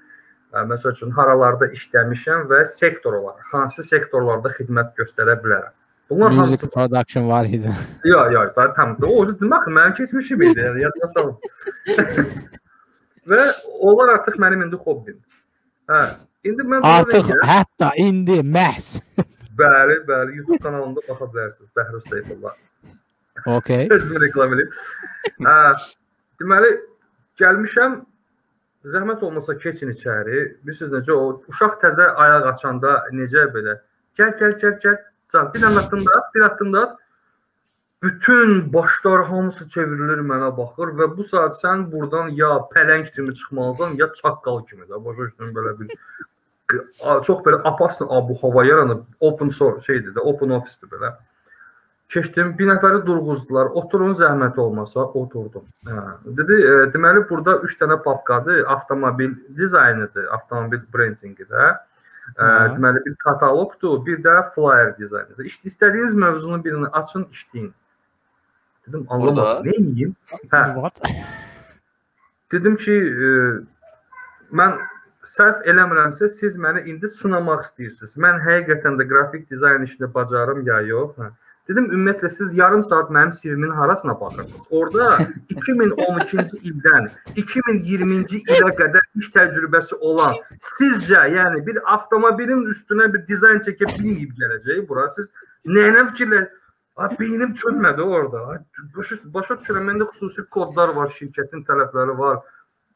Məsəl 0.52 0.94
üçün 0.96 1.10
haralarda 1.12 1.66
işləmişəm 1.76 2.46
və 2.48 2.62
sektor 2.64 3.18
olaraq 3.18 3.50
hansı 3.52 3.84
sektorlarda 3.84 4.48
xidmət 4.54 4.94
göstərə 4.96 5.36
bilərəm. 5.42 5.74
Bunlar 6.10 6.32
hamısı 6.32 6.50
Music 6.50 6.70
production 6.72 7.28
var 7.28 7.44
idi. 7.44 7.74
Yox, 8.04 8.32
yox, 8.32 8.56
da 8.56 8.72
tam. 8.72 8.96
O 9.04 9.26
demək 9.28 9.68
mənim 9.68 9.94
keçmişim 9.98 10.42
idi, 10.42 10.60
yəni 10.64 10.86
yadıma 10.86 11.08
salım. 11.12 11.36
Və 13.28 13.42
onlar 13.84 14.14
artıq 14.14 14.38
mənim 14.40 14.64
indi 14.64 14.76
hobbim. 14.80 15.18
Hə. 15.88 16.00
İndi 16.48 16.64
mən 16.64 16.80
Artıq 16.86 17.26
deyirəm. 17.28 17.44
hətta 17.50 17.90
indi 18.00 18.38
məhz. 18.56 18.88
bəli, 19.60 19.98
bəli, 20.08 20.38
YouTube 20.38 20.58
kanalımda 20.64 21.04
baxa 21.08 21.28
bilərsiniz. 21.34 21.70
Bəhruz 21.76 22.08
Seyfullah. 22.08 22.54
Okay. 23.46 23.88
Özümü 23.94 24.20
reklam 24.24 24.54
edeyim. 24.56 24.70
Hə. 25.44 25.58
Deməli 26.40 26.72
gəlmişəm. 27.42 28.00
Zəhmət 28.86 29.24
olmasa 29.26 29.56
keçin 29.58 29.90
içəri. 29.90 30.44
Bilirsiniz 30.62 30.92
necə 30.94 31.16
o 31.16 31.42
uşaq 31.50 31.78
təzə 31.82 32.12
ayaq 32.24 32.46
açanda 32.52 32.94
necə 33.12 33.48
belə 33.54 33.80
gəl 34.18 34.32
gəl 34.38 34.54
gəl 34.62 34.78
gəl. 34.84 34.96
Can, 35.32 35.50
bir 35.52 35.60
dənə 35.64 35.82
addımda 35.82 36.14
at, 36.18 36.28
bir 36.34 36.46
addımda 36.46 36.82
at. 36.86 36.96
Bütün 38.02 38.72
başlar 38.72 39.24
hamısı 39.26 39.66
çevrilir 39.68 40.20
mənə 40.22 40.52
baxır 40.56 40.92
və 41.00 41.08
bu 41.16 41.24
saat 41.26 41.56
sən 41.58 41.88
burdan 41.92 42.28
ya 42.40 42.52
pələng 42.74 43.08
kimi 43.14 43.34
çıxmalısan, 43.34 43.96
ya 43.98 44.06
çaqqal 44.20 44.62
kimi 44.66 44.86
də. 44.86 45.04
Başa 45.04 45.26
düşdün 45.26 45.50
belə 45.56 45.74
bir 45.80 45.90
çox 47.26 47.42
belə 47.46 47.60
apaslı 47.64 48.06
abu 48.10 48.34
hava 48.42 48.64
yaranıb 48.64 49.02
open 49.20 49.48
source 49.48 49.82
şeydir 49.82 50.14
də, 50.14 50.20
open 50.20 50.54
office-dir 50.60 50.92
belə. 50.94 51.12
Keçdim, 52.08 52.54
bir 52.58 52.70
nəfəri 52.70 53.02
durğuzdular. 53.04 53.74
Oturun 53.76 54.14
zəhmət 54.16 54.56
olmasa, 54.62 55.02
oturdum. 55.20 55.66
Hə. 55.84 56.04
Dedi, 56.38 56.56
e, 56.64 56.76
deməli 56.94 57.24
burada 57.28 57.58
3 57.66 57.74
dənə 57.82 57.98
papkadır. 58.04 58.62
Avtomobil 58.74 59.34
dizaynidir, 59.58 60.30
avtomobil 60.36 60.80
brendingidir. 60.94 61.52
E, 61.58 61.74
Ha. 62.38 62.68
deməli 62.76 63.02
bir 63.04 63.14
kataloqdur, 63.24 64.06
bir 64.06 64.22
də 64.24 64.36
flyer 64.54 64.98
dizaynidir. 64.98 65.44
İşte 65.44 65.68
istədiyiniz 65.68 66.14
mövzunun 66.14 66.64
birini 66.64 66.86
açın, 66.86 67.26
işləyin. 67.32 67.72
Dedim, 68.86 69.06
anlamadım. 69.08 69.66
Nə 69.66 69.74
edeyim? 69.76 70.14
Hə. 70.52 70.90
Dedim 72.52 72.76
ki, 72.76 72.96
e, 73.26 73.28
mən 74.52 74.78
səhv 75.28 75.60
eləmirəmsə, 75.68 76.28
siz 76.28 76.56
məni 76.56 76.86
indi 76.88 77.08
sınamaq 77.08 77.66
istəyirsiniz. 77.66 78.16
Mən 78.16 78.40
həqiqətən 78.46 78.96
də 78.96 79.08
qrafik 79.10 79.44
dizayn 79.50 79.84
işini 79.84 80.08
bacarım 80.14 80.64
ya 80.66 80.80
yox? 80.80 81.12
Hə. 81.20 81.30
Dedim, 81.68 81.90
ümumiyyətlə 81.92 82.28
siz 82.32 82.54
yarım 82.56 82.82
saat 82.84 83.10
mənim 83.12 83.30
CV-min 83.38 83.70
harasına 83.76 84.20
baxırdınız? 84.20 84.68
Orada 84.70 85.18
2012-ci 85.52 86.60
ildən 86.70 87.10
2020-ci 87.36 88.40
ilə 88.54 88.70
qədər 88.78 89.04
iş 89.20 89.28
təcrübəsi 89.34 89.98
olan 90.10 90.38
sizcə, 90.70 91.26
yəni 91.34 91.60
bir 91.66 91.82
avtomobilin 91.94 92.64
üstünə 92.72 93.10
bir 93.12 93.26
dizayn 93.28 93.60
çəkə 93.66 93.90
bilməyib 93.98 94.32
gələcəyi 94.40 94.86
bura 94.88 95.04
siz 95.12 95.28
nəyinə 95.68 96.08
fikirlə 96.12 96.46
Ay 96.98 97.12
beynim 97.20 97.52
çönmədi 97.54 98.02
orada. 98.02 98.40
Ay, 98.50 98.58
Başa, 98.96 99.16
başa 99.34 99.54
düşürəm, 99.60 99.84
məndə 99.86 100.06
xüsusi 100.10 100.42
kodlar 100.50 100.90
var, 100.96 101.12
şirkətin 101.14 101.62
tələbləri 101.68 102.16
var. 102.18 102.40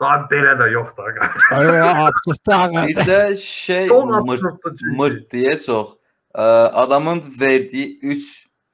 Daha 0.03 0.17
belə 0.33 0.57
də 0.59 0.67
yox 0.73 0.91
da. 0.97 1.11
Ay, 1.55 1.69
absurdda. 2.07 2.87
Bir 2.89 2.99
də 3.07 3.21
şey 3.39 3.93
mırt, 3.93 4.33
absurddur 4.43 4.97
mırt 4.99 5.29
deyə 5.31 5.55
çox. 5.67 5.95
Ə, 6.35 6.47
Adamın 6.83 7.23
verdiyi 7.41 8.01
3 8.03 8.27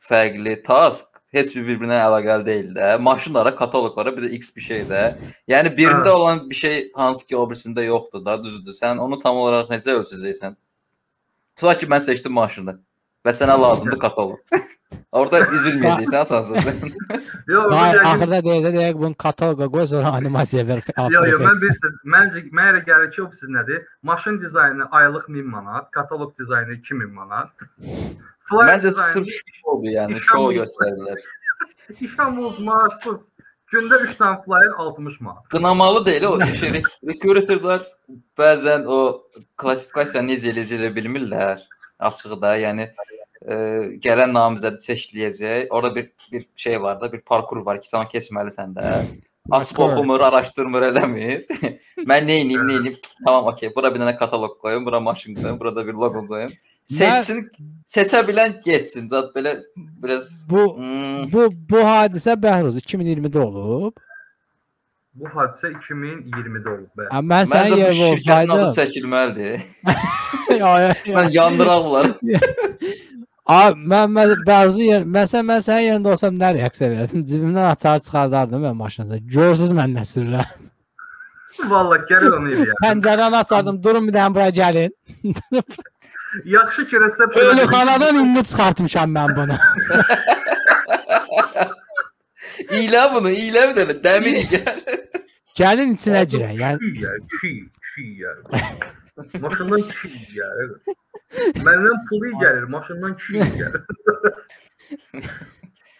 fərqli 0.08 0.56
task 0.64 1.18
heç 1.34 1.52
bir 1.56 1.66
bir-birinə 1.66 1.98
əlaqəli 2.06 2.46
deyil 2.46 2.70
də. 2.76 2.94
Maşınlara, 3.04 3.52
kataloqlara, 3.56 4.14
bir 4.16 4.26
də 4.26 4.32
X 4.38 4.54
bir 4.56 4.64
şey 4.64 4.86
də. 4.88 5.02
Yəni 5.50 5.74
birində 5.76 6.08
Hə. 6.08 6.16
olan 6.16 6.42
bir 6.50 6.56
şey 6.56 6.80
hansı 6.96 7.26
ki 7.26 7.36
o 7.36 7.44
birisində 7.50 7.84
yoxdur 7.84 8.24
da, 8.24 8.38
düzdür. 8.44 8.76
Sən 8.76 9.02
onu 9.04 9.20
tam 9.20 9.36
olaraq 9.36 9.70
necə 9.74 9.98
ölçəcəksən? 9.98 10.56
Tutaq 11.58 11.82
ki, 11.82 11.90
mən 11.92 12.04
seçdim 12.04 12.32
maşını 12.32 12.78
və 13.26 13.36
sənə 13.36 13.60
lazımdır 13.60 14.00
kataloq. 14.06 14.58
Orada 15.12 15.40
üzülməyəcəksən 15.56 16.16
asansın. 16.22 16.94
Yox, 17.48 17.72
axırda 17.72 18.38
deyəcək 18.44 18.74
deyək 18.74 18.96
bunu 19.00 19.16
kataloqa 19.20 19.68
qoy 19.72 19.86
sonra 19.88 20.12
animasiya 20.16 20.66
ver. 20.68 20.82
Yox, 20.84 21.28
yox, 21.32 21.40
mən 21.44 21.60
bilirsiniz, 21.62 21.94
məncə 22.14 22.42
mənə 22.52 22.72
elə 22.74 22.82
gəlir 22.88 23.08
ki, 23.14 23.22
o 23.24 23.28
siz 23.32 23.48
nədir? 23.52 23.86
Maşın 24.02 24.40
dizaynı 24.40 24.88
aylıq 25.00 25.28
1000 25.28 25.48
manat, 25.48 25.90
kataloq 25.90 26.36
dizaynı 26.38 26.76
2000 26.80 27.14
manat. 27.14 27.50
Flyer 28.50 28.70
Məncə 28.70 28.88
dizaynı, 28.88 29.12
sırf 29.12 29.90
yəni 29.96 30.16
İşəm 30.18 30.28
şov 30.30 30.44
olsun. 30.44 30.58
göstərirlər. 30.60 31.18
işamız 32.00 32.58
maaşsız. 32.58 33.28
Gündə 33.72 33.98
3 34.04 34.14
dənə 34.16 34.44
flyer 34.44 34.70
60 34.80 35.20
manat. 35.20 35.48
Qınamalı 35.52 36.06
deyil 36.06 36.24
o 36.24 36.38
işi 36.40 36.82
recruiterlər 37.04 37.82
bəzən 38.38 38.86
o 38.88 38.98
klassifikasiya 39.60 40.22
necə 40.24 40.54
eləcə 40.54 40.88
bilmirlər 40.96 41.60
açığı 41.98 42.40
da, 42.40 42.54
yəni 42.56 42.86
e, 43.44 43.54
gələn 44.04 44.32
namizədi 44.32 44.80
seçiləcək. 44.86 45.68
Orada 45.70 45.94
bir 45.96 46.12
bir 46.32 46.46
şey 46.56 46.82
var 46.82 47.00
da, 47.00 47.12
bir 47.12 47.20
parkur 47.20 47.60
var 47.66 47.80
ki, 47.80 47.88
sən 47.88 48.08
keçməlisən 48.08 48.72
də. 48.76 48.94
Açıb 49.50 49.78
oxumur, 49.80 50.20
araşdırmır, 50.20 50.82
eləmir. 50.90 51.44
Mən 52.10 52.26
nə 52.28 52.40
edeyim, 52.40 52.64
nə 52.68 52.80
edeyim? 52.80 52.96
Tamam, 53.24 53.52
okey. 53.52 53.72
Bura 53.76 53.92
bir 53.94 54.00
dənə 54.00 54.16
kataloq 54.18 54.58
qoyum, 54.60 54.84
bura 54.86 55.00
maşın 55.00 55.36
qoyum, 55.40 55.60
burada 55.60 55.86
bir 55.86 55.96
loqo 55.96 56.26
qoyum. 56.28 56.52
Seçsin, 56.88 57.42
seçə 57.84 58.22
bilən 58.28 58.58
getsin. 58.64 59.08
Zat 59.12 59.34
belə 59.36 59.58
biraz 59.76 60.30
Bu 60.48 60.62
hmm, 60.76 61.26
bu 61.32 61.48
bu 61.70 61.82
hadisə 61.84 62.36
Bəhruz 62.42 62.78
2020-də 62.80 63.42
olub. 63.44 63.98
Bu 65.18 65.28
hadisə 65.34 65.74
2020-də 65.74 66.72
olub 66.72 66.88
bəli. 66.96 67.10
Amma 67.10 67.42
mən 67.42 67.50
sənin 67.52 67.84
adı 67.88 68.06
olsaydım, 68.12 68.62
çəkilməlidir. 68.78 69.66
Mən 71.12 71.30
yandıraq 71.38 71.84
bunları. 71.84 72.14
Abi 73.58 73.84
mən 73.92 74.10
mən 74.12 74.32
Bərzu 74.48 74.84
yer, 74.84 75.04
məsələn 75.18 75.46
mən 75.50 75.62
sənin 75.64 75.86
yerində 75.88 76.14
olsam 76.14 76.40
nə 76.40 76.54
reaksiya 76.56 76.90
verərdim? 76.94 77.22
Cibimdən 77.28 77.68
açar 77.70 78.00
çıxardardım 78.04 78.64
mən 78.64 78.80
maşınıza. 78.80 79.20
Görsüz 79.36 79.76
mən 79.76 79.96
nə 79.96 80.04
sürürəm. 80.08 80.56
Vallahi 81.68 82.04
gəlir 82.10 82.36
onu 82.38 82.50
eləyər. 82.54 82.80
Pəncərəni 82.84 83.40
açardım. 83.42 83.80
Durun 83.82 84.08
bir 84.08 84.16
dənə 84.18 84.34
bura 84.34 84.50
gəlin. 84.60 84.92
Yaxşı 86.44 86.86
ki 86.86 87.00
resepsiyon. 87.00 87.46
Ölüxanadan 87.58 88.14
indi 88.14 88.42
çıxartmışam 88.44 89.14
mən 89.16 89.36
bunu. 89.36 89.56
İyilə 92.58 93.02
bunu, 93.14 93.30
iyilə 93.30 93.62
bir 93.68 93.74
dənə 93.78 93.94
dəmir 94.04 94.36
gəl. 94.52 94.78
Gəlin 95.58 95.94
içinə 95.96 96.22
girək. 96.32 96.54
Yəni 96.62 96.78
Çiy 96.80 96.96
çiy, 97.40 97.58
çiy. 97.94 98.26
Maşından 99.40 99.82
çiy 99.96 100.18
yer. 100.38 100.68
Məndən 101.66 101.98
pulu 102.08 102.30
gəlir, 102.42 102.64
maşından 102.74 103.16
çiy 103.24 103.42
gəlir. 103.60 103.82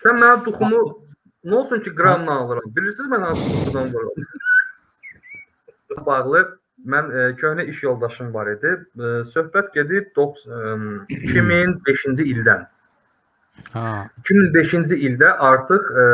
Sən 0.02 0.14
mənim 0.20 0.44
duxumu 0.46 0.80
nə 1.44 1.54
olsun 1.54 1.80
ki 1.80 1.90
qramla 1.94 2.32
alıram. 2.42 2.68
Bilirsiniz 2.76 3.08
mən 3.10 3.22
hansı 3.26 3.50
duxudan 3.50 3.86
vururam? 3.92 4.16
Bağlı 6.06 6.60
mən 6.86 7.10
e, 7.10 7.26
köhnə 7.40 7.64
iş 7.66 7.82
yoldaşım 7.82 8.32
var 8.34 8.50
idi. 8.52 8.74
E, 8.98 9.12
söhbət 9.32 9.72
gedir 9.74 10.08
90 10.16 11.06
e, 11.10 11.20
2005-ci 11.32 12.26
ildən. 12.34 12.66
ha. 13.72 14.08
2005-ci 14.24 14.98
ildə 15.08 15.32
artıq 15.50 15.90
ə, 16.04 16.06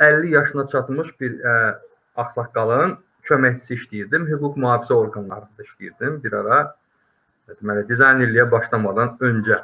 50 0.00 0.34
yaşına 0.34 0.66
çatmış 0.66 1.14
bir 1.20 1.38
ə, 1.42 1.54
ağsaqqalın 2.16 2.98
köməkçisi 3.26 3.76
işləyirdim. 3.78 4.28
Hüquq 4.30 4.56
mühafizə 4.62 4.94
orqanlarında 4.94 5.66
işləyirdim 5.66 6.22
bir 6.24 6.38
ara. 6.42 6.60
Deməli, 7.50 7.86
dizayn 7.88 8.22
eləyə 8.22 8.46
başlamadan 8.50 9.16
öncə. 9.26 9.58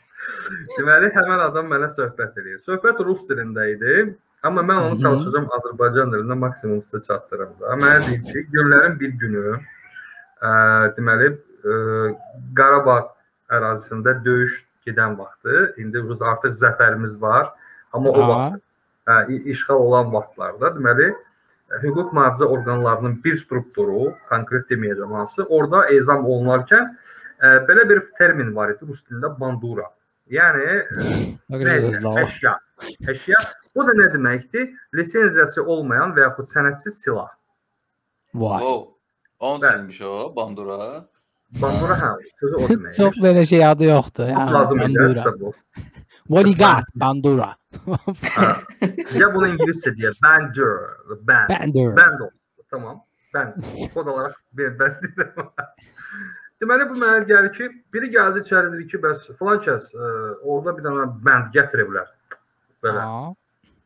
Deməli, 0.76 1.08
həmin 1.16 1.40
adam 1.48 1.72
mənə 1.72 1.88
söhbət 1.92 2.36
eləyir. 2.42 2.60
Söhbət 2.66 3.00
rus 3.06 3.24
dilində 3.30 3.66
idi. 3.72 3.94
Amma 4.44 4.60
mən 4.66 4.80
onu 4.90 4.98
çalışacağam 5.00 5.46
Azərbaycan 5.56 6.10
dilində 6.12 6.36
maksimum 6.36 6.82
sizə 6.84 7.00
çatdırım 7.06 7.54
da. 7.60 7.76
Mənə 7.80 8.02
deyir 8.06 8.22
ki, 8.28 8.42
günlərin 8.52 8.98
bir 9.00 9.14
günü 9.22 9.44
ə, 9.54 10.50
deməli, 10.98 11.30
ə, 11.64 11.76
Qarabağ 12.58 12.98
ərazisində 13.56 14.18
döyüş 14.24 14.58
gedən 14.86 15.16
vaxtı, 15.16 15.70
indi 15.80 16.02
biz 16.10 16.20
artıq 16.22 16.52
zəfərimiz 16.58 17.16
var, 17.22 17.48
amma 17.96 18.12
o 18.12 18.26
vaxt 18.28 18.60
hə, 19.08 19.16
i- 19.32 19.42
işğal 19.54 19.80
olan 19.86 20.12
vaxtlarda 20.12 20.74
deməli 20.76 21.08
hüquq 21.82 22.12
mühafizə 22.12 22.44
orqanlarının 22.52 23.16
bir 23.24 23.36
strukturu, 23.40 24.12
konkret 24.28 24.68
deməyəcəm 24.70 25.16
hansı, 25.16 25.46
orada 25.48 25.86
ezam 25.96 26.26
olunarkən 26.28 26.90
ə, 27.40 27.54
belə 27.68 27.88
bir 27.88 28.04
termin 28.20 28.52
var 28.56 28.74
idi 28.76 28.84
rus 28.92 29.00
dilində 29.08 29.32
bandura. 29.40 29.88
Yəni 30.28 30.68
Nə 31.48 31.64
nəysə, 31.64 31.96
qədər 31.96 32.24
əşya. 32.28 32.52
Əşya 33.12 33.40
bu 33.74 33.86
da 33.86 33.94
nə 33.98 34.10
deməkdir? 34.14 34.68
Lisenziyası 34.94 35.64
olmayan 35.64 36.14
və 36.16 36.28
yaxud 36.28 36.50
sənədsiz 36.50 37.00
silah. 37.04 37.30
Vay. 38.34 38.62
O, 38.62 38.96
onun 39.40 39.60
Bəli. 39.60 39.74
üçünmüş 39.74 40.00
o, 40.00 40.32
bandura. 40.36 40.78
Bandura 41.62 41.96
hə, 42.00 42.12
sözü 42.40 42.56
o 42.56 42.68
deməkdir. 42.68 42.96
Çox 42.96 43.20
belə 43.22 43.44
şey 43.46 43.66
adı 43.66 43.84
yoxdur. 43.90 44.28
Çox 44.28 44.36
Yəni, 44.38 44.52
lazım 44.58 44.80
idi 44.80 44.98
Bandura. 44.98 45.12
əsas 45.12 45.40
bu. 45.40 45.54
Bodyguard, 46.30 46.86
Bandura. 46.96 47.50
Ya 49.18 49.28
bunu 49.34 49.48
ingiliscə 49.52 49.92
deyə 49.98 50.14
bandur, 50.22 50.78
band. 51.28 51.50
Bandura. 51.50 51.96
Band 51.98 52.20
olsun. 52.26 52.38
Tamam. 52.70 53.02
Band. 53.34 53.52
Kod 53.94 54.06
olaraq 54.06 54.34
ben 54.52 54.78
ben 54.78 54.94
deyirəm. 55.02 55.50
Deməli 56.62 56.86
bu 56.88 56.94
mənə 56.96 57.24
gəlir 57.28 57.52
ki, 57.52 57.66
biri 57.92 58.08
gəldi 58.14 58.40
içəri 58.44 58.70
dedi 58.72 58.86
ki, 58.88 58.98
bəs 59.02 59.24
filan 59.38 59.58
kəs 59.66 59.88
ə, 59.92 60.10
orada 60.42 60.76
bir 60.76 60.86
dənə 60.86 61.06
band 61.26 61.50
gətirə 61.54 61.84
bilər. 61.90 62.08
Belə. 62.86 63.02
Ha. 63.02 63.34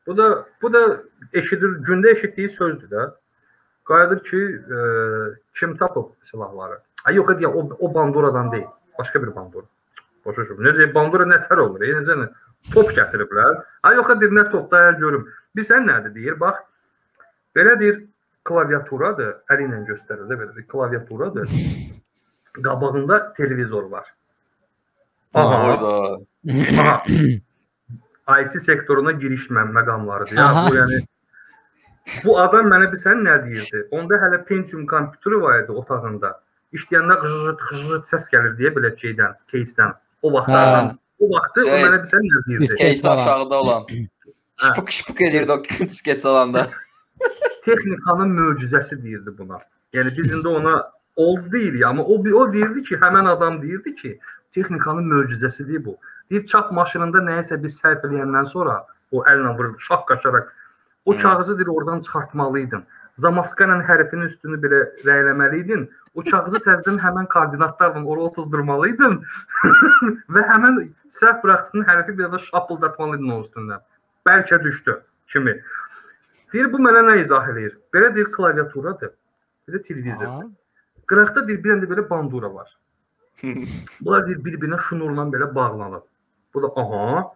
Bu 0.08 0.16
da 0.16 0.46
bu 0.62 0.72
da 0.72 0.80
eşidir, 1.32 1.78
gündə 1.84 2.14
eşitdiyi 2.16 2.48
sözdür 2.48 2.88
də. 2.90 3.02
Qayıdır 3.88 4.22
ki, 4.24 4.38
ə, 4.76 4.78
kim 5.60 5.76
tapıb 5.76 6.14
silahları? 6.24 6.78
Ay 7.04 7.20
yox, 7.20 7.28
deyə 7.36 7.48
o, 7.52 7.64
o 7.78 7.94
banduradan 7.94 8.52
deyil. 8.52 8.66
Başqa 8.98 9.22
bir 9.22 9.34
bandura. 9.36 9.68
Başa 10.24 10.42
düşürəm. 10.42 10.64
Necə 10.64 10.88
bandura 10.94 11.28
nətər 11.28 11.60
olur? 11.60 11.84
E, 11.84 11.92
necə 12.00 12.30
top 12.72 12.94
gətiriblər. 12.96 13.60
Ay 13.84 14.00
yox, 14.00 14.14
deyir 14.20 14.32
nə 14.40 14.46
top 14.52 14.70
da 14.72 14.90
görüm. 15.02 15.28
Bilsən 15.56 15.84
nədir 15.88 16.14
deyir? 16.16 16.40
Bax. 16.40 16.64
Belə 17.56 17.76
deyir, 17.80 18.00
klaviaturadır. 18.48 19.34
Əli 19.52 19.68
ilə 19.68 19.82
göstərir 19.92 20.24
də 20.30 20.40
belə 20.40 20.56
bir 20.56 20.68
klaviaturadır. 20.72 21.52
Qabağında 22.64 23.20
televizor 23.36 23.92
var. 23.92 24.08
Aha. 25.34 25.76
Aha. 26.80 27.02
IT 28.41 28.51
sektoruna 28.61 29.11
giriş 29.11 29.49
mə- 29.49 29.71
məqamlarıdır. 29.77 30.35
Ya 30.35 30.45
Aha. 30.45 30.69
bu 30.69 30.75
yəni 30.75 31.01
bu 32.25 32.39
adam 32.39 32.67
mənə 32.71 32.87
bilsən 32.93 33.21
nə 33.27 33.35
deyirdi? 33.45 33.87
Onda 33.91 34.15
hələ 34.15 34.45
Pentium 34.45 34.85
kompüteri 34.87 35.41
var 35.41 35.63
idi 35.63 35.71
otağında. 35.71 36.31
İşləyəndə 36.73 37.15
qıжırt 37.21 37.61
qıжırt 37.69 38.05
səs 38.13 38.29
gəlir 38.33 38.55
deyə 38.59 38.71
belə 38.75 38.93
şeydən, 38.97 39.35
кейsdən. 39.51 39.93
O 40.21 40.33
vaxtlardan. 40.33 40.87
Hə. 40.93 40.97
O 41.19 41.25
vaxtı 41.35 41.61
o 41.61 41.69
Şey, 41.69 41.83
mənə 41.83 41.99
bilsən 42.03 42.23
nə 42.31 42.41
deyirdi? 42.47 42.63
Disk- 42.63 42.79
Case 42.79 43.01
falan. 43.01 43.17
aşağıda 43.23 43.55
olan. 43.61 43.85
Şıpık 44.57 44.91
şıpık 44.91 45.21
edirdi 45.21 45.51
o 45.51 45.63
skeç 45.89 46.25
alanda. 46.25 46.67
Texnikanın 47.63 48.29
möcüzəsi 48.37 49.03
deyirdi 49.03 49.37
buna. 49.37 49.57
Yəni 49.93 50.17
biz 50.17 50.31
indi 50.31 50.47
ona 50.47 50.91
oldu 51.15 51.51
deyirik, 51.51 51.83
amma 51.85 52.03
o 52.03 52.25
bir 52.25 52.31
o 52.31 52.53
deyirdi 52.53 52.83
ki, 52.83 52.95
həmin 52.95 53.29
adam 53.29 53.61
deyirdi 53.61 53.95
ki, 53.95 54.19
texnikanın 54.52 55.10
möcüzəsidir 55.12 55.84
bu. 55.84 55.96
Bir 56.30 56.46
çap 56.46 56.72
maşınında 56.72 57.24
nəyisə 57.30 57.62
biz 57.62 57.80
səhv 57.82 58.06
eləyəndən 58.08 58.46
sonra 58.46 58.80
o 59.12 59.24
əllə 59.24 59.56
vurur, 59.58 59.76
şaq 59.88 60.06
qaçaraq 60.08 60.48
o 61.08 61.16
kağızı 61.16 61.58
deyir 61.58 61.68
oradan 61.68 62.00
çıxartmalıydın. 62.00 62.82
Zamaska 63.16 63.64
ilə 63.64 63.78
hərfin 63.88 64.24
üstünü 64.26 64.58
belə 64.62 64.80
rəyləməliydin. 65.06 65.86
O 66.14 66.22
kağızı 66.30 66.60
təzədən 66.66 66.98
həmin 67.02 67.26
koordinatlarla 67.32 68.02
ora 68.12 68.26
otuzdurmalıydın 68.28 69.16
və 70.34 70.42
həmin 70.50 70.76
səhv 71.20 71.40
buraxdığın 71.44 71.86
hərfi 71.88 72.16
bir 72.18 72.28
də 72.34 72.40
şapıldatmalıydın 72.50 73.30
onun 73.30 73.46
üstündən. 73.46 73.82
Bəlkə 74.28 74.60
düşdü 74.64 74.98
kimi. 75.32 75.56
Deyir 76.52 76.70
bu 76.72 76.82
mənə 76.84 77.06
nə 77.08 77.16
izah 77.22 77.48
eləyir? 77.54 77.78
Belə 77.94 78.12
deyir 78.14 78.30
klaviaturadır. 78.36 79.14
Bir 79.68 79.78
də 79.78 79.82
televizor. 79.88 80.44
Qıraqda 81.08 81.48
deyir 81.48 81.64
bir 81.64 81.82
də 81.82 81.90
belə 81.94 82.08
bandura 82.10 82.54
var. 82.54 82.76
Bunlar 84.00 84.26
deyir 84.26 84.40
bir-birinə 84.44 84.78
şnurla 84.88 85.28
belə 85.32 85.54
bağlanıb. 85.54 86.04
Bu 86.54 86.62
da 86.62 86.68
aha. 86.82 87.32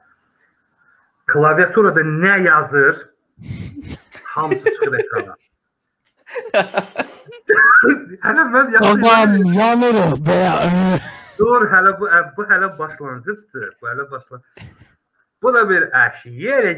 Klaviaturada 1.27 2.01
nə 2.01 2.43
yazır? 2.43 2.97
Hamısı 4.25 4.71
çıxır 4.71 4.99
ekrana. 5.01 5.37
hələ 8.25 8.43
mən 8.55 8.73
yaxşı 8.73 9.03
Babam 9.03 9.37
yanırıq 9.55 10.15
be. 10.27 10.41
Dur, 11.39 11.67
hələ 11.73 12.01
bu 12.01 12.09
bu 12.37 12.43
hələ 12.51 12.79
başlanğıcdır. 12.79 13.71
Bu 13.83 13.87
hələ 13.89 14.11
başlan. 14.11 14.43
Bu 15.43 15.55
da 15.55 15.69
bir 15.69 15.83
əş 15.83 16.27
yerə 16.27 16.73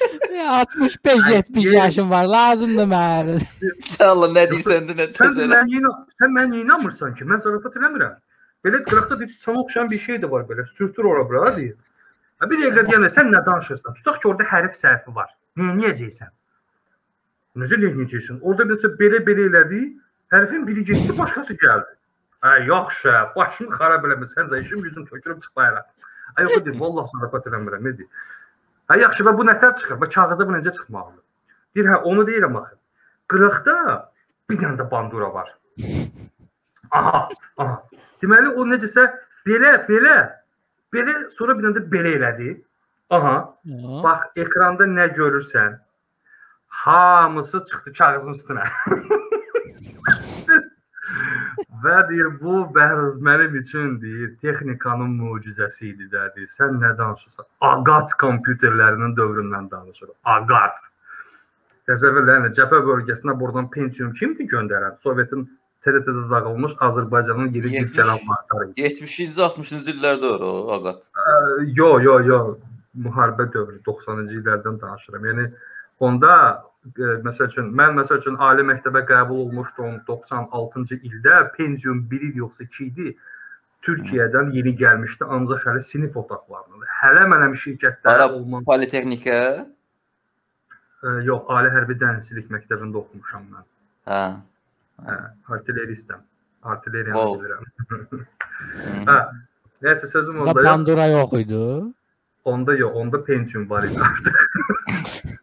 gedə. 0.32 0.42
65-70 0.42 1.74
yaşım 1.74 2.10
var. 2.10 2.24
Lazımdır 2.24 2.90
mənə. 2.92 3.38
Sən 3.92 4.08
Allah 4.08 4.34
nə 4.34 4.44
deyirsən 4.50 4.88
də 4.90 4.98
nə 4.98 5.08
Sən 5.12 5.18
tez 5.30 5.40
elə. 5.44 5.60
mən 5.62 5.72
yenə 5.76 5.92
sən 6.18 6.36
mən 6.36 6.58
inanmırsan 6.62 7.14
ki, 7.18 7.28
mən 7.28 7.42
zarafat 7.44 7.78
eləmirəm. 7.80 8.18
Belə 8.64 8.82
qıraqda 8.86 9.18
deyir, 9.18 9.32
sana 9.38 9.60
oxşayan 9.64 9.90
bir 9.90 9.98
şey 9.98 10.20
də 10.22 10.30
var 10.30 10.44
belə. 10.50 10.64
Sürtür 10.64 11.04
ora 11.04 11.28
bura 11.28 11.56
deyir. 11.56 11.74
Ha 12.38 12.50
bir 12.50 12.60
dəqiqə 12.62 12.86
deyəndə 12.90 13.10
sən 13.14 13.32
nə 13.34 13.40
danışırsan? 13.46 13.94
Tutaq 13.98 14.20
ki, 14.22 14.28
orada 14.28 14.46
hərf 14.52 14.78
səhvi 14.78 15.14
var. 15.14 15.32
Nə 15.58 15.72
edəcəksən? 15.90 16.30
Necə 17.62 17.76
eləyəcəksən? 17.78 18.38
Orada 18.42 18.64
nəsə 18.70 18.92
belə 19.00 19.20
belə 19.26 19.48
elədi, 19.50 19.82
hərfin 20.32 20.66
biri 20.66 20.84
getdi, 20.88 21.18
başqası 21.18 21.58
gəldi. 21.60 21.98
Hə, 22.42 22.54
yaxşı, 22.66 23.12
başını 23.36 23.76
xarab 23.76 24.06
eləmirsən, 24.08 24.48
sən 24.50 24.64
işim 24.64 24.80
gücün 24.82 25.04
tökülüb 25.06 25.42
çıxmayacaq. 25.44 25.84
Ay 26.36 26.44
yox 26.48 26.64
deyir, 26.64 26.78
vallah 26.80 27.06
zarafat 27.12 27.46
eləmirəm, 27.50 27.84
nə 27.86 27.92
deyir? 27.98 28.30
Hə, 28.90 28.98
yaxşı, 29.00 29.24
və 29.26 29.34
bu 29.38 29.46
nətər 29.46 29.76
çıxır? 29.78 29.98
Və 30.02 30.08
kağıza 30.12 30.46
bu 30.48 30.54
necə 30.56 30.72
çıxmalıdır? 30.74 31.22
Deyir, 31.76 31.88
hə, 31.92 31.98
onu 32.10 32.24
deyirəm 32.28 32.58
axı. 32.60 32.76
Qırıqda 33.32 33.76
bir 34.50 34.58
dənə 34.60 34.76
də 34.80 34.88
bandura 34.90 35.28
var. 35.34 35.52
Aha, 36.90 37.28
aha. 37.56 37.76
Deməli 38.22 38.52
o 38.58 38.66
necəsə 38.68 39.06
belə, 39.46 39.72
belə, 39.88 40.16
belə 40.92 41.14
sonra 41.36 41.56
bir 41.58 41.68
dənə 41.68 41.78
də 41.78 41.84
belə 41.94 42.10
elədi. 42.18 42.50
Aha. 43.12 43.36
Bax 44.04 44.20
ekranda 44.44 44.84
nə 44.90 45.06
görürsən? 45.16 45.78
Hamısı 46.82 47.64
çıxdı 47.70 47.92
kağızın 47.98 48.32
üstünə. 48.36 48.64
Və 51.82 51.98
deyir 52.08 52.28
bu 52.40 52.62
bəhruz 52.74 53.16
mənim 53.26 53.54
üçün 53.58 53.94
deyir 54.02 54.34
texnikanın 54.42 55.14
möcüzəsi 55.18 55.88
idi 55.92 56.08
də 56.12 56.28
deyir. 56.36 56.50
Sən 56.52 56.76
nə 56.82 56.92
danışırsan? 56.98 57.46
Agat 57.68 58.14
kompüterlərinin 58.22 59.16
dövründən 59.18 59.70
danışır. 59.70 60.12
Agat. 60.36 60.78
Təsəvvürlərin 61.90 62.54
cəbhə 62.58 62.82
bölgəsinə 62.86 63.34
buradan 63.40 63.70
Pentium 63.70 64.12
kimdir 64.18 64.46
göndərən? 64.52 64.98
Sovetin 65.02 65.48
TRT-də 65.82 66.30
dağılmış 66.30 66.72
Azərbaycanın 66.88 67.54
Yetmiş. 67.54 67.72
bir 67.96 68.02
gələn 68.02 68.20
vaxtları. 68.28 68.68
70-ci 68.76 69.26
60-cı 69.48 69.96
illərdə 69.96 70.34
o 70.38 70.52
Agat. 70.76 71.02
Yo, 71.78 71.98
yo, 72.00 72.20
yo. 72.26 72.42
Müharibə 72.94 73.48
dövrü 73.52 73.80
90-cı 73.86 74.38
illərdən 74.42 74.78
danışıram. 74.80 75.24
Yəni 75.30 75.48
onda 75.98 76.34
məsəl 77.26 77.46
üçün 77.48 77.68
mən 77.78 77.94
məsəl 77.98 78.18
üçün 78.18 78.36
ali 78.42 78.62
məktəbə 78.66 79.04
qəbul 79.06 79.44
olmuşdum 79.46 80.00
96-cı 80.08 80.98
ildə 81.06 81.52
Pentium 81.56 82.00
1 82.10 82.22
il 82.28 82.36
yoxsa 82.42 82.64
2 82.64 82.84
idi. 82.84 83.16
Türkiyədən 83.82 84.52
yeni 84.54 84.76
gəlmişdi, 84.78 85.24
ancaq 85.26 85.64
hələ 85.66 85.80
sinif 85.82 86.16
otaqlarında. 86.16 86.86
Hələ 87.02 87.24
mənəm 87.30 87.54
şirkətlər 87.58 88.14
Ara 88.14 88.28
olmaz. 88.32 88.62
Politexnika. 88.66 89.38
E, 91.02 91.08
yox, 91.26 91.42
ali 91.50 91.70
hərbi 91.74 91.96
dənizçilik 91.98 92.46
məktəbində 92.54 93.00
oxumuşam 93.02 93.48
mən. 93.50 93.64
Hə. 94.06 94.20
Hə, 95.06 95.16
artilleristəm. 95.56 96.22
Artilleriyanı 96.62 97.18
Wow. 97.18 97.40
bilirəm. 97.42 97.64
Hı. 98.10 98.20
Hə. 99.10 99.18
Nəysə 99.82 100.06
sözüm 100.14 100.40
Onda 100.44 100.60
yox. 100.60 100.68
Pandora 100.68 101.06
yox 101.06 101.32
idi. 101.42 101.62
Onda 102.44 102.74
yox, 102.74 102.96
onda 102.96 103.24
Pentium 103.24 103.70
var 103.70 103.82
idi 103.82 103.98
artıq. 103.98 104.34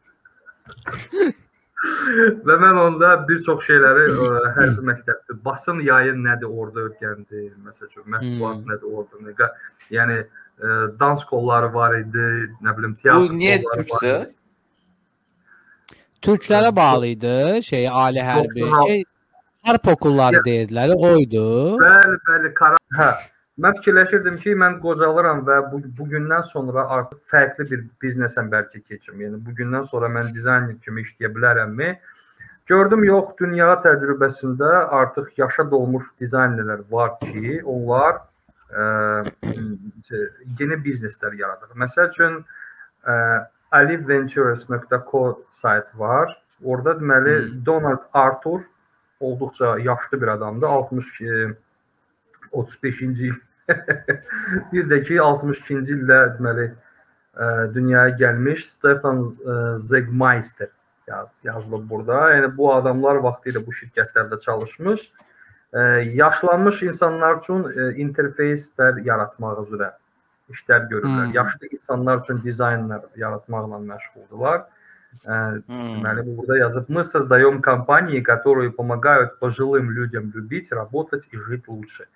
Və 2.48 2.56
mən 2.60 2.76
onda 2.80 3.14
bir 3.28 3.40
çox 3.46 3.62
şeyləri 3.68 4.08
ə, 4.12 4.30
hərbi 4.58 4.84
məktəbdə 4.90 5.38
basın 5.46 5.80
yayı 5.86 6.12
nədir 6.20 6.50
orada 6.52 6.88
öyrəndim. 6.90 7.54
Məsəl 7.68 7.88
üçün 7.88 8.04
mətbuat 8.16 8.58
Hmm. 8.60 8.68
nədir 8.72 8.90
orada. 8.92 9.22
Nə, 9.24 9.50
yəni 9.96 10.18
ə, 10.20 10.74
dans 11.00 11.24
kolları 11.30 11.70
var 11.74 11.96
idi, 12.02 12.26
nə 12.66 12.76
bilim 12.78 12.98
teatr 13.00 13.32
Bu 13.32 13.40
niyə 13.40 13.62
türksə? 13.64 14.14
Türklərə 16.22 16.74
bağlı 16.76 17.14
idi, 17.16 17.36
şey 17.64 17.88
ali 17.88 18.20
hərbi, 18.20 18.66
şey 18.86 19.04
harp 19.64 19.88
okulları 19.88 20.36
Ya- 20.36 20.44
deyirlər, 20.50 20.92
o 20.98 21.14
idi. 21.22 21.46
Bəli, 21.80 22.18
bəli, 22.28 22.54
kara. 22.58 22.78
Hə. 23.00 23.10
Mən 23.64 23.76
fikirləşirdim 23.76 24.38
ki, 24.44 24.54
mən 24.56 24.78
qocalıram 24.84 25.42
və 25.48 25.58
bu 25.72 25.82
bu 25.98 26.08
gündən 26.14 26.46
sonra 26.48 26.86
artıq 26.98 27.20
fərqli 27.32 27.66
bir 27.72 27.84
biznesə 28.04 28.46
bəlkə 28.54 28.80
keçim. 28.80 29.20
Yəni 29.26 29.42
bu 29.46 29.56
gündən 29.58 29.84
sonra 29.90 30.08
mən 30.16 30.32
dizayner 30.36 30.78
kimi 30.86 31.04
işləyə 31.04 31.32
bilərəmmi? 31.36 31.90
Gördüm 32.72 33.04
yox, 33.04 33.34
dünya 33.42 33.68
təcrübəsində 33.84 34.70
artıq 35.02 35.32
yaşa 35.42 35.66
dolmuş 35.72 36.12
dizaynerlər 36.22 36.86
var 36.92 37.16
ki, 37.24 37.60
onlar 37.66 38.22
ə, 38.72 38.86
yeni 40.60 40.78
bizneslər 40.86 41.36
yaradır. 41.42 41.74
Məsəl 41.84 42.12
üçün 42.14 42.40
ə, 42.40 43.18
alivventures.co 43.82 45.24
sayt 45.52 45.92
var. 45.98 46.38
Orada 46.64 46.96
deməli 47.02 47.66
Donald 47.66 48.08
Arthur 48.14 48.62
olduqca 49.20 49.78
yaşlı 49.80 50.22
bir 50.22 50.28
adamdır. 50.28 50.68
60 50.68 51.22
e, 51.22 51.26
35-ci 52.52 53.28
il 53.28 53.49
bir 54.73 54.89
də 54.91 55.01
ki 55.09 55.17
62-ci 55.25 55.95
ildə 55.97 56.19
deməli 56.39 56.67
ə, 56.69 57.49
dünyaya 57.75 58.13
gəlmiş 58.21 58.67
Stefan 58.69 59.23
ə, 59.25 59.57
Zegmeister 59.79 60.69
ya- 61.09 61.31
yazılıb 61.45 61.89
burada. 61.91 62.21
Yəni 62.37 62.53
bu 62.57 62.73
adamlar 62.75 63.23
vaxtilə 63.25 63.65
bu 63.67 63.73
şirkətlərdə 63.73 64.41
çalışmış. 64.41 65.07
Ə, 65.75 65.83
yaşlanmış 66.21 66.83
insanlar 66.91 67.41
üçün 67.41 67.65
ə, 67.65 67.91
interfeyslər 68.05 69.01
yaratmaq 69.07 69.65
üzrə 69.65 69.95
işlər 70.53 70.89
görürlər. 70.91 71.27
Hmm. 71.27 71.35
Yaşlı 71.35 71.73
insanlar 71.73 72.19
üçün 72.21 72.43
dizaynlar 72.45 73.05
yaratmaqla 73.17 73.81
məşğuldurlar. 73.91 74.65
Ə, 74.65 74.73
Hmm. 75.25 76.03
Deməli, 76.03 76.25
burada 76.37 76.57
yazıb 76.59 76.89
мы 76.89 77.05
создаем 77.05 77.63
компании, 77.63 78.21
которые 78.21 78.73
помогают 78.73 79.39
пожилым 79.39 79.93
людям 79.93 80.33
любить, 80.35 80.73
работать 80.73 81.29
и 81.31 81.39
жить 81.39 81.69
лучше. 81.69 82.07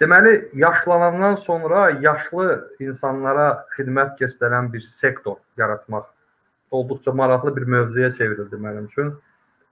Deməli, 0.00 0.48
yaşlanandan 0.54 1.34
sonra 1.34 1.90
yaşlı 1.90 2.46
insanlara 2.80 3.66
xidmət 3.76 4.16
göstərən 4.20 4.72
bir 4.72 4.80
sektor 4.80 5.36
yaratmaq 5.56 6.08
olduqca 6.70 7.12
maraqlı 7.12 7.56
bir 7.56 7.68
mövzuya 7.76 8.10
çevrildi 8.10 8.56
mənim 8.56 8.88
üçün. 8.90 9.12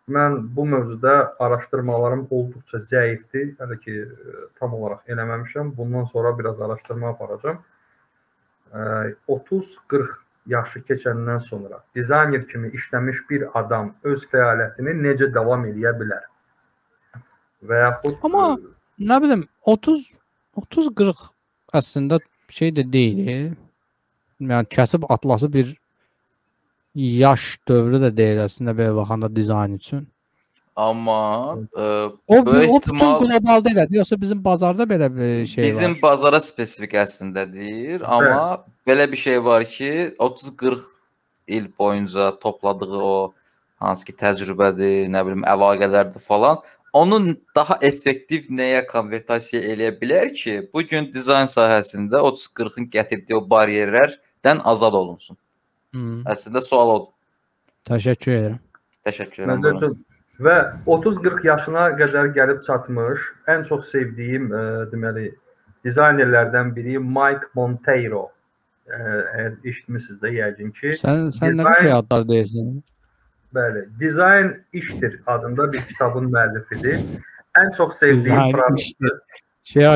Mən 0.09 0.39
bu 0.57 0.67
mövzuda 0.67 1.35
araşdırmalarım 1.39 2.27
olduqca 2.31 2.79
zəifdir. 2.79 3.55
Hələ 3.59 3.79
ki 3.81 3.97
e, 4.03 4.39
tam 4.61 4.75
olaraq 4.75 5.07
eləməmişəm. 5.15 5.77
Bundan 5.77 6.05
sonra 6.05 6.39
biraz 6.39 6.61
araşdırma 6.61 7.09
aparacağam. 7.09 7.63
E, 8.75 8.79
30-40 9.29 10.17
yaşı 10.47 10.81
keçəndən 10.81 11.39
sonra 11.39 11.85
dizayner 11.95 12.49
kimi 12.49 12.69
işləmiş 12.69 13.23
bir 13.31 13.47
adam 13.55 13.95
öz 14.03 14.27
fəaliyyətini 14.33 14.97
necə 15.07 15.35
davam 15.35 15.65
edə 15.71 15.95
bilər? 16.03 16.27
Və 17.63 17.81
yaxud 17.85 18.29
Amma 18.29 18.57
nə 19.01 19.17
bilim 19.23 19.47
30 19.67 20.07
30 20.57 20.89
40 20.95 21.19
əslində 21.75 22.19
şey 22.51 22.73
də 22.77 22.85
deyil. 22.93 23.29
e. 23.29 23.39
Yəni 24.41 24.67
kəsib 24.73 25.05
atlası 25.09 25.53
bir 25.53 25.75
yaş 26.95 27.59
dövrü 27.69 28.01
də 28.07 28.11
deyil 28.17 28.41
əslində 28.47 28.75
belə 28.77 28.95
baxanda 28.97 29.29
dizayn 29.37 29.77
üçün. 29.79 30.07
Amma 30.77 31.59
ə, 31.77 32.13
O 32.29 32.37
Bu 32.41 32.47
bu, 32.47 32.51
o 32.51 32.63
bütün 32.63 32.77
ehtimal- 32.79 33.19
qlobalda 33.21 33.71
elədir. 33.71 33.97
Yoxsa 34.01 34.21
bizim 34.21 34.45
bazarda 34.45 34.83
belə 34.89 35.09
bir 35.17 35.47
şey 35.47 35.65
bizim 35.65 35.95
var. 35.95 36.03
bazara 36.03 36.41
spesifik 36.41 36.95
əslindədir, 36.95 38.03
amma 38.05 38.65
belə 38.87 39.11
bir 39.13 39.17
şey 39.17 39.45
var 39.45 39.65
ki, 39.65 40.15
30-40 40.19 40.81
il 41.49 41.67
boyunca 41.79 42.39
topladığı 42.39 42.97
o 42.97 43.33
hansı 43.81 44.05
ki 44.07 44.13
təcrübədir, 44.13 45.09
nə 45.11 45.21
bilim 45.27 45.43
əlaqələrdir 45.45 46.19
falan, 46.19 46.59
onun 46.93 47.37
daha 47.57 47.79
effektiv 47.83 48.49
nəyə 48.51 48.83
konvertasiya 48.91 49.63
eləyə 49.75 49.93
bilər 50.01 50.33
ki, 50.35 50.55
bu 50.75 50.83
gün 50.91 51.11
dizayn 51.15 51.47
sahəsində 51.51 52.21
30-40-ın 52.27 52.89
gətirdiyi 52.91 53.37
o 53.39 53.43
bariyerlərdən 53.51 54.63
azad 54.65 54.95
olunsun. 54.99 55.37
Hı, 55.95 56.05
Əslində 56.35 56.63
sual 56.67 56.91
odur. 56.97 57.13
təşəkkür 57.91 58.33
edirəm. 58.39 58.59
Təşəkkür 59.07 59.45
edirəm. 59.47 59.77
üçün 59.77 59.97
və 60.41 60.57
30-40 60.87 61.47
yaşına 61.47 61.87
qədər 62.01 62.31
gəlib 62.37 62.61
çatmış 62.67 63.25
ən 63.49 63.65
çox 63.69 63.91
sevdiyim 63.93 64.51
ə, 64.53 64.63
deməli 64.93 65.31
dizaynerlərdən 65.85 66.75
biri 66.77 66.99
Mike 66.99 67.51
Monteiro. 67.55 68.29
Ə, 68.91 69.01
Əgər 69.01 69.53
eşitmisiniz 69.71 70.19
də 70.23 70.31
yəqin 70.35 70.73
ki, 70.75 70.95
Sən 70.99 71.29
sən 71.35 71.53
nə 71.55 71.63
Dizayn- 71.63 71.83
şey 71.85 71.93
adlar 71.95 72.25
deyirsən? 72.29 72.71
Bəli, 73.55 73.89
Dizayn 74.01 74.65
işdir 74.73 75.21
adında 75.27 75.73
bir 75.73 75.81
kitabın 75.81 76.33
müəllifidir. 76.33 77.01
Ən 77.59 77.77
çox 77.77 77.95
sevdiyim 77.99 78.53
frazası 78.53 78.81
işdir. 78.81 79.13
Şey 79.63 79.87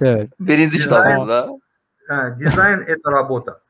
evet. 0.00 0.30
Birinci 0.40 0.78
kitabında 0.78 1.48
Hə, 2.10 2.38
dizayn 2.38 2.80
et 2.86 3.06
rabota. 3.06 3.60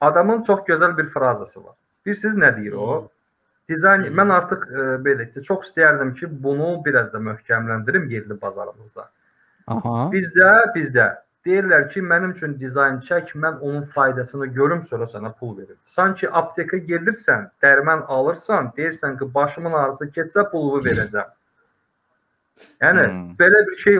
Adamın 0.00 0.42
çox 0.42 0.60
gözəl 0.60 0.98
bir 0.98 1.04
frazası 1.04 1.64
var. 1.64 1.74
Bilirsiniz 2.06 2.36
nə 2.40 2.56
deyir 2.56 2.72
o? 2.72 3.10
Dizayn 3.68 4.06
mən 4.16 4.32
artıq 4.32 4.64
ə, 4.72 4.86
belə 5.04 5.26
ki, 5.32 5.42
çox 5.44 5.66
istəyərdim 5.68 6.14
ki, 6.16 6.30
bunu 6.44 6.70
biraz 6.84 7.12
da 7.12 7.20
möhkəmləndirim 7.20 8.08
yerli 8.08 8.40
bazarımızda. 8.40 9.10
Aha. 9.66 9.96
Bizdə, 10.14 10.52
bizdə 10.76 11.08
deyirlər 11.48 11.88
ki, 11.92 12.02
mənim 12.12 12.34
üçün 12.36 12.54
dizayn 12.60 13.00
çək, 13.08 13.32
mən 13.44 13.58
onun 13.64 13.82
faydasını 13.94 14.46
görüm, 14.58 14.82
sonra 14.90 15.08
sənə 15.10 15.32
pul 15.40 15.56
verim. 15.58 15.78
Sanki 15.84 16.28
apteka 16.40 16.76
gedirsən, 16.90 17.48
dərman 17.64 18.04
alırsan, 18.16 18.72
deyirsən 18.76 19.18
ki, 19.18 19.30
başımın 19.34 19.78
ağrısı 19.82 20.10
keçsə 20.18 20.50
pulumu 20.50 20.82
verəcəm. 20.84 21.30
Yəni 22.82 23.06
Hmm. 23.06 23.32
belə 23.40 23.64
bir 23.66 23.76
şey 23.84 23.96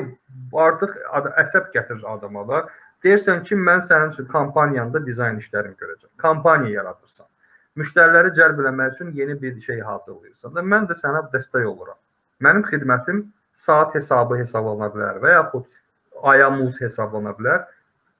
artıq 0.67 0.95
əsəb 1.43 1.73
gətirir 1.75 2.05
adama 2.15 2.45
da. 2.49 2.61
Deyirsən 3.05 3.43
ki, 3.47 3.57
mən 3.57 3.81
sənin 3.89 4.13
üçün 4.15 4.27
kampaniyanda 4.27 5.03
dizayn 5.07 5.39
işlərimi 5.43 5.77
görəcəm. 5.83 6.11
Kampaniya 6.17 6.81
yaradırsan. 6.81 7.27
Müştəriləri 7.79 8.33
cəlb 8.39 8.61
etmək 8.63 8.95
üçün 8.95 9.11
yeni 9.15 9.43
bir 9.43 9.59
şey 9.61 9.81
hazırlayırsan 9.81 10.55
da 10.55 10.61
mən 10.61 10.89
də 10.91 10.97
sənə 10.99 11.25
dəstək 11.35 11.67
oluram. 11.67 11.99
Mənim 12.43 12.65
xidmətim 12.71 13.21
saat 13.53 13.95
hesabı 13.95 14.39
hesablana 14.41 14.89
bilər 14.95 15.21
və 15.23 15.35
yaxud 15.37 15.67
aya 16.23 16.51
muz 16.51 16.81
hesablana 16.81 17.35
bilər. 17.39 17.67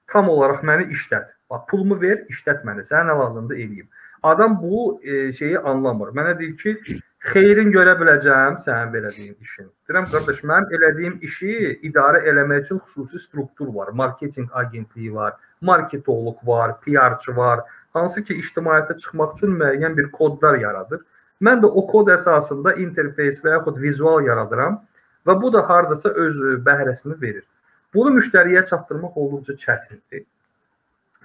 Tam 0.09 0.29
olaraq 0.29 0.63
məni 0.65 0.89
işlət. 0.95 1.35
Bax 1.51 1.67
pulumu 1.69 1.99
ver, 2.01 2.23
işlət 2.33 2.63
məni. 2.65 2.85
Sənə 2.87 3.11
nə 3.11 3.17
lazımdır 3.19 3.55
eləyim. 3.65 3.89
Adam 4.23 4.61
bu 4.61 4.99
e, 5.03 5.31
şeyi 5.31 5.59
anlamır. 5.59 6.09
Mənə 6.17 6.33
deyir 6.39 6.55
ki, 6.57 6.99
xeyrin 7.31 7.69
görə 7.71 7.93
biləcəm 7.99 8.57
sənin 8.59 8.91
belədiyin 8.93 9.35
işin. 9.43 9.69
Deyirəm 9.87 10.09
qardaş, 10.11 10.41
mənim 10.51 10.73
elədiyim 10.77 11.19
işi 11.27 11.53
idarə 11.89 12.23
eləmək 12.31 12.65
üçün 12.65 12.81
xüsusi 12.85 13.19
struktur 13.25 13.73
var. 13.75 13.93
Marketinq 14.01 14.55
agentliyi 14.63 15.13
var, 15.15 15.37
marketoloq 15.61 16.41
var, 16.47 16.75
PR-çı 16.85 17.35
var, 17.35 17.63
hansı 17.93 18.23
ki 18.23 18.39
ictimaiyyətə 18.43 18.97
çıxmaq 19.03 19.37
üçün 19.37 19.55
müəyyən 19.61 19.97
bir 19.97 20.11
kodlar 20.15 20.59
yaradır. 20.63 21.05
Mən 21.43 21.63
də 21.63 21.71
o 21.71 21.85
kod 21.87 22.11
əsasında 22.11 22.75
interfeys 22.83 23.43
və 23.43 23.55
yaxud 23.55 23.79
vizual 23.79 24.25
yaradıram 24.27 24.81
və 25.27 25.41
bu 25.41 25.53
da 25.53 25.63
hardasa 25.69 26.09
öz 26.09 26.41
e, 26.41 26.55
bəhrəsini 26.67 27.21
verir. 27.21 27.45
Bunu 27.93 28.11
müştəriyə 28.19 28.65
çatdırmaq 28.69 29.17
olduqca 29.17 29.53
çətindir. 29.57 30.25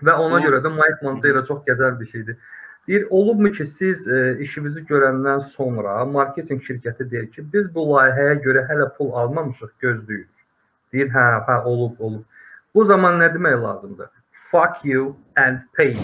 Və 0.04 0.14
ona 0.20 0.40
görə 0.42 0.60
də 0.64 0.70
Mike 0.72 1.04
Montero 1.06 1.44
çox 1.44 1.62
gözəl 1.66 1.98
bir 2.00 2.06
şeydir. 2.06 2.38
Deyir, 2.88 3.06
olubmu 3.10 3.52
ki, 3.52 3.66
siz 3.66 4.08
e, 4.08 4.36
işinizi 4.44 4.82
görəndən 4.88 5.40
sonra 5.40 6.04
marketinq 6.04 6.64
şirkəti 6.66 7.06
deyir 7.10 7.30
ki, 7.32 7.44
biz 7.52 7.70
bu 7.74 7.86
layihəyə 7.92 8.34
görə 8.44 8.66
hələ 8.68 8.90
pul 8.96 9.12
almamışıq, 9.22 9.70
gözləyirik. 9.80 10.44
Deyir, 10.92 11.08
hə, 11.14 11.24
hə, 11.48 11.62
olub, 11.64 12.00
olub. 12.00 12.24
Bu 12.74 12.84
zaman 12.84 13.16
nə 13.22 13.30
demək 13.34 13.56
lazımdır? 13.62 14.10
Fuck 14.50 14.84
you 14.84 15.16
and 15.36 15.58
pay. 15.76 15.96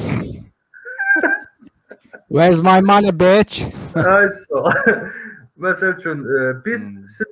Where's 2.28 2.62
my 2.62 2.80
money 2.80 3.12
bitch? 3.12 3.64
Ay 3.94 4.28
ol. 4.50 4.70
Məsəl 5.64 5.96
üçün 5.98 6.24
e, 6.24 6.64
biz 6.64 6.86
Hmm. 6.88 7.06
siz 7.06 7.26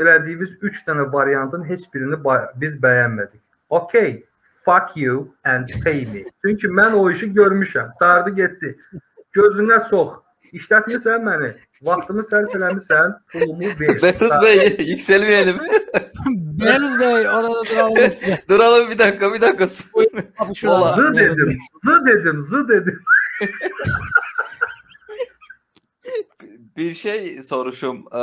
elədiyimiz 0.00 0.56
3 0.60 0.84
dənə 0.88 1.12
variantın 1.12 1.64
heç 1.68 1.88
birini 1.94 2.20
biz 2.60 2.76
bəyənmədik. 2.82 3.40
Okay, 3.70 4.24
fuck 4.64 4.96
you 4.96 5.34
and 5.44 5.68
pay 5.84 6.06
me. 6.12 6.24
Çünki 6.44 6.68
mən 6.68 6.92
o 6.92 7.10
işi 7.10 7.32
görmüşəm. 7.32 7.94
Dardı 8.00 8.30
getdi. 8.30 8.76
Gözünə 9.34 9.80
sox. 9.80 10.20
İşlətmisən 10.54 11.24
məni. 11.26 11.54
Vaxtımı 11.82 12.22
sərf 12.22 12.52
eləmisən, 12.54 13.16
pulumu 13.32 13.72
ver. 13.80 13.96
Behruz 14.02 14.34
Bey 14.42 14.76
yükselmeyelim. 14.88 15.58
Beyaz 16.60 16.98
Bey 17.00 17.28
orada 17.28 17.64
duralım. 17.70 18.12
Duralım 18.48 18.90
bir 18.90 18.98
dakika 18.98 19.34
bir 19.34 19.40
dakika. 19.40 19.66
Zı 19.66 21.14
dedim, 21.14 21.58
zı 21.84 22.06
dedim, 22.06 22.40
zı 22.40 22.68
dedim. 22.68 23.00
Bir 26.76 26.94
şey 26.94 27.42
soruşum. 27.42 28.04
Ee, 28.12 28.18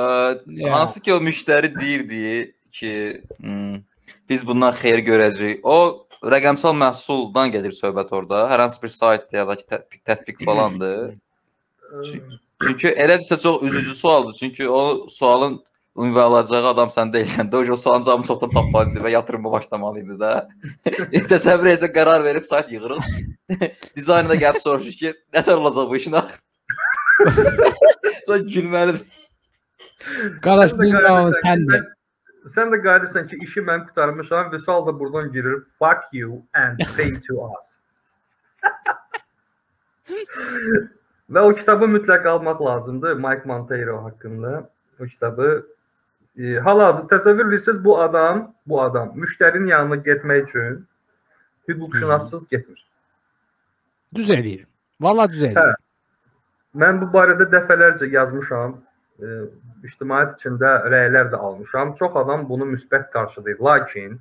Ya. 0.47 0.74
hansı 0.80 0.99
ki 1.02 1.14
o 1.14 1.22
müşteri 1.22 1.80
deyirdi 1.80 2.56
ki 2.72 3.22
hmm, 3.39 3.76
biz 4.30 4.47
bundan 4.47 4.74
xeyir 4.74 4.99
görəcəyik. 5.08 5.60
O 5.64 6.08
rəqəmsal 6.24 6.76
məhsuldan 6.78 7.52
gedir 7.52 7.72
söhbət 7.72 8.12
orada. 8.12 8.45
Hər 8.52 8.60
hansı 8.60 8.82
bir 8.84 8.88
saytda 8.88 9.38
ya 9.38 9.47
da 9.47 9.56
ki 9.56 9.66
tətbiq, 9.72 10.02
tətbiq 10.06 10.45
falandır. 10.45 11.14
Çünki 12.64 12.88
elədirsə 12.88 13.39
çox 13.41 13.64
üzücü 13.64 13.95
sualdır. 13.95 14.34
Çünki 14.39 14.70
o 14.70 15.08
sualın 15.10 15.64
ünvanlayacağı 15.97 16.68
adam 16.68 16.89
sən 16.89 17.10
deyilsən 17.14 17.49
də. 17.52 17.72
O 17.72 17.78
sualın 17.78 18.04
cavabını 18.06 18.28
çoxdan 18.28 18.49
tapmalı 18.49 18.91
idi 18.91 18.99
və 18.99 19.12
yatırıma 19.12 19.52
başlamalı 19.52 19.99
idi 20.04 20.20
də. 20.22 20.34
Təsəvvür 21.34 21.72
etsə 21.74 21.89
qərar 21.95 22.24
verib 22.24 22.43
sayt 22.43 22.72
yığırıq. 22.72 23.04
Dizaynda 23.95 24.36
gəlib 24.36 24.62
soruşur 24.62 24.95
ki, 25.02 25.14
nətər 25.34 25.58
olacaq 25.58 25.89
bu 25.89 25.95
işin 25.95 26.12
axı? 26.22 26.36
Sonra 28.32 28.43
gülməlidir. 28.55 29.03
Qardaş 30.45 30.69
Sən 30.71 30.77
də 30.77 30.82
bilmirəm 30.86 31.15
qayıdırsan 31.17 31.59
ki, 31.71 31.79
sən 32.53 32.67
də. 32.71 32.77
qayıdırsan 32.86 33.23
ki, 33.27 33.36
işi 33.45 33.61
mən 33.67 33.79
qurtarmışam. 33.88 34.45
Vüsal 34.53 34.79
da 34.88 34.91
buradan 34.99 35.25
girir. 35.32 35.57
Fuck 35.79 36.01
you 36.13 36.32
and 36.53 36.79
pay 36.97 37.11
to 37.27 37.34
us. 37.49 37.67
Və 41.32 41.39
o 41.47 41.53
kitabı 41.55 41.86
mütləq 41.88 42.25
almaq 42.27 42.61
lazımdır 42.65 43.13
Mike 43.15 43.43
Monteiro 43.45 44.03
haqqında. 44.03 44.69
O 44.99 45.05
kitabı 45.05 45.67
e, 46.38 46.55
hal-hazır 46.55 47.03
təsəvvür 47.11 47.47
edirsiniz 47.47 47.86
bu 47.86 48.01
adam, 48.01 48.55
bu 48.67 48.82
adam 48.82 49.07
müştərinin 49.15 49.67
yanına 49.67 49.95
getmək 50.07 50.43
üçün 50.43 50.88
hüquqşünassız 51.67 52.47
getmir. 52.47 52.86
Düz 54.15 54.29
eləyir. 54.29 54.65
Valla 54.99 55.29
düz 55.32 55.43
eləyir. 55.43 55.57
Hə. 55.57 55.75
Mən 56.74 57.01
bu 57.01 57.09
barədə 57.11 57.49
dəfələrcə 57.51 58.07
yazmışam. 58.13 58.78
E, 59.22 59.32
ictimaiyyət 59.88 60.38
içində 60.38 60.72
rəylər 60.91 61.32
də 61.34 61.38
almışam. 61.38 61.93
Çox 61.99 62.15
adam 62.24 62.47
bunu 62.49 62.65
müsbət 62.74 63.09
qarşılayır. 63.13 63.59
Lakin 63.59 64.19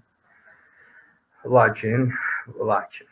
lakin 1.44 2.12
lakin 2.58 3.06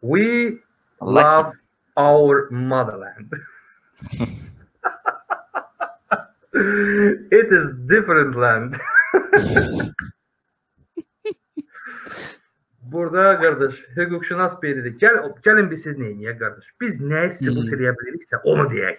we 0.00 0.58
love 1.00 1.52
our 1.96 2.48
motherland. 2.50 3.32
It 6.54 7.52
is 7.52 7.72
different 7.86 8.34
land. 8.34 8.76
Burada 12.92 13.40
qardaş, 13.40 13.74
hüquqşünas 13.96 14.54
biridir. 14.62 14.94
Gəl 15.02 15.16
gəlin 15.44 15.66
biz 15.70 15.82
siz 15.84 15.98
nə 16.00 16.12
edək 16.14 16.38
qardaş? 16.40 16.68
Biz 16.80 17.00
nəyi 17.00 17.32
sübut 17.36 17.68
Hmm. 17.68 17.74
edə 17.76 17.92
biliriksə 18.00 18.40
onu 18.44 18.64
deyək. 18.72 18.98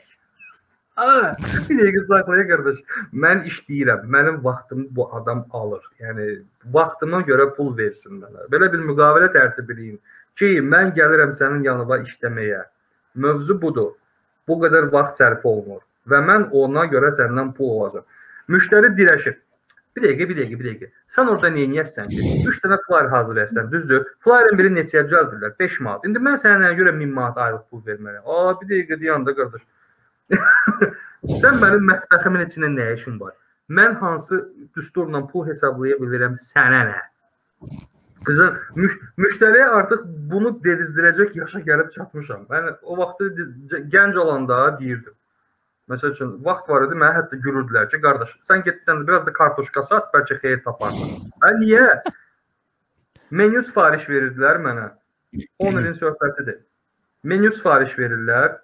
Ha, 1.00 1.36
bir 1.70 1.80
dəqiqə 1.80 2.02
saxlaya 2.10 2.46
qardaş. 2.52 2.84
Mən 3.24 3.46
işləyirəm. 3.50 4.06
Mənim 4.16 4.44
vaxtımı 4.44 4.86
bu 4.92 5.08
adam 5.16 5.46
alır. 5.52 5.84
Yəni 6.04 6.28
vaxtıma 6.76 7.24
görə 7.32 7.50
pul 7.56 7.72
versin 7.78 8.20
mənə. 8.22 8.46
Belə 8.54 8.70
bir 8.74 8.84
müqavilə 8.92 9.32
tərtib 9.34 9.72
edin 9.74 10.00
ki, 10.36 10.50
mən 10.74 10.94
gəlirəm 11.00 11.32
sənin 11.40 11.64
yanına 11.66 12.02
işləməyə. 12.06 12.64
Mövzu 13.16 13.58
budur. 13.62 13.94
Bu 14.48 14.60
qədər 14.64 14.92
vaxt 14.94 15.22
sərf 15.22 15.46
olunur 15.50 15.82
və 16.10 16.20
mən 16.30 16.50
ona 16.62 16.86
görə 16.94 17.10
səndən 17.16 17.54
pul 17.58 17.80
alacağam. 17.80 18.06
Müştəri 18.50 18.94
dirəşir. 18.98 19.36
Bir 20.00 20.06
dəqiqə, 20.08 20.26
bir 20.30 20.38
dəqiqə, 20.38 20.58
bir 20.60 20.68
dəqiqə. 20.70 20.88
Sən 21.12 21.28
orada 21.28 21.50
nə 21.52 21.66
edəsən 21.68 22.08
ki? 22.14 22.22
3 22.48 22.60
dənə 22.64 22.78
flyer 22.86 23.10
hazırlayırsan, 23.12 23.66
düzdür? 23.72 24.06
Flyerın 24.24 24.60
biri 24.62 24.70
neçəyə 24.78 25.04
düzəldirlər? 25.10 25.58
5 25.60 25.80
manat. 25.84 26.06
İndi 26.08 26.22
mən 26.24 26.38
sənə 26.40 26.70
görə 26.78 26.94
1000 26.96 27.12
manat 27.18 27.42
aylıq 27.44 27.66
pul 27.68 27.82
verməliyəm? 27.90 28.24
Aa, 28.24 28.54
bir 28.62 28.70
dəqiqə 28.72 29.00
deyəndə 29.02 29.36
qardaş. 29.36 29.66
Sən 31.44 31.60
mənim 31.60 31.84
mətbəximin 31.92 32.46
içində 32.46 32.72
nə 32.78 32.88
işin 32.96 33.20
var? 33.20 33.36
Mən 33.68 34.00
hansı 34.00 34.40
düsturla 34.78 35.26
pul 35.28 35.50
hesablaya 35.52 36.00
bilirəm, 36.00 36.40
sənə 36.48 36.82
nə? 36.94 36.98
Qızın 38.24 38.56
müş 38.80 38.96
müştəriyə 39.20 39.68
artıq 39.82 40.08
bunu 40.32 40.56
dedizdirəcək 40.64 41.36
yaşa 41.44 41.60
gəlib 41.68 41.92
çatmışam. 41.92 42.48
Mən 42.52 42.72
o 42.84 42.98
vaxtı 43.04 43.34
gənc 43.92 44.24
olanda 44.24 44.80
deyirdim. 44.80 45.19
Məsəl 45.90 46.14
üçün 46.14 46.34
vaxt 46.46 46.70
var 46.70 46.86
idi, 46.86 46.98
mənə 47.02 47.16
hətta 47.16 47.38
gülürdülər 47.44 47.88
ki, 47.90 47.98
qardaş, 48.04 48.36
sən 48.46 48.62
getdən 48.66 49.06
biraz 49.08 49.24
da 49.26 49.34
kartoşka 49.34 49.82
sat, 49.86 50.12
bəlkə 50.14 50.38
xeyir 50.42 50.60
taparsan. 50.66 51.16
Hə 51.42 51.54
niyə? 51.58 51.86
Menyu 53.30 53.62
sifariş 53.66 54.06
verirdilər 54.10 54.62
mənə. 54.66 54.90
10 55.62 55.80
ilin 55.82 55.96
söhbətidir. 55.98 56.60
Menyu 57.24 57.52
sifariş 57.54 57.96
verirlər. 57.98 58.60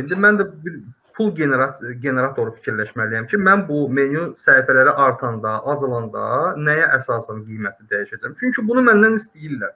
İndi 0.00 0.20
mən 0.20 0.38
də 0.40 0.46
bir 0.64 0.76
pul 1.14 1.30
generat 1.36 1.78
generatoru 2.02 2.52
fikirləşməliyəm 2.58 3.26
ki, 3.30 3.38
mən 3.38 3.64
bu 3.68 3.84
menyu 3.88 4.24
səhifələri 4.40 4.94
artanda, 5.06 5.56
azalanda 5.72 6.54
nəyə 6.58 6.88
əsasən 6.96 7.44
qiyməti 7.46 7.88
dəyişəcəm? 7.92 8.34
Çünki 8.40 8.64
bunu 8.68 8.82
məndən 8.88 9.16
istəyirlər. 9.20 9.72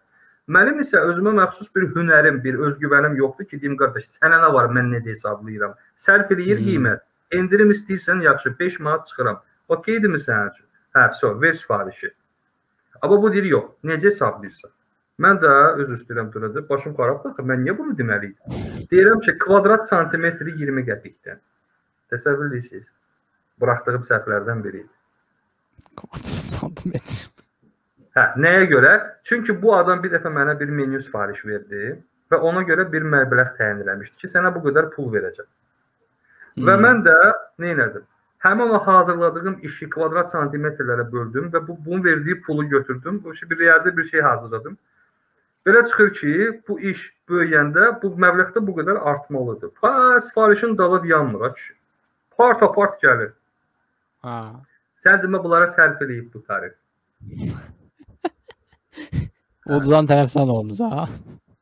Mənim 0.49 0.79
isə 0.81 1.01
özümə 1.05 1.35
məxsus 1.37 1.69
bir 1.77 1.91
hünərim, 1.93 2.39
bir 2.45 2.55
özgüvənim 2.69 3.17
yoxdur 3.21 3.45
ki, 3.51 3.59
deyim 3.61 3.77
qardaş, 3.77 4.07
sənə 4.17 4.39
nə 4.41 4.49
var, 4.55 4.71
mən 4.73 4.89
necə 4.95 5.13
hesablayıram? 5.13 5.75
Sərf 5.97 6.33
eləyir 6.33 6.59
Hmm. 6.59 6.69
qiymət. 6.69 7.01
Endirim 7.31 7.71
istəyirsən, 7.75 8.23
yaxşı, 8.25 8.55
5 8.59 8.81
manat 8.81 9.07
çıxıram. 9.07 9.43
Okeydirmi 9.69 10.19
sənin 10.19 10.49
üçün? 10.55 10.67
Hə, 10.97 11.13
so, 11.13 11.41
ver 11.41 11.53
sifarişi. 11.53 12.11
Amma 13.03 13.23
bu 13.23 13.33
deyir 13.33 13.45
yox, 13.45 13.67
necə 13.85 14.09
hesablayırsan? 14.09 14.71
Mən 15.21 15.41
də 15.43 15.53
öz 15.83 15.91
üstürəm 15.91 16.33
durdu. 16.33 16.65
Başım 16.71 16.95
xarabdır 16.95 17.31
axı. 17.31 17.43
Mən 17.43 17.65
niyə 17.67 17.79
bunu 17.79 17.93
deməliyəm? 17.99 18.87
Deyirəm 18.91 19.21
ki, 19.21 19.39
kvadrat 19.39 19.89
santimetri 19.89 20.55
20 20.61 20.85
qəpikdən. 20.87 21.41
Təsəvvür 22.13 22.49
edirsiniz? 22.53 22.93
Buraxdığım 23.61 24.03
səhvlərdən 24.09 24.65
biri. 24.65 24.87
santimetr. 26.25 27.27
Hə, 28.19 28.25
nəyə 28.43 28.67
görə? 28.67 28.93
Çünki 29.23 29.55
bu 29.63 29.77
adam 29.77 30.01
bir 30.03 30.11
dəfə 30.11 30.31
mənə 30.35 30.57
bir 30.59 30.71
menyu 30.75 30.99
sifariş 31.03 31.45
verdi 31.47 31.91
və 32.33 32.39
ona 32.49 32.65
görə 32.67 32.87
bir 32.93 33.05
məbləğ 33.07 33.53
təyin 33.59 33.85
eləmişdi 33.85 34.19
ki, 34.23 34.31
sənə 34.33 34.51
bu 34.55 34.63
qədər 34.65 34.89
pul 34.95 35.13
verəcəm. 35.13 35.47
Və 36.67 36.75
Hmm. 36.75 36.83
mən 36.85 37.05
də 37.07 37.15
nə 37.63 37.75
etdim? 37.85 38.07
Həmin 38.43 38.75
o 38.75 38.81
hazırladığım 38.87 39.61
işi 39.69 39.89
kvadrat 39.91 40.33
santimetrlərə 40.33 41.07
böldüm 41.13 41.47
və 41.53 41.63
bu 41.69 41.79
bunun 41.85 42.05
verdiyi 42.05 42.41
pulu 42.41 42.69
götürdüm. 42.69 43.23
Bu 43.25 43.33
işi 43.33 43.51
bir 43.51 43.59
riyazi 43.59 43.97
bir 43.97 44.05
şey 44.11 44.21
hazırladım. 44.21 44.77
Belə 45.67 45.87
çıxır 45.87 46.13
ki, 46.15 46.63
bu 46.69 46.81
iş 46.81 47.07
böyüyəndə 47.29 48.03
bu 48.03 48.13
məbləğdə 48.27 48.67
bu 48.67 48.77
qədər 48.81 48.99
artmalıdır. 49.13 49.71
Pa, 49.81 50.21
sifarişin 50.21 50.79
dalı 50.79 51.07
yanmır 51.07 51.41
ha 51.41 51.55
kişi. 51.55 51.75
Part 52.37 52.63
apart 52.63 53.03
gəlir. 53.03 53.33
Ha. 54.23 54.55
Sən 54.97 55.23
demə 55.23 55.43
bunlara 55.45 55.67
sərf 55.67 56.03
eləyib 56.03 56.33
bu 56.35 56.43
tarif. 56.43 56.75
Ucuzan 59.69 60.09
tərəf 60.09 60.31
sən 60.33 60.49
olmusan. 60.49 61.13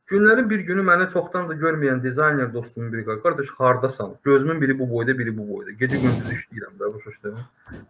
Günlərin 0.07 0.45
bir 0.49 0.61
günü 0.67 0.83
məni 0.87 1.09
çoxdan 1.11 1.49
da 1.49 1.55
görməyən 1.59 1.99
dizayner 2.03 2.53
dostumun 2.53 2.93
biri 2.93 3.03
qaldı. 3.05 3.21
Qardaş, 3.23 3.49
hardasan? 3.57 4.13
Gözümün 4.23 4.61
biri 4.61 4.79
bu 4.79 4.89
boyda, 4.89 5.17
biri 5.19 5.33
bu 5.37 5.47
boyda. 5.49 5.73
Gecə 5.81 5.99
gündüz 6.03 6.29
işləyirəm 6.37 6.77
də 6.79 6.93
bu 6.93 7.01
şuşda. 7.03 7.33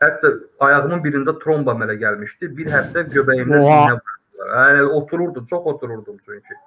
Hətta 0.01 0.31
ayağımın 0.65 1.03
birində 1.05 1.37
tromba 1.43 1.77
mənə 1.77 1.99
gəlmişdi. 2.01 2.49
Bir 2.57 2.71
həftə 2.73 3.05
göbəyimdə 3.13 3.61
Oha. 3.61 3.77
iynə 3.77 3.99
vurdular. 3.99 4.49
Yəni 4.55 4.89
otururdum, 4.97 5.45
çox 5.45 5.69
otururdum 5.73 6.17
çünki. 6.25 6.59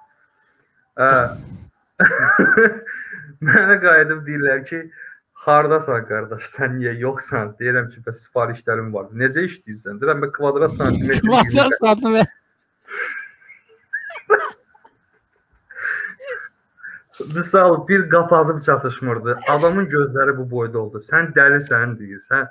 Hə. 1.01 1.11
mənə 3.51 3.79
qayıdıb 3.83 4.25
deyirlər 4.29 4.65
ki, 4.71 4.83
hardasan 5.43 6.07
qardaş, 6.07 6.47
sən 6.55 6.77
niyə 6.79 6.95
yoxsan? 7.03 7.57
Deyirəm 7.59 7.91
ki, 7.91 8.05
bəs 8.07 8.23
sifarişlərim 8.29 8.93
var. 8.95 9.11
Necə 9.11 9.43
işləyirsən? 9.49 9.99
Deyirəm, 9.99 10.23
mən 10.23 10.31
kvadrat 10.39 10.79
santimetr 10.79 11.27
Kvadrat 11.27 11.81
santimetr. 11.83 12.37
Misal 17.35 17.87
bir 17.87 18.09
qapazım 18.09 18.59
çatışmırdı. 18.59 19.39
Adamın 19.49 19.85
gözləri 19.85 20.37
bu 20.37 20.51
boyda 20.51 20.79
oldu. 20.79 20.97
Sən 20.97 21.33
dəlisən 21.35 21.97
deyirsən. 21.99 22.47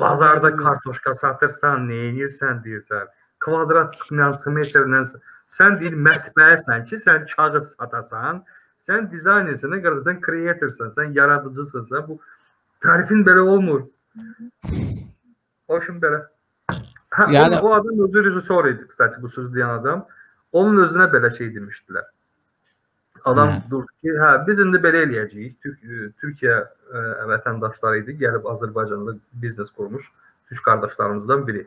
Bazarda 0.00 0.56
kartoşka 0.56 1.14
satırsan, 1.14 1.88
nə 1.88 2.00
edirsən 2.10 2.60
deyirsən. 2.64 3.08
Kvadrat 3.40 3.96
santimetrlə 3.96 5.00
sən 5.48 5.80
deyir 5.80 5.96
mətbəəsən 5.96 6.84
ki, 6.88 7.00
sən 7.00 7.26
kağız 7.32 7.74
satasan. 7.78 8.44
Sən 8.78 9.08
dizaynersən, 9.12 9.72
nə 9.72 9.80
qədər 9.80 10.00
sən 10.04 10.20
kreatorsan, 10.20 10.92
sən 10.92 11.16
yaradıcısan, 11.16 11.88
sən 11.88 12.08
bu 12.08 12.18
tarifin 12.84 13.24
belə 13.24 13.40
olmur. 13.40 13.86
Hoşum 15.68 16.00
belə. 16.02 16.26
Hə, 17.14 17.24
Yəni- 17.30 17.36
yəni 17.38 17.60
o 17.60 17.74
adam 17.74 18.04
özü 18.04 18.24
rejissor 18.24 18.64
idi, 18.68 18.86
kstati 18.88 19.22
bu 19.22 19.28
sözü 19.28 19.54
deyən 19.54 19.78
adam. 19.80 20.06
Onun 20.52 20.76
özünə 20.84 21.06
belə 21.12 21.30
şey 21.36 21.54
demişdilər. 21.56 22.04
Adam 23.24 23.48
Hə. 23.48 23.60
durdu 23.70 23.88
ki, 24.02 24.12
hə 24.20 24.30
biz 24.46 24.58
indi 24.60 24.78
belə 24.84 25.04
eləyəcəyik. 25.06 25.54
Türk 25.64 25.78
Türkiyə 26.20 26.58
ə, 26.60 27.04
vətəndaşları 27.30 28.02
idi, 28.02 28.16
gəlib 28.20 28.44
Azərbaycanda 28.52 29.16
biznes 29.42 29.70
qurmuş 29.72 30.10
türk 30.50 30.60
qardaşlarımızdan 30.66 31.46
biri. 31.46 31.64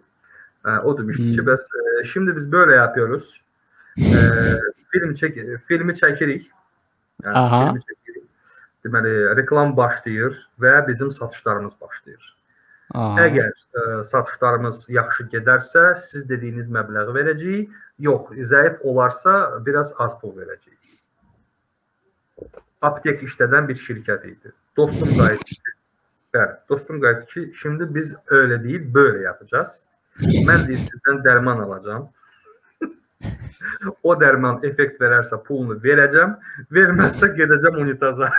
Ə, 0.66 0.80
o 0.86 0.94
demişdi 0.98 1.32
ki, 1.32 1.42
Hmm. 1.42 1.50
bəs 1.50 1.66
ə, 1.82 2.06
şimdi 2.06 2.36
biz 2.36 2.52
böyle 2.52 2.76
yapıyoruz. 2.76 3.42
Ə, 3.98 4.22
film 4.94 5.18
çək 5.18 5.42
filmi 5.66 5.98
çəkirik. 5.98 6.50
Yəni 7.26 7.34
Aha. 7.34 7.62
filmi 7.66 7.82
çəkirik. 7.90 8.26
Deməli, 8.86 9.14
reklam 9.42 9.78
başlayır 9.78 10.38
və 10.62 10.88
bizim 10.88 11.12
satışlarımız 11.12 11.74
başlayır. 11.82 12.34
Aha. 12.94 13.26
Əgər 13.26 13.52
ə, 13.52 14.04
satışlarımız 14.04 14.86
yaxşı 14.90 15.24
gedərsə, 15.34 15.96
siz 15.96 16.30
dediyiniz 16.30 16.70
məbləği 16.70 17.14
verəcəyik. 17.18 17.78
Yox, 18.00 18.30
zəif 18.54 18.84
olarsa 18.86 19.66
biraz 19.66 19.96
az 19.98 20.20
pul 20.22 20.38
verəcəyik. 20.38 20.78
Aptek 22.82 23.24
işlədən 23.26 23.68
bir 23.70 23.78
şirkət 23.82 24.26
idi. 24.30 24.52
Dostum 24.78 25.10
qayıtdı. 25.18 25.74
Bəli, 26.36 26.58
dostum 26.70 27.02
qayıtdı 27.02 27.26
ki, 27.26 27.52
şimdi 27.56 27.96
biz 27.96 28.16
öyle 28.28 28.64
değil, 28.64 28.94
böyle 28.94 29.24
yapacağız. 29.24 29.82
Mən 30.20 30.68
deyir 30.68 30.84
sizdən 30.84 31.24
dərman 31.26 31.64
alacağam. 31.64 32.08
o 34.04 34.14
dərman 34.22 34.62
effekt 34.70 35.02
verərsə 35.02 35.40
pulunu 35.48 35.80
verəcəm, 35.84 36.36
verməzsə 36.74 37.32
gedəcəm 37.40 37.82
unitaza. 37.82 38.30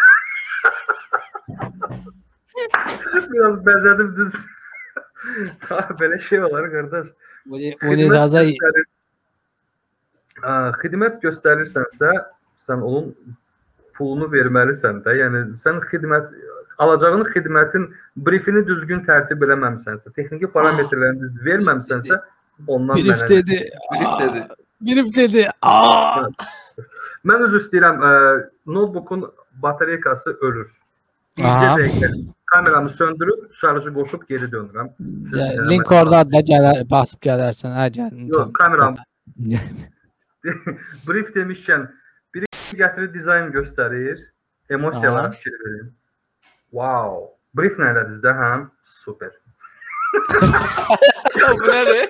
Biraz 3.33 3.59
bəzədim 3.67 4.15
düz. 4.17 4.39
Ha, 5.69 5.83
Belə 6.01 6.19
şey 6.23 6.45
olar 6.47 6.71
qardaş. 6.73 7.11
Unitaza 7.51 8.45
xidmət 10.79 11.19
göstərirsənsə, 11.23 12.13
sən 12.63 12.83
onun 12.87 13.11
pulunu 13.99 14.29
verməlisən 14.33 15.03
də. 15.05 15.17
Yəni 15.19 15.43
sən 15.59 15.83
xidmət 15.91 16.31
alacağın 16.79 17.25
xidmətin 17.33 17.89
brifini 18.27 18.65
düzgün 18.67 19.03
tərtib 19.07 19.43
eləməmisənsə, 19.47 20.13
texniki 20.17 20.51
parametrlərini 20.55 21.25
düz 21.25 21.37
verməmisənsə, 21.47 22.21
ondan 22.67 23.01
Birif 23.01 23.23
mənə 23.23 23.29
dedi. 23.35 23.61
Birif 23.93 24.17
dedi. 24.23 24.45
Birif 24.89 25.13
dedi. 25.17 25.47
Mən 27.27 27.47
üzr 27.49 27.59
istəyirəm, 27.59 27.99
ə, 27.99 28.11
notebookun 28.71 29.27
batareykası 29.63 30.37
ölür. 30.47 30.71
İlk 31.39 31.63
dəqiqə 31.65 32.11
kameramı 32.49 32.89
söndürüb, 32.89 33.53
şarjı 33.61 33.93
qoşub 33.95 34.23
geri 34.29 34.45
dönürəm. 34.45 34.89
Siz. 35.25 35.39
Link 35.71 35.93
orada 35.93 36.23
da 36.33 36.41
gələr, 36.41 36.85
basıb 36.91 37.21
gələrsən. 37.27 37.75
Hə, 37.79 37.89
gəl. 37.99 38.27
Yox, 38.31 38.53
kameram 38.55 38.97
brief 41.09 41.35
demişkən 41.35 41.89
gətirir 42.77 43.13
dizayn 43.15 43.51
göstərir, 43.53 44.19
emosiyalara 44.71 45.31
fikir 45.31 45.53
verin. 45.65 45.93
Wow. 46.71 47.31
Brief 47.57 47.79
nə 47.81 47.93
elədiniz 47.95 48.21
də 48.25 48.35
həm? 48.37 48.67
Super. 48.83 49.31
Bu 51.61 51.69
nədir? 51.69 52.09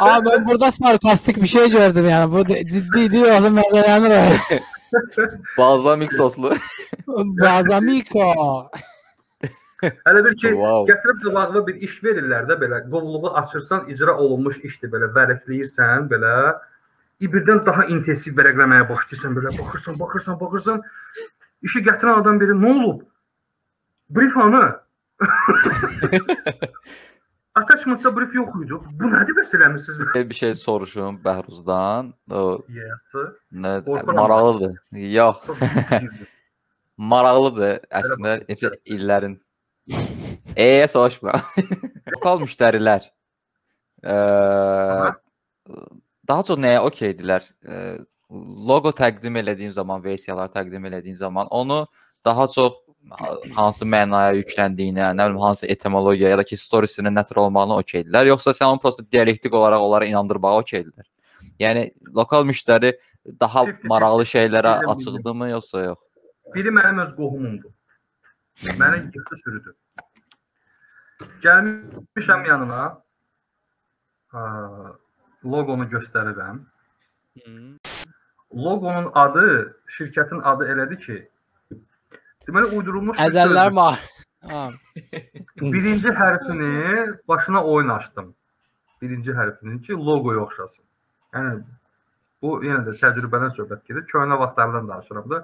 Aa 0.00 0.24
ben 0.24 0.46
burada 0.48 0.70
sarkastik 0.70 1.36
bir 1.42 1.46
şey 1.46 1.70
gördüm 1.70 2.08
yani. 2.08 2.32
Bu 2.32 2.46
de- 2.48 2.64
ciddi 2.64 3.10
değil 3.12 3.24
o 3.36 3.40
zaman 3.40 3.62
məzələnir 3.64 4.14
o. 4.20 4.22
Balzamik 5.58 6.12
soslu. 6.12 6.54
Bazamiko. 7.40 8.70
Hələ 9.80 10.20
bir 10.24 10.34
ki, 10.36 10.48
Wow. 10.52 10.84
gətirib 10.92 11.22
qabağına 11.24 11.62
bir 11.66 11.74
iş 11.86 12.02
verirlər 12.04 12.48
də 12.50 12.56
belə. 12.60 12.82
Qovluğu 12.90 13.30
açırsan, 13.40 13.86
icra 13.88 14.16
olunmuş 14.16 14.58
işdir 14.68 14.90
belə, 14.92 15.08
vərəqləyirsən 15.16 16.08
belə. 16.10 16.34
İ 17.20 17.28
birdən 17.28 17.64
daha 17.66 17.84
intensiv 17.92 18.32
vərəqləməyə 18.38 18.86
başlayırsan 18.88 19.34
belə, 19.36 19.50
baxırsan, 19.58 19.98
baxırsan, 20.00 20.38
baxırsan. 20.40 20.82
İşi 21.68 21.82
gətirən 21.84 22.22
adam 22.22 22.40
biri 22.40 22.54
nə 22.56 22.70
olub? 22.74 23.02
Brief 24.10 24.36
hanı? 24.36 24.80
Attachmentda 27.54 28.16
brief 28.16 28.34
yox 28.34 28.54
idi. 28.64 28.78
Bu 29.00 29.10
nədir 29.12 29.36
bəs 29.36 29.50
eləmisiniz? 29.58 30.14
bir 30.30 30.34
şey 30.34 30.54
soruşum 30.54 31.18
Bəhruzdan. 31.24 32.12
O 32.30 32.62
Yes. 32.68 33.06
nə 33.52 33.74
maraqlıdır. 34.14 34.76
Yox, 35.12 35.36
maraqlıdır 37.12 37.80
əslində 38.00 38.36
neçə 38.48 38.70
illərin. 38.86 39.36
Eee 40.56 40.86
soruşma. 40.88 41.32
Lokal 42.14 42.40
müştərilər 42.46 43.10
eee 44.04 45.10
daha 46.30 46.46
çox 46.46 46.58
nəyə 46.62 46.80
okeydirlər? 46.86 47.50
Eee, 47.66 47.98
Loqo 48.70 48.92
təqdim 48.94 49.34
elədiyin 49.40 49.72
zaman, 49.74 50.04
versiyalar 50.04 50.52
təqdim 50.54 50.84
elədiyin 50.86 51.16
zaman 51.18 51.48
onu 51.50 51.80
daha 52.24 52.46
çox 52.48 52.76
ha- 53.10 53.38
hansı 53.56 53.84
mənaya 53.84 54.36
yükləndiyinə, 54.38 55.08
nə 55.18 55.26
bilim 55.30 55.40
hansı 55.42 55.66
etimologiya 55.66 56.30
ya 56.30 56.38
da 56.38 56.44
ki 56.46 56.56
storiesinin 56.56 57.16
nə 57.16 57.24
tür 57.26 57.40
olmağına 57.42 57.80
okeydirlər, 57.82 58.30
yoxsa 58.30 58.54
sən 58.54 58.70
onu 58.70 58.82
prosta 58.84 59.02
dialektik 59.12 59.54
olaraq 59.54 59.82
onlara 59.82 60.06
inandırmağa 60.06 60.60
okeydirlər? 60.62 61.08
Yəni 61.58 61.84
lokal 62.14 62.46
müştəri 62.46 62.92
daha 63.40 63.66
50-50 63.66 63.90
maraqlı 63.90 64.30
şeylərə 64.36 64.76
bildim, 64.78 64.94
açıqdırmı 64.94 65.50
yoxsa 65.50 65.84
yox? 65.88 65.98
Biri 66.54 66.70
mənim 66.78 67.02
öz 67.02 67.12
qohumumdur. 67.18 67.74
Məni 68.78 69.02
yıxdı 69.10 69.42
sürüdü. 69.44 69.74
Gəlmişəm 71.42 72.46
yanına. 72.48 72.82
aa, 74.32 74.90
Loqonu 75.44 75.84
göstərirəm. 75.88 76.60
Loqonun 78.54 79.10
adı, 79.14 79.46
şirkətin 79.96 80.42
adı 80.52 80.66
elədir 80.72 80.98
ki, 81.04 81.18
deməli 82.48 82.76
uydurulmuş 82.76 83.20
Əzəllər. 83.28 83.74
Ha. 84.40 84.70
Birinci 85.60 86.08
hərfini 86.16 87.08
başına 87.28 87.60
oyun 87.64 87.90
açdım. 87.92 88.30
Birinci 89.02 89.34
hərfinin 89.36 89.82
ki, 89.84 89.92
loqoya 89.92 90.40
oxşasın. 90.46 90.84
Yəni 91.34 91.58
bu 92.40 92.54
yenə 92.64 92.86
də 92.86 92.94
təcrübədən 93.02 93.52
söhbət 93.52 93.82
gedir. 93.90 94.06
Köhnə 94.08 94.38
vaxtlardan 94.40 94.88
danışıram 94.88 95.28
da. 95.30 95.42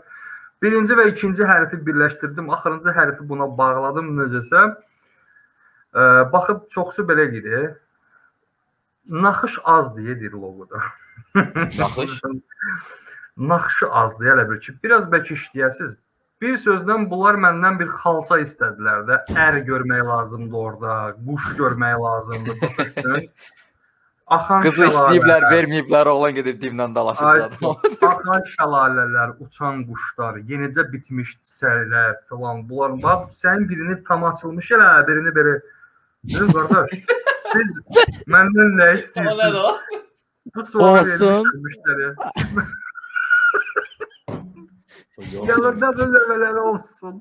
Birinci 0.65 0.97
və 0.97 1.11
ikinci 1.11 1.45
hərfi 1.45 1.83
birləşdirdim. 1.85 2.49
Axırıncı 2.57 2.97
hərfi 2.97 3.29
buna 3.29 3.51
bağladım 3.59 4.09
necəsə. 4.17 4.65
Ə, 5.93 6.07
baxıb 6.33 6.65
çoxsu 6.73 7.05
belə 7.11 7.29
deyir. 7.37 7.75
Naxış 9.09 9.59
az 9.65 9.93
deyə 9.97 10.21
deyir 10.21 10.33
loqoda. 10.33 10.83
Naxış? 11.79 12.21
Naxışı 13.37 13.87
azdır 13.87 14.33
elə 14.33 14.45
bir 14.51 14.61
ki, 14.61 14.73
biraz 14.85 15.07
bəlkə 15.13 15.37
işləyəsiz. 15.37 15.97
Bir 16.41 16.57
sözlə 16.61 16.97
bunlar 17.11 17.37
məndən 17.41 17.79
bir 17.81 17.93
xalça 18.01 18.41
istədilər 18.45 19.05
də. 19.09 19.21
Ər 19.45 19.61
görmək 19.69 20.03
lazımdı 20.09 20.57
orada, 20.57 20.97
quş 21.29 21.53
görmək 21.61 22.01
lazımdı. 22.07 22.57
Başa 22.63 22.85
düşdün? 22.85 23.31
Axan 24.27 24.63
Qızı 24.65 24.89
istəyiblər, 24.89 25.45
verməyiblər, 25.53 26.09
oğlan 26.11 26.35
gedib 26.35 26.65
ay, 26.65 26.95
dalaşıb. 26.95 27.87
Axan 28.11 28.43
şəlalələr, 28.57 29.37
uçan 29.45 29.85
quşlar, 29.87 30.41
yenicə 30.51 30.89
bitmiş 30.93 31.37
çiçəklər 31.45 32.17
filan. 32.29 32.67
Bunlar 32.69 32.99
bax 33.03 33.39
sən 33.45 33.69
birini 33.69 34.03
tam 34.09 34.25
açılmış 34.25 34.71
elə, 34.77 34.91
birini 35.09 35.37
belə 35.37 35.61
Dedim 36.27 36.53
qardaş, 36.53 36.91
siz 37.53 37.79
məndən 38.33 38.75
nə 38.81 38.89
istəyirsiniz? 38.99 39.57
Bu 40.55 40.63
sualı 40.65 41.01
Olsun. 41.01 41.47
vermişlər 41.47 41.63
müştəriyə. 41.69 42.11
Siz 42.39 42.53
mən 42.59 42.69
yanında 45.49 45.89
da 45.99 46.05
ləvələri 46.13 46.63
olsun. 46.71 47.21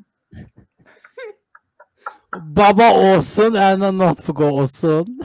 Baba 2.36 2.89
olsun, 2.99 3.55
əlinə 3.55 3.91
notebook 3.97 4.41
olsun. 4.45 5.19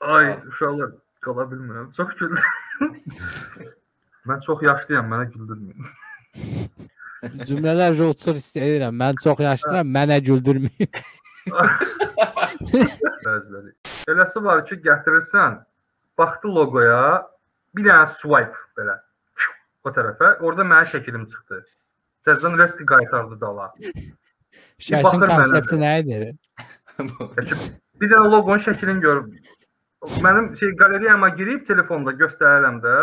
Ay, 0.00 0.34
uşaqlar 0.50 0.90
qala 1.24 1.46
bilmirəm. 1.50 1.90
Çox 1.96 2.16
güldüm. 2.18 2.42
mən 4.28 4.42
çox 4.44 4.62
yaşlıyam, 4.62 5.06
mənə 5.12 5.30
güldürməyin. 5.32 5.86
Cümlələr 7.48 7.94
uçur 8.10 8.36
istəyirəm. 8.40 8.98
Mən 9.00 9.22
çox 9.22 9.40
yaşlıram, 9.46 9.88
mənə 9.96 10.18
güldürməyin. 10.26 10.90
Bəziləri. 13.24 13.74
Eləsi 14.10 14.42
var 14.44 14.64
ki, 14.68 14.78
gətirirsən, 14.84 15.58
baxdı 16.18 16.52
loqoya, 16.56 17.00
bir 17.76 17.88
dənə 17.88 18.06
swipe 18.10 18.60
belə 18.78 18.98
o 19.84 19.92
tərəfə, 19.92 20.38
orada 20.40 20.64
mənim 20.64 20.88
şəklim 20.92 21.26
çıxdı. 21.28 21.60
Təzədən 22.24 22.54
resti 22.60 22.86
qaytardı 22.88 23.36
dala. 23.40 23.66
Mənə 24.88 25.02
konsepti 25.04 25.76
nə 25.80 25.92
idi? 26.04 26.20
Bir 28.00 28.10
dənə 28.10 28.26
loqonun 28.30 28.62
şəklini 28.62 29.00
görüb 29.02 29.26
mənim 30.24 30.56
şey 30.56 30.74
qalereyama 30.76 31.28
girib 31.38 31.66
telefonda 31.66 32.12
göstərirəm 32.12 32.80
də 32.84 32.96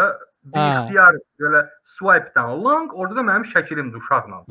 bir 0.44 0.60
Ha. 0.60 0.68
ixtiyar 0.82 1.18
belə 1.42 1.62
swipe-dan 1.84 2.64
long 2.64 2.94
orada 2.94 3.16
da 3.16 3.24
mənim 3.26 3.46
şəklimdir 3.54 4.02
uşaqla. 4.02 4.42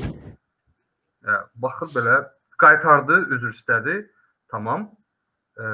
Hə, 1.26 1.36
baxır 1.54 1.92
belə 1.94 2.16
Qaytardı, 2.60 3.20
üzr 3.36 3.52
istədi. 3.54 3.96
Tamam. 4.52 4.90
E, 5.56 5.64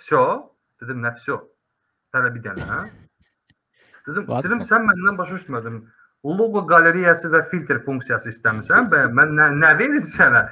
vso. 0.00 0.22
Dedim, 0.82 1.02
nə 1.04 1.14
vso? 1.16 1.40
Hələ 2.14 2.30
bir 2.34 2.44
dənə, 2.44 2.68
hə? 2.68 2.80
Dedim, 4.06 4.26
dedim 4.44 4.62
sən 4.66 4.86
məndən 4.88 5.18
başa 5.18 5.38
düşmədin. 5.38 5.82
Logo 6.26 6.62
qalereyası 6.70 7.30
və 7.32 7.42
filtr 7.50 7.80
funksiyası 7.86 8.30
istəmirsən? 8.30 8.88
Bə, 8.92 9.04
mən 9.14 9.34
nə, 9.38 9.48
nə 9.58 9.74
verim 9.78 10.06
sənə? 10.06 10.46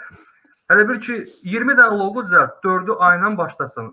Hələ 0.70 0.86
bir 0.88 1.00
ki 1.02 1.18
20 1.50 1.76
dənə 1.78 1.98
loqo 1.98 2.24
düzəlt, 2.26 2.58
4-ü 2.66 2.96
A-la 3.06 3.32
başlasın. 3.38 3.92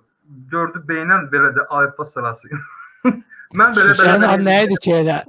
4-ü 0.54 0.84
B-lə 0.90 1.20
belə 1.32 1.54
də 1.56 1.66
alfa 1.74 2.06
sırası. 2.06 2.50
mən 3.60 3.78
belə 3.78 3.94
Şişanın 3.94 3.98
belə 3.98 3.98
Şişənin 3.98 4.28
adı 4.30 4.48
nə 4.50 4.58
idi 4.66 4.80
ki 4.86 4.96
elə? 5.02 5.20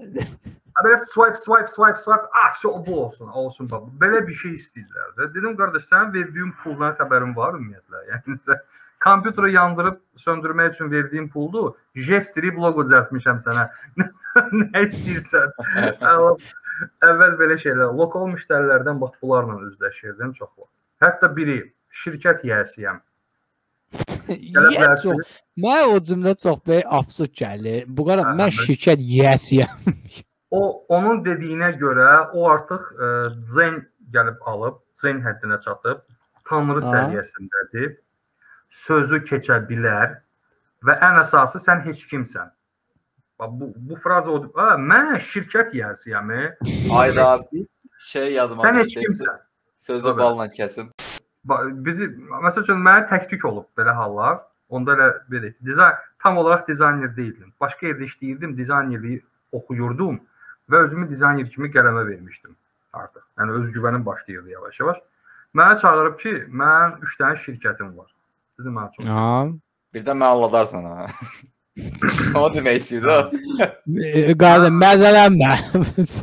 Ha, 0.79 0.83
belə 0.87 0.97
swipe 1.03 1.37
swipe 1.43 1.67
swipe 1.73 1.99
swipe 1.99 2.29
ah 2.39 2.53
şu 2.55 2.71
bu 2.87 3.01
olsun, 3.05 3.29
olsun 3.35 3.67
bax. 3.71 3.83
Belə 4.01 4.21
bir 4.27 4.37
şey 4.41 4.53
istəyirlər 4.55 5.09
də. 5.19 5.27
Dedim 5.35 5.57
qardaş, 5.59 5.83
sənin 5.91 6.13
verdiyin 6.15 6.53
puldan 6.63 6.93
xəbərin 7.01 7.33
var 7.37 7.57
ümumiyyətlə? 7.59 8.03
Yəni 8.13 8.37
sən 8.45 8.61
kompüteri 9.03 9.51
yandırıb 9.57 9.97
söndürmək 10.23 10.71
üçün 10.77 10.91
verdiyin 10.91 11.27
puldu. 11.35 11.65
Jetstrip 12.09 12.55
loqo 12.63 12.85
düzəltmişəm 12.87 13.43
sənə. 13.43 13.67
nə 14.63 14.85
istəyirsən? 14.87 15.51
Əvvəl- 17.09 17.37
belə 17.43 17.59
şeylər, 17.59 17.91
lokal 17.99 18.29
müştərilərdən 18.37 19.01
bax 19.03 19.19
bunlarla 19.23 19.59
üzləşirdim 19.73 20.31
çox 20.39 20.53
vaxt. 20.55 20.73
Hətta 21.03 21.31
biri 21.35 21.59
şirkət 22.05 22.47
yiyəsiyəm. 22.47 23.03
Gələ 24.29 24.39
Yə, 24.39 24.63
çox- 24.63 24.79
bilərsiniz. 24.79 25.35
Mənə 25.59 25.91
o 25.91 25.99
cümlə 26.11 26.37
çox 26.39 26.63
böyük 26.71 26.87
absurd 27.01 27.35
gəlir. 27.43 27.83
Bu 27.89 28.07
qədər 28.07 28.27
Hə, 28.31 28.35
mən 28.39 28.47
mən- 28.47 28.59
şirkət 28.63 29.03
yiyəsiyəm. 29.11 29.95
O 30.51 30.85
onun 30.89 31.25
dediyinə 31.25 31.73
görə 31.81 32.31
o 32.35 32.47
artıq 32.51 32.85
ə, 32.97 33.09
zen 33.45 33.83
gəlib 34.13 34.39
alıb, 34.49 34.79
zen 34.97 35.21
həddinə 35.21 35.61
çatıb, 35.61 36.01
tanrı 36.49 36.81
Ha. 36.81 36.93
səviyyəsindədir. 36.93 37.97
Sözü 38.69 39.21
keçə 39.29 39.59
bilər 39.69 40.21
və 40.85 40.97
ən 41.05 41.21
əsası 41.21 41.61
sən 41.61 41.85
heç 41.85 42.07
kimsən. 42.09 42.49
Bax 43.39 43.51
bu 43.61 43.73
bu 43.77 43.97
fraza 43.97 44.31
o, 44.31 44.39
"A, 44.55 44.77
mən 44.77 45.15
şirkət 45.21 45.75
yiyəsiyəm." 45.77 46.33
e." 46.33 46.59
Ayda 46.91 47.39
şey 47.99 48.33
yadıma 48.33 48.63
Sən 48.63 48.79
heç 48.79 48.97
kimsən. 48.97 49.39
Sözü 49.77 50.17
balla 50.17 50.47
kəsim. 50.47 50.91
Ba- 51.45 51.85
Bizi 51.85 52.09
məsəl 52.45 52.63
üçün 52.63 52.81
mənə 52.89 53.09
təktük 53.09 53.45
olub 53.45 53.67
belə 53.77 53.93
hallar. 53.95 54.41
Onda 54.69 54.93
elə 54.97 55.13
belə 55.31 55.53
dizayn 55.65 55.95
tam 56.19 56.37
olaraq 56.39 56.67
dizayner 56.69 57.17
deyildim. 57.17 57.53
Başqa 57.61 57.87
yerdə 57.87 58.05
işləyirdim, 58.05 58.57
dizaynerliyi 58.57 59.23
oxuyurdum 59.53 60.21
və 60.71 60.83
özümü 60.87 61.09
dizayner 61.11 61.49
kimi 61.51 61.71
qələmə 61.75 62.07
vermişdim 62.07 62.57
artıq. 62.93 63.25
Yəni 63.39 63.57
özgüvənim 63.61 64.05
başlayırdı 64.07 64.51
yavaş-yavaş. 64.51 65.01
Mənə 65.57 65.81
çağırıb 65.81 66.19
ki, 66.21 66.33
mən 66.63 66.99
3 67.03 67.17
dənə 67.21 67.41
şirkətim 67.45 67.97
var. 67.97 68.09
Dedim 68.59 68.77
mənə 68.77 68.93
çox. 68.97 69.07
Ha. 69.07 69.47
Bir 69.95 70.05
də 70.05 70.17
məni 70.17 70.31
aldadarsan 70.35 70.85
ha. 70.85 71.07
o 72.41 72.49
demək 72.55 72.83
istəyirdi 72.83 73.15
o. 73.15 73.21
Qardaş 74.43 74.75
məzələnmə. 74.83 75.53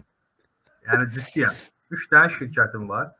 Yəni 0.90 1.10
ciddiyəm. 1.18 1.62
3 1.96 2.08
dənə 2.14 2.34
şirkətim 2.38 2.90
var. 2.90 3.12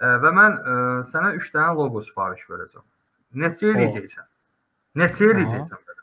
Ə, 0.00 0.16
və 0.20 0.32
mən 0.36 0.56
ə, 0.58 0.76
sənə 1.08 1.32
3 1.38 1.50
dənə 1.54 1.72
loqo 1.78 2.02
sifariş 2.04 2.44
verəcəm. 2.50 2.84
Neçə 3.40 3.70
eləyəcəksən? 3.72 4.26
Neçə 5.00 5.30
eləyəcəksən 5.32 5.80
belə? 5.80 6.02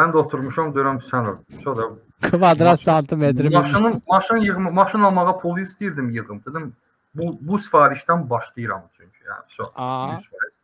Mən 0.00 0.12
də 0.14 0.22
oturmuşam, 0.22 0.72
deyirəm 0.74 1.02
sən 1.04 1.32
ol. 1.32 1.36
Sonra 1.64 1.90
Kvadrat 2.22 2.80
santimetr. 2.80 3.52
maşının 3.52 4.02
maşın 4.08 4.36
yığma, 4.36 4.70
maşın 4.70 5.00
almağa 5.00 5.38
pul 5.38 5.58
istəyirdim, 5.58 6.10
yığım. 6.10 6.42
Dedim 6.46 6.72
bu 7.14 7.38
bu 7.40 7.58
sifarişdən 7.58 8.30
başlayıram 8.30 8.82
çünki. 8.96 9.24
Yəni 9.24 9.44
so, 9.48 9.72
Aa. 9.74 10.12
100%. 10.12 10.56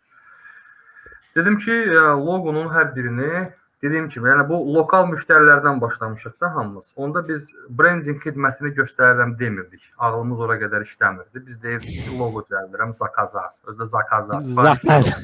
Dedim 1.36 1.58
ki, 1.58 1.72
ə, 1.72 2.02
loqonun 2.26 2.68
hər 2.68 2.96
birini 2.96 3.50
dediyim 3.82 4.08
kimi, 4.08 4.28
yəni 4.30 4.44
bu 4.48 4.58
lokal 4.74 5.08
müştərilərdən 5.10 5.80
başlamışıq 5.80 6.34
da 6.40 6.50
hamımız. 6.54 6.92
Onda 6.96 7.22
biz 7.28 7.48
brendinq 7.78 8.22
xidmətini 8.26 8.70
göstərirəm 8.76 9.34
demirdik. 9.38 9.88
Ağlımız 9.98 10.40
ora 10.46 10.56
qədər 10.60 10.84
işləmirdi. 10.86 11.42
Biz 11.46 11.62
deyirdik 11.62 11.96
ki, 12.04 12.18
loqo 12.18 12.44
düzəldirəm 12.46 12.94
zakaza. 12.98 13.48
Özdə 13.66 13.88
zakaza. 13.94 14.40
Zakaza. 14.42 15.16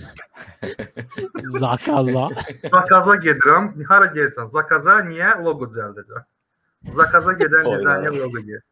Zakaza. 1.59 2.25
Zakaza 2.73 3.15
gedirəm. 3.29 3.71
Hara 3.93 4.11
gəlirsən? 4.17 4.51
Zakaza 4.55 4.99
niyə 5.07 5.37
loqo 5.45 5.71
düzəldəcəm? 5.71 6.27
Zakaza 6.99 7.37
gedən 7.39 7.71
dizayner 7.77 8.19
loqo 8.19 8.43
gedir. 8.43 8.65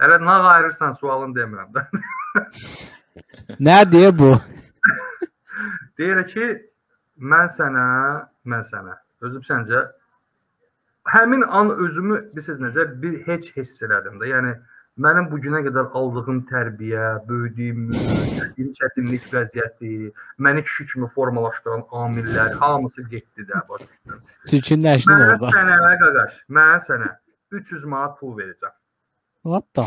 Hələ 0.00 0.16
nə 0.24 0.38
ayırırsan 0.54 0.96
sualını 0.96 1.36
demirəm 1.36 1.76
də. 1.76 1.84
Nə 3.60 3.82
deyə 3.92 4.16
bu? 4.16 4.32
Deyir 5.98 6.24
ki, 6.28 6.46
mən 7.20 7.48
sənə, 7.52 7.86
mən 8.48 8.66
sənə. 8.66 8.96
Özüm 9.20 9.44
səncə 9.44 9.86
həmin 11.12 11.42
an 11.42 11.70
özümü 11.70 12.20
bilirsiniz 12.32 12.60
necə 12.60 12.86
bir 13.02 13.20
heç 13.26 13.52
hiss 13.56 13.82
elədim 13.86 14.20
də. 14.20 14.30
Yəni 14.30 14.52
mənim 15.00 15.28
bu 15.32 15.38
günə 15.44 15.62
qədər 15.66 15.90
aldığım 16.00 16.42
tərbiyə, 16.50 17.06
böyüdüyüm 17.28 17.86
mühit, 17.92 18.72
çətinlik 18.78 19.28
vəziyyəti, 19.32 20.10
məni 20.38 20.64
kişi 20.66 20.86
kimi 20.92 21.08
formalaşdıran 21.16 21.86
amillər 22.02 22.56
hamısı 22.60 23.06
getdi 23.08 23.48
də 23.48 23.62
başa 23.68 23.88
düşdün. 23.88 24.20
Çirkinləşdin 24.52 25.16
orada. 25.16 25.52
sənə 25.56 25.78
qaqaş, 26.04 26.42
mənə 26.58 26.82
sənə 26.88 27.14
300 27.50 27.84
manat 27.84 28.18
pul 28.20 28.36
verəcəm. 28.38 28.76
What 29.42 29.64
the 29.74 29.86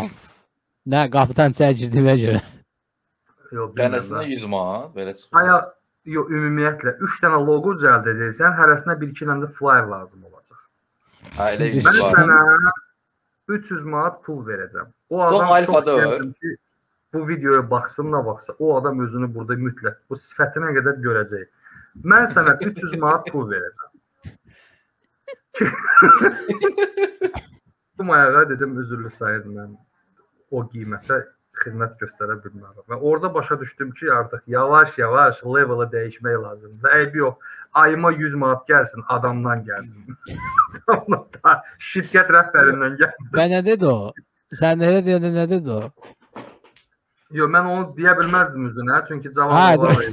Nə 0.84 1.06
qapıdan 1.08 1.54
çəkildiyimə 1.56 2.18
görə. 2.20 2.40
Yox, 3.54 3.70
Dənəsinə 3.78 4.24
bilmirəm. 4.26 4.32
100 4.36 4.50
manat 4.52 4.96
belə 4.98 5.14
çıxır. 5.16 5.38
Aya 5.40 5.60
yox 6.06 6.28
ümumiyyətlə 6.36 6.96
3 7.08 7.20
dənə 7.24 7.40
loqo 7.48 7.74
düzəldəcəksən, 7.78 8.56
hərəsinə 8.60 8.96
1-2 9.00 9.28
dənə 9.30 9.46
də 9.46 9.50
flyer 9.58 9.86
lazım 9.92 10.26
olacaq. 10.28 10.60
Ha, 11.38 11.52
elə 11.56 11.70
100 11.78 11.86
Mən 11.88 12.00
var. 12.02 12.12
sənə 12.18 12.38
300 13.54 13.84
manat 13.94 14.20
pul 14.26 14.40
verəcəm. 14.48 14.88
O 15.10 15.18
Çox 15.18 15.28
adam 15.30 15.48
çox 15.48 15.52
alfada 15.58 15.96
var. 15.96 16.04
istəyirdim 16.04 16.32
ki, 16.34 16.50
bu 17.14 17.20
videoya 17.28 17.64
baxsın, 17.72 18.08
nə 18.12 18.22
baxsa, 18.26 18.56
o 18.60 18.78
adam 18.78 19.00
özünü 19.06 19.28
burada 19.36 19.54
mütləq 19.60 19.98
bu 20.10 20.16
sifətinə 20.20 20.74
qədər 20.80 20.96
görəcək. 21.08 21.48
Mən 22.04 22.26
sənə 22.34 22.58
300 22.62 22.96
manat 23.04 23.28
pul 23.32 23.46
verəcəm. 23.52 23.90
bu 27.98 28.04
mayağa 28.04 28.50
dedim 28.50 28.80
üzürlü 28.80 29.10
sayın 29.10 29.44
mən 29.58 29.76
o 30.52 30.64
qiymətə 30.74 31.20
xidmət 31.64 31.94
göstərə 32.02 32.36
bilmərəm. 32.44 32.84
Və 32.92 32.98
orada 33.02 33.30
başa 33.34 33.58
düşdüm 33.60 33.92
ki, 33.98 34.10
artıq 34.12 34.44
yavaş-yavaş 34.56 35.42
leveli 35.56 35.88
dəyişmək 35.96 36.38
lazımdır. 36.44 36.82
Və 36.86 36.98
eybi 37.02 37.24
yox, 37.24 37.54
ayıma 37.84 38.12
100 38.12 38.36
manat 38.44 38.68
gəlsin, 38.70 39.06
adamdan 39.18 39.64
gəlsin. 39.68 40.18
Şirkət 41.92 42.32
rəhbərindən 42.38 43.00
gəl. 43.02 43.16
Və 43.38 43.48
nə 43.56 43.64
dedi 43.66 43.88
o? 43.90 44.12
Sən 44.54 44.80
nə 44.84 44.92
dedin, 45.02 45.32
nə 45.36 45.48
dedi 45.50 45.72
o? 45.74 45.82
Yox, 47.34 47.50
mən 47.50 47.66
onu 47.74 47.86
deyə 47.98 48.14
bilməzdim 48.20 48.68
üzünə, 48.70 49.00
çünki 49.08 49.32
Ha, 49.32 49.34
cavabı 49.40 49.88
var. 49.88 50.04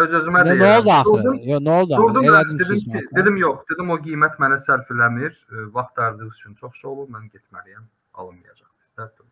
Öz 0.00 0.14
özümə 0.20 0.40
Nə, 0.44 0.54
deyirəm. 0.54 0.62
nə 0.62 0.78
oldu 0.78 0.90
axı? 0.94 1.10
Durdum, 1.10 1.36
Yo, 1.50 1.58
nə 1.66 1.74
oldu? 1.82 1.96
durdum 2.00 2.24
Elədin 2.30 2.58
dedim 2.62 2.80
ki, 2.84 3.02
dedim 3.16 3.36
yox, 3.42 3.58
dedim 3.70 3.90
o 3.92 3.96
qiymət 4.06 4.38
mənə 4.40 4.56
sərf 4.62 4.88
eləmir. 4.94 5.36
Vaxt 5.76 5.96
dardığınız 6.00 6.38
üçün 6.40 6.54
çox 6.60 6.80
şey 6.80 6.90
olur, 6.90 7.08
mən 7.12 7.28
getməliyəm, 7.34 7.84
alınmayacaq. 8.14 8.70
İstərdim. 8.88 9.25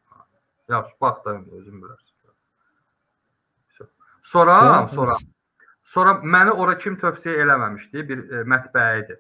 Yaxşı, 0.69 0.95
bax 1.01 1.25
da 1.25 1.35
indi 1.39 1.51
özüm 1.61 1.83
bilərsən. 1.83 2.15
Sonra- 4.23 4.89
sonra 4.89 5.15
sonra 5.83 6.11
məni 6.35 6.51
ora 6.51 6.79
kim 6.79 6.95
tövsiyə 6.97 7.43
eləməmişdi? 7.45 8.05
Bir 8.09 8.23
e, 8.31 8.43
mətbəə 8.53 9.03
idi. 9.05 9.17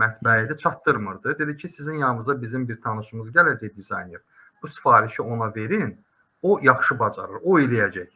Mətbəə 0.00 0.46
idi, 0.46 0.56
çatdırmırdı. 0.56 1.38
Dedi 1.38 1.56
ki, 1.56 1.68
sizin 1.68 1.98
yanınıza 2.04 2.42
bizim 2.42 2.68
bir 2.68 2.80
tanışımız 2.80 3.30
gələcək 3.34 3.76
dizayner. 3.76 4.20
Bu 4.62 4.68
sifarişi 4.68 5.22
ona 5.22 5.54
verin. 5.54 6.04
O 6.42 6.58
yaxşı 6.62 6.98
bacarır. 6.98 7.42
O 7.42 7.58
eləyəcək. 7.60 8.08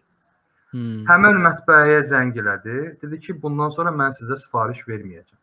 Hmm. 0.71 1.05
Həmin 1.11 1.43
mətbəəyə 1.47 2.01
zəng 2.13 2.37
elədi. 2.43 3.01
Dedi 3.03 3.21
ki, 3.21 3.43
bundan 3.43 3.69
sonra 3.69 3.91
mən 3.91 4.15
sizə 4.17 4.39
sifariş 4.45 4.87
verməyəcəm. 4.89 5.42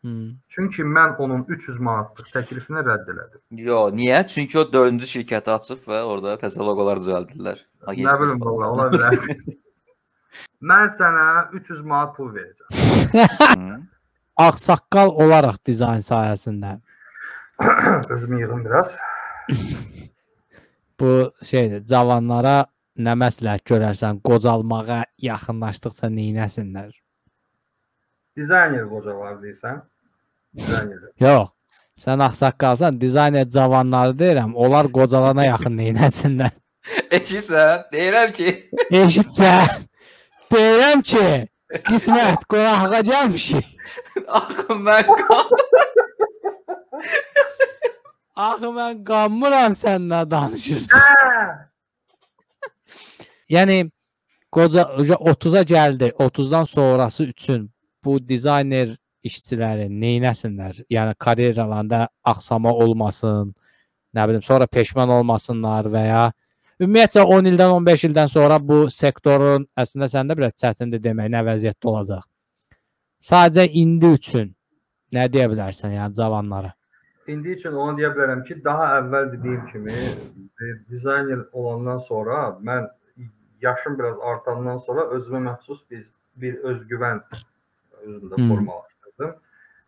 Hmm. 0.00 0.28
Çünki 0.48 0.82
mən 0.82 1.16
onun 1.20 1.42
300 1.48 1.80
manatlıq 1.84 2.28
təklifini 2.32 2.80
rədd 2.86 3.08
elədim. 3.12 3.40
Yo, 3.66 3.80
niyə? 3.92 4.22
Çünki 4.32 4.58
o 4.58 4.64
4-cü 4.72 5.08
şirkəti 5.10 5.52
açıb 5.52 5.82
və 5.90 6.00
orada 6.08 6.38
təzə 6.40 6.64
loqolar 6.64 7.02
düzəldirlər. 7.02 7.60
Nə 7.84 8.14
bilim 8.22 8.40
valla, 8.40 8.70
ola 8.72 8.86
bilər. 8.94 9.18
mən 10.72 10.86
sənə 10.96 11.26
300 11.58 11.82
manat 11.84 12.14
pul 12.16 12.32
verəcəm. 12.32 13.74
Ağsaqqal 14.46 15.12
olaraq 15.20 15.60
dizayn 15.68 16.00
sayəsində 16.00 16.78
Özümü 18.08 18.40
yığım 18.40 18.64
biraz. 18.64 18.96
bu 21.00 21.32
şeydir, 21.44 21.84
cavanlara 21.84 22.64
nə 22.96 23.14
məsləhət 23.20 23.64
görərsən, 23.68 24.20
qocalmağa 24.24 25.04
yaxınlaşdıqca 25.28 26.08
neynəsinlər? 26.12 26.92
Dizayner 28.40 28.86
qoca 28.88 29.12
var 29.18 29.34
deyirsən. 29.42 29.80
Dizayner. 30.56 31.00
Yox. 31.20 31.50
Sən 32.00 32.22
ağsaqqalsan, 32.24 32.96
dizayner 33.00 33.44
cavanları 33.56 34.14
deyirəm, 34.22 34.54
onlar 34.64 34.86
qocalana 34.96 35.44
yaxın 35.50 35.74
neynəsinlər? 35.80 36.54
Eşitsən? 37.18 37.82
Deyirəm 37.92 38.30
ki, 38.38 38.48
Eşitsən? 39.02 39.82
Deyirəm 40.52 41.02
ki, 41.10 41.24
qismət 41.90 42.46
qonaqlığa 42.50 43.02
gəlmişik. 43.10 43.66
axı 44.40 44.76
mən 44.86 45.10
qal- 45.20 45.52
Axı 48.46 48.70
mən 48.78 49.02
qanmıram 49.10 49.76
sən 49.82 50.08
nə 50.12 50.22
danışırsan. 50.30 51.04
Hə! 51.04 51.44
Yəni 53.56 53.76
qoca 54.54 54.86
uca 55.02 55.20
30-a 55.34 55.62
gəldi. 55.74 56.10
30-dan 56.16 56.64
sonrası 56.64 57.24
üçün 57.24 57.68
bu 58.04 58.18
dizayner 58.28 58.94
işçiləri 59.26 59.88
neynəsinlər? 59.92 60.84
Yəni 60.90 61.14
karyeralarında 61.18 62.08
axsama 62.24 62.72
olmasın, 62.72 63.54
nə 64.14 64.28
bilim, 64.28 64.42
sonra 64.42 64.66
peşman 64.66 65.08
olmasınlar 65.18 65.90
və 65.92 66.04
ya 66.06 66.22
ümumiyyətcə 66.80 67.26
10 67.36 67.50
ildən 67.52 67.76
15 67.76 68.04
ildən 68.10 68.32
sonra 68.32 68.58
bu 68.72 68.82
sektorun 68.90 69.66
əslində 69.78 70.08
səndə 70.14 70.36
biraz 70.38 70.56
çətindir 70.62 71.02
demək 71.04 71.30
nə 71.34 71.44
vəziyyətdə 71.46 71.92
olacaq. 71.92 72.24
Sadəcə 73.20 73.68
indi 73.76 74.14
üçün 74.16 74.54
nə 75.12 75.26
deyə 75.32 75.50
bilərsən 75.52 75.96
yəni 75.98 76.16
cavanlara? 76.16 76.72
İndi 77.28 77.52
üçün 77.54 77.76
onu 77.76 77.98
deyə 77.98 78.10
bilərəm 78.16 78.40
ki, 78.46 78.56
daha 78.64 78.86
əvvəl 79.00 79.28
dediyim 79.34 79.66
kimi 79.68 79.92
e, 79.92 80.70
dizayner 80.90 81.44
olandan 81.52 81.98
sonra 81.98 82.40
mən 82.64 82.88
yaşım 83.62 83.98
biraz 83.98 84.16
artandan 84.32 84.80
sonra 84.82 85.04
özümə 85.16 85.42
məxsus 85.44 85.84
bir, 85.90 86.06
bir 86.36 86.54
özgüvən 86.72 87.20
özümdə 88.06 88.36
Hmm. 88.36 88.52
formalaşdırdım. 88.52 89.34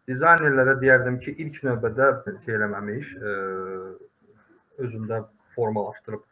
Dizaynerlərə 0.08 0.74
deyərdim 0.80 1.18
ki, 1.22 1.34
ilk 1.44 1.62
növbədə 1.68 2.38
şey 2.44 2.54
eləməmiş, 2.58 3.14
e, 3.16 3.32
özümdə 4.82 5.22
formalaşdırıb 5.54 6.24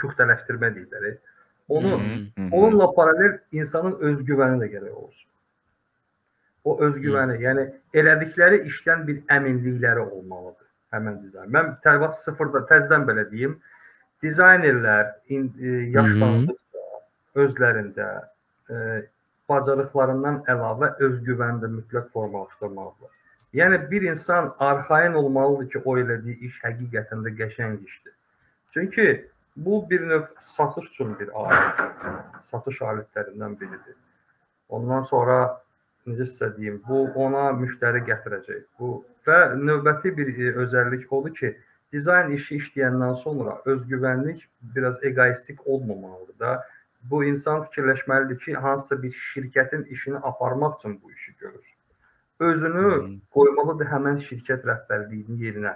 püxtələşdirmə 0.00 0.74
deyirlər. 0.74 1.16
Onu 1.68 1.98
hı. 2.00 2.48
Onunla 2.52 2.92
paralel 2.94 3.38
insanın 3.52 3.96
özgüvəni 4.10 4.60
də 4.62 4.68
gərək 4.74 4.92
olsun. 4.94 5.30
O 6.64 6.78
özgüvəni, 6.82 7.38
yəni 7.42 7.64
elədikləri 7.94 8.62
işdən 8.70 9.06
bir 9.06 9.22
əminlikləri 9.30 10.02
olmalıdır 10.02 10.66
həmin 10.94 11.20
dizayn. 11.22 11.50
Mən 11.54 11.74
təbii 11.84 12.12
sıfırda 12.20 12.64
təzədən 12.70 13.06
belə 13.08 13.26
deyim, 13.30 13.58
dizaynerlər 14.22 15.12
e, 15.30 15.74
yaşlandıqca 15.94 16.84
özlərində 17.42 18.08
e, 18.70 18.76
bacarıqlarından 19.48 20.42
əlavə 20.52 20.92
özgüvəni 21.08 21.62
də 21.64 21.70
mütləq 21.76 22.10
formalaşdırmalıdırlar. 22.12 23.12
Yəni 23.54 23.90
bir 23.90 24.02
insan 24.02 24.54
arxayın 24.58 25.14
olmalıdır 25.14 25.68
ki, 25.70 25.82
o 25.84 25.98
elədiyi 25.98 26.36
iş 26.48 26.58
həqiqətən 26.64 27.22
də 27.26 27.32
qəşəng 27.40 27.78
işdir. 27.84 28.12
Çünki 28.70 29.30
bu 29.56 29.90
bir 29.90 30.08
növ 30.08 30.24
satış 30.38 30.90
üçün 30.90 31.18
bir 31.18 31.28
alətdir. 31.28 31.92
Satış 32.40 32.80
alətlərindən 32.80 33.60
biridir. 33.60 33.96
Ondan 34.68 35.00
sonra 35.00 35.38
necə 36.06 36.26
sizə 36.32 36.50
deyim, 36.56 36.82
bu 36.88 37.06
ona 37.24 37.46
müştəri 37.60 38.02
gətirəcək. 38.10 38.66
Bu 38.78 39.04
və 39.26 39.38
növbəti 39.62 40.12
bir 40.16 40.32
e, 40.34 40.52
özəllik 40.62 41.12
odur 41.12 41.34
ki, 41.34 41.54
dizayn 41.92 42.30
işi 42.36 42.58
işləyəndən 42.60 43.14
sonra 43.22 43.56
özgüvənlik 43.72 44.44
biraz 44.76 45.04
egoistik 45.04 45.66
olmamalıdır 45.66 46.38
da. 46.38 46.52
Bu 47.10 47.24
insan 47.24 47.62
fikirləşməlidir 47.62 48.38
ki, 48.44 48.54
hansısa 48.54 49.02
bir 49.02 49.10
şirkətin 49.32 49.84
işini 49.96 50.18
aparmaq 50.30 50.78
üçün 50.78 51.02
bu 51.02 51.12
işi 51.12 51.34
görür. 51.40 51.66
Özünü 52.40 53.18
qoymalıdır 53.30 53.90
həmin 53.92 54.16
şirkət 54.28 54.64
rəhbərliyinin 54.70 55.38
yerinə. 55.46 55.74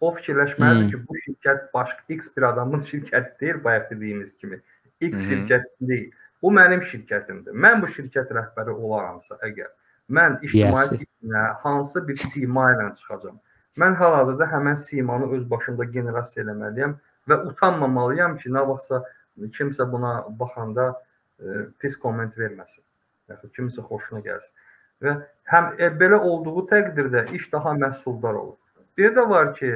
O 0.00 0.14
fikirləşməlidir 0.14 0.82
Hmm. 0.82 0.90
ki, 0.90 1.06
bu 1.08 1.16
şirkət 1.24 1.68
başqa 1.74 2.02
X 2.08 2.36
bir 2.36 2.42
adamın 2.52 2.80
şirkəti 2.90 3.40
deyil, 3.40 3.64
bayaq 3.64 3.90
dediyimiz 3.90 4.36
kimi. 4.36 4.62
X 5.00 5.20
-hı. 5.20 5.28
şirkəti 5.28 5.88
deyil. 5.88 6.10
Bu 6.42 6.52
mənim 6.54 6.82
şirkətimdir. 6.90 7.52
Mən 7.64 7.82
bu 7.82 7.86
şirkət 7.86 8.30
rəhbəri 8.38 8.70
olaramsa, 8.70 9.38
əgər 9.42 9.70
mən 10.08 10.38
ictimaiyyət 10.42 10.92
Yiyəsi. 10.92 11.06
içinə 11.06 11.44
hansı 11.62 12.08
bir 12.08 12.16
sima 12.16 12.66
ilə 12.72 12.94
çıxacağam. 12.98 13.40
Mən 13.78 13.94
hal-hazırda 13.94 14.46
həmin 14.52 14.74
simanı 14.74 15.30
öz 15.36 15.50
başımda 15.50 15.84
generasiya 15.84 16.44
eləməliyəm 16.46 16.94
və 17.28 17.36
utanmamalıyam 17.50 18.36
ki, 18.38 18.50
nə 18.50 18.62
vaxtsa 18.68 19.02
kimsə 19.58 19.86
buna 19.92 20.12
baxanda 20.40 20.88
e, 20.92 21.66
pis 21.80 21.96
komment 22.02 22.34
verməsin. 22.38 22.84
Yaxud 23.32 23.52
kimsə 23.56 23.84
xoşuna 23.86 24.22
gəlsin. 24.24 24.54
Və 25.04 25.14
həm 25.52 25.68
e, 25.78 25.90
belə 26.00 26.20
olduğu 26.30 26.64
təqdirdə 26.72 27.28
iş 27.38 27.50
daha 27.52 27.74
məhsuldar 27.78 28.38
olur. 28.40 28.56
Bir 28.98 29.14
də 29.16 29.28
var 29.30 29.52
ki, 29.58 29.72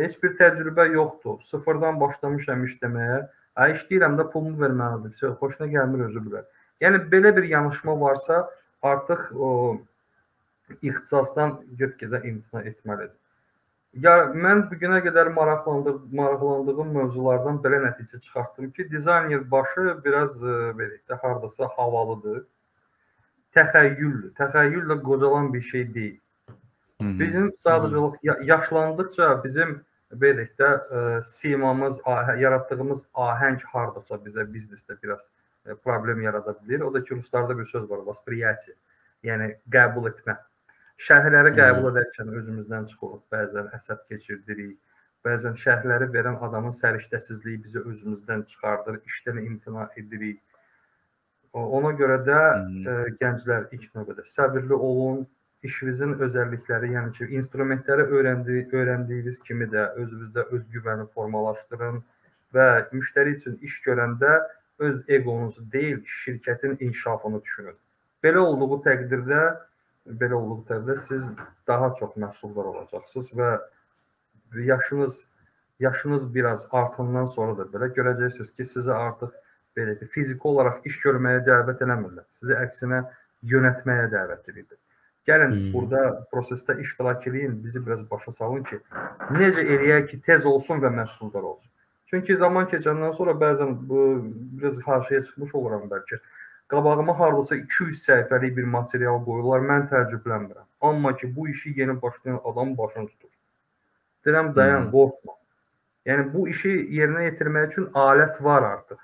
heç 0.00 0.16
bir 0.22 0.34
təcrübə 0.40 0.88
yoxdur. 0.94 1.38
Sıfırdan 1.44 2.00
başlamışam 2.00 2.64
işləməyə. 2.66 3.20
Ə 3.60 3.68
işləyirəm 3.74 4.16
də 4.18 4.26
pulumu 4.32 4.58
verməlidir. 4.62 5.14
Şey, 5.18 5.36
xoşuna 5.42 5.68
gəlmir 5.74 6.06
özü 6.08 6.24
bilər. 6.26 6.48
Yəni 6.80 7.04
belə 7.12 7.34
bir 7.36 7.46
yanaşma 7.50 7.94
varsa, 8.00 8.42
artıq 8.82 9.30
o 9.36 9.50
ixtisasdan 10.80 11.58
get-gedə 11.78 12.22
imtina 12.28 12.62
etməlidir. 12.70 13.16
Ya 13.95 14.13
mən 14.35 14.65
bu 14.69 14.75
günə 14.75 14.97
qədər 15.05 15.29
maraqlandırdığım, 15.37 16.09
maraqlandığım 16.19 16.89
mövzulardan 16.97 17.61
belə 17.63 17.77
nəticə 17.85 18.19
çıxartdım 18.19 18.71
ki, 18.75 18.89
dizayner 18.91 19.45
başı 19.51 19.85
biraz 20.05 20.35
e, 20.43 20.55
belə 20.79 20.97
də 21.09 21.19
hardasa 21.21 21.69
havalıdır. 21.77 22.41
Təxəyyüldür. 23.55 24.33
Təxəyyüllə 24.35 24.97
qocalan 25.01 25.53
bir 25.53 25.61
şey 25.61 25.93
deyil. 25.93 26.17
Hı 27.01 27.07
hı. 27.07 27.19
Bizim 27.19 27.47
sadəcə 27.55 28.01
ya- 28.23 28.39
yaşlandıqca 28.43 29.29
bizim 29.43 29.77
belə 30.11 30.43
də 30.59 30.69
ə, 30.69 31.23
simamız, 31.23 32.01
ahə, 32.05 32.35
yaratdığımız 32.39 33.05
ahəng 33.13 33.63
hardasa 33.71 34.19
bizə 34.25 34.43
biznesdə 34.51 34.97
biraz 35.03 35.29
ə, 35.65 35.75
problem 35.75 36.21
yarada 36.21 36.51
bilər. 36.59 36.83
O 36.89 36.93
da 36.93 37.03
ki, 37.03 37.15
ruslarda 37.15 37.57
bir 37.57 37.65
söz 37.65 37.89
var, 37.89 38.03
vосприятие. 38.05 38.75
Yəni 39.23 39.53
qəbul 39.71 40.11
etmə. 40.11 40.37
Şərhləri 41.00 41.54
qəbul 41.56 41.88
edərkən 41.90 42.30
özümüzdən 42.36 42.86
çıxırıq, 42.90 43.20
bəzən 43.32 43.68
əsəb 43.76 44.04
keçirdirik. 44.10 44.76
Bəzən 45.24 45.56
şərhləri 45.62 46.08
verən 46.12 46.36
adamın 46.46 46.74
səriştəsizliyi 46.76 47.62
bizi 47.64 47.80
özümüzdən 47.80 48.44
çıxardır, 48.52 49.00
işdən 49.08 49.40
imtina 49.42 49.88
edirik. 50.02 50.40
Ona 51.52 51.92
görə 51.98 52.18
də 52.26 52.40
ə, 52.40 52.96
gənclər 53.20 53.68
ilk 53.76 53.88
növbədə 53.96 54.24
səbirli 54.32 54.76
olun, 54.90 55.24
işinizin 55.66 56.14
özəllikləri, 56.26 56.92
yəni 56.94 57.12
ki, 57.16 57.28
instrumentləri 57.40 58.06
öyrəndi, 58.16 58.60
öyrəndiyiniz 58.72 59.42
kimi 59.48 59.68
də 59.72 59.90
özünüzdə 60.02 60.46
özgüvəni 60.56 61.08
formalaşdırın 61.16 62.00
və 62.56 62.68
müştəri 62.92 63.34
üçün 63.38 63.58
iş 63.66 63.80
görəndə 63.88 64.36
öz 64.86 65.02
egonuzu 65.08 65.66
deyil, 65.72 66.00
şirkətin 66.20 66.78
inkişafını 66.80 67.42
düşünün. 67.42 67.76
Belə 68.24 68.44
olduğu 68.46 68.80
təqdirdə 68.86 69.42
belə 70.20 70.38
təqdirdə 70.68 70.96
siz 70.96 71.30
daha 71.68 71.92
çox 71.98 72.16
məhsuldar 72.24 72.72
olacaqsınız 72.72 73.32
və 73.40 73.50
yaşınız 74.66 75.24
yaşınız 75.80 76.34
biraz 76.34 76.66
artandan 76.70 77.24
sonra 77.24 77.56
da 77.58 77.62
belə 77.72 77.88
görəcəksiniz 77.96 78.52
ki, 78.56 78.64
sizi 78.64 78.92
artıq 78.92 79.32
belə 79.76 79.96
də 80.00 80.06
fiziki 80.14 80.48
olaraq 80.52 80.84
iş 80.84 81.00
görməyə 81.04 81.40
dəvət 81.46 81.82
eləmirlər. 81.86 82.26
Sizi 82.30 82.56
əksinə 82.56 83.00
yönətməyə 83.52 84.10
dəvət 84.12 84.50
edirlər. 84.52 84.78
Gəlin 85.28 85.52
Hmm. 85.52 85.72
burada 85.72 86.26
prosesdə 86.32 86.80
iştirak 86.80 87.26
edin, 87.26 87.62
bizi 87.64 87.86
biraz 87.86 88.10
başa 88.10 88.32
salın 88.32 88.62
ki, 88.62 88.80
necə 89.30 89.64
eləyək 89.74 90.06
ki, 90.10 90.20
tez 90.28 90.46
olsun 90.46 90.80
və 90.84 90.90
məhsuldar 91.00 91.42
olsun. 91.52 91.70
Çünki 92.10 92.36
zaman 92.36 92.66
keçəndən 92.66 93.12
sonra 93.12 93.32
bəzən 93.44 93.74
bu 93.88 94.00
biraz 94.60 94.78
qarşıya 94.84 95.20
çıxmış 95.20 95.54
oluram 95.54 95.84
bəlkə. 95.90 96.18
Qabağıma 96.70 97.18
hardasa 97.18 97.56
200 97.56 98.02
səhifəlik 98.06 98.56
bir 98.56 98.64
material 98.64 99.18
qoyurlar, 99.24 99.60
mən 99.70 99.88
təəccüblənmirəm. 99.90 100.66
Amma 100.80 101.16
ki 101.16 101.36
bu 101.36 101.48
işi 101.48 101.72
yeni 101.80 102.02
başlayan 102.02 102.40
adam 102.44 102.78
başını 102.78 103.08
tutur. 103.08 103.30
Deyirəm 104.26 104.54
dayan, 104.56 104.84
Hmm. 104.84 104.90
qorxma. 104.92 105.32
Yəni 106.06 106.32
bu 106.34 106.48
işi 106.48 106.68
yerinə 106.98 107.24
yetirmək 107.28 107.66
üçün 107.72 107.84
alət 108.04 108.42
var 108.44 108.62
artıq. 108.62 109.00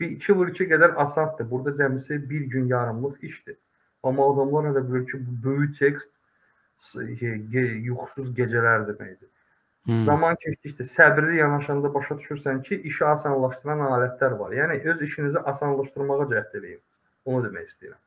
Bir 0.00 0.10
2 0.10 0.32
vur 0.36 0.48
2 0.48 0.64
qədər 0.72 0.94
asandır. 0.96 1.50
Burada 1.50 1.70
cəmisi 1.70 2.30
1 2.30 2.40
gün 2.54 2.66
yarımlıq 2.66 3.16
işdir. 3.22 3.56
Amma 4.02 4.32
adamlar 4.32 4.64
hələ 4.70 4.82
bilir 4.92 5.06
ki, 5.06 5.20
bu 5.26 5.48
böyük 5.48 5.78
tekst 5.78 6.10
ge- 7.52 7.76
yuxusuz 7.88 8.34
gecələr 8.38 8.88
deməkdir. 8.88 9.28
Hmm. 9.84 10.00
Zaman 10.02 10.36
keçdikcə 10.40 10.84
səbirli 10.88 11.36
yanaşanda 11.42 11.90
başa 11.94 12.14
düşürsən 12.20 12.62
ki, 12.64 12.78
işi 12.90 13.04
asanlaşdıran 13.04 13.82
alətlər 13.84 14.38
var. 14.38 14.52
Yəni 14.56 14.78
öz 14.90 15.02
işinizi 15.06 15.42
asanlaşdırmağa 15.52 16.26
cəhd 16.30 16.54
eləyin. 16.60 16.80
Onu 17.24 17.42
demək 17.46 17.66
istəyirəm. 17.68 18.00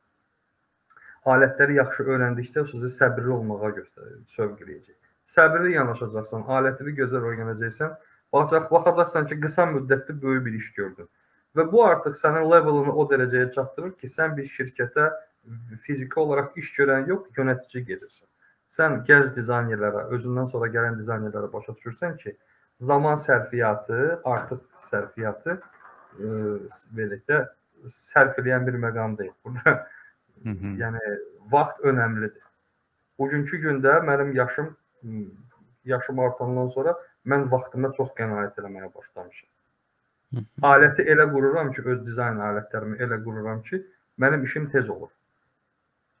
Alətləri 1.34 1.76
yaxşı 1.78 2.06
öyrəndikcə 2.14 2.64
sizi 2.72 2.90
səbirli 2.94 3.30
olmağa 3.36 3.70
göstərir, 3.76 4.18
sövq 4.32 4.64
eləyəcək. 4.64 4.96
Səbirli 5.36 5.76
yanaşacaqsan, 5.76 6.46
alətini 6.56 6.94
gözəl 6.98 7.28
öyrənəcəksən, 7.30 7.94
baxacaq, 8.34 8.68
baxacaqsan 8.74 9.30
ki, 9.30 9.38
qısa 9.44 9.66
müddətdə 9.76 10.16
böyük 10.22 10.44
bir 10.46 10.58
iş 10.58 10.72
gördün. 10.80 11.08
Və 11.56 11.66
bu 11.72 11.84
artıq 11.84 12.16
sənin 12.18 12.48
levelini 12.50 12.94
o 13.02 13.04
dərəcəyə 13.12 13.52
çatdırır 13.54 13.94
ki, 14.02 14.10
sən 14.10 14.34
bir 14.38 14.50
şirkətə 14.56 15.10
fiziki 15.84 16.20
olaraq 16.20 16.58
iş 16.62 16.72
görən 16.78 17.06
yox, 17.12 17.30
yönetici 17.38 17.84
gedirsən. 17.92 18.26
Sən 18.68 19.02
gənc 19.08 19.32
dizaynerlərə, 19.36 20.08
özündən 20.16 20.48
sonra 20.50 20.68
gələn 20.72 20.98
dizaynerlərə 20.98 21.52
başa 21.52 21.72
düşürsən 21.72 22.16
ki, 22.20 22.34
zaman 22.76 23.16
sərfiyyatı, 23.16 24.20
artıq 24.24 24.60
sərfiyyatı 24.90 25.54
e, 25.56 26.32
belə 26.98 27.20
də 27.30 27.40
sərf 27.94 28.38
edən 28.42 28.66
bir 28.66 28.76
məqam 28.82 29.16
deyil. 29.18 29.32
Burada 29.44 29.88
Hı 30.42 30.48
-hı. 30.48 30.76
yəni 30.82 31.18
vaxt 31.50 31.80
önəmlidir. 31.84 32.44
Bugünkü 33.18 33.56
gündə 33.64 33.98
mənim 34.10 34.34
yaşım 34.36 34.76
yaşım 35.84 36.18
artandan 36.18 36.66
sonra 36.66 36.94
mən 37.26 37.50
vaxtıma 37.50 37.90
çox 37.96 38.10
qənaət 38.20 38.60
etməyə 38.60 38.94
başlamışam. 38.94 39.48
Hı. 40.34 40.44
Aləti 40.62 41.02
elə 41.12 41.26
qururam 41.32 41.72
ki, 41.72 41.82
öz 41.82 42.02
dizayn 42.06 42.40
alətlərimi 42.48 42.98
elə 43.04 43.18
qururam 43.24 43.62
ki, 43.62 43.80
mənim 44.18 44.42
işim 44.44 44.68
tez 44.68 44.90
olur. 44.90 45.10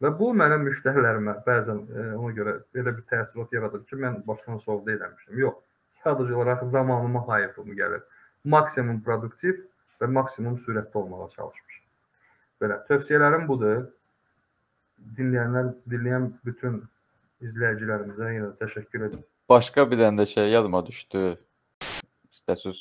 Və 0.02 0.12
bu 0.18 0.28
mənim 0.40 0.62
müştərilərimə 0.68 1.40
bəzən 1.46 1.80
e, 1.90 2.02
ona 2.14 2.30
görə 2.36 2.52
belə 2.74 2.92
bir 2.94 3.04
təəssürat 3.10 3.54
yaradır 3.56 3.82
ki, 3.86 3.96
mən 3.98 4.20
başdan 4.28 4.60
sovda 4.62 4.94
eləmişəm. 4.94 5.38
Yox, 5.42 5.56
sadəcə 5.98 6.36
olaraq 6.38 6.62
zamanıma 6.70 7.24
hayıfım 7.28 7.72
gəlir. 7.78 8.04
Maksimum 8.44 9.00
produktiv 9.02 9.64
və 9.98 10.10
maksimum 10.18 10.54
sürətli 10.62 11.00
olmağa 11.02 11.26
çalışmışam. 11.34 11.86
Belə 12.62 12.78
tövsiyələrim 12.86 13.48
budur. 13.50 13.88
Dinləyənlər, 15.18 15.72
dinləyən 15.90 16.30
bütün 16.46 16.78
izləyicilərimizə 17.42 18.30
yenə 18.36 18.52
təşəkkür 18.62 19.08
edirəm. 19.08 19.26
Başqa 19.50 19.84
bir 19.90 19.98
dənə 20.02 20.22
də 20.22 20.26
şey 20.30 20.50
yadıma 20.52 20.84
düşdü. 20.86 21.26
İstəsiz 22.34 22.80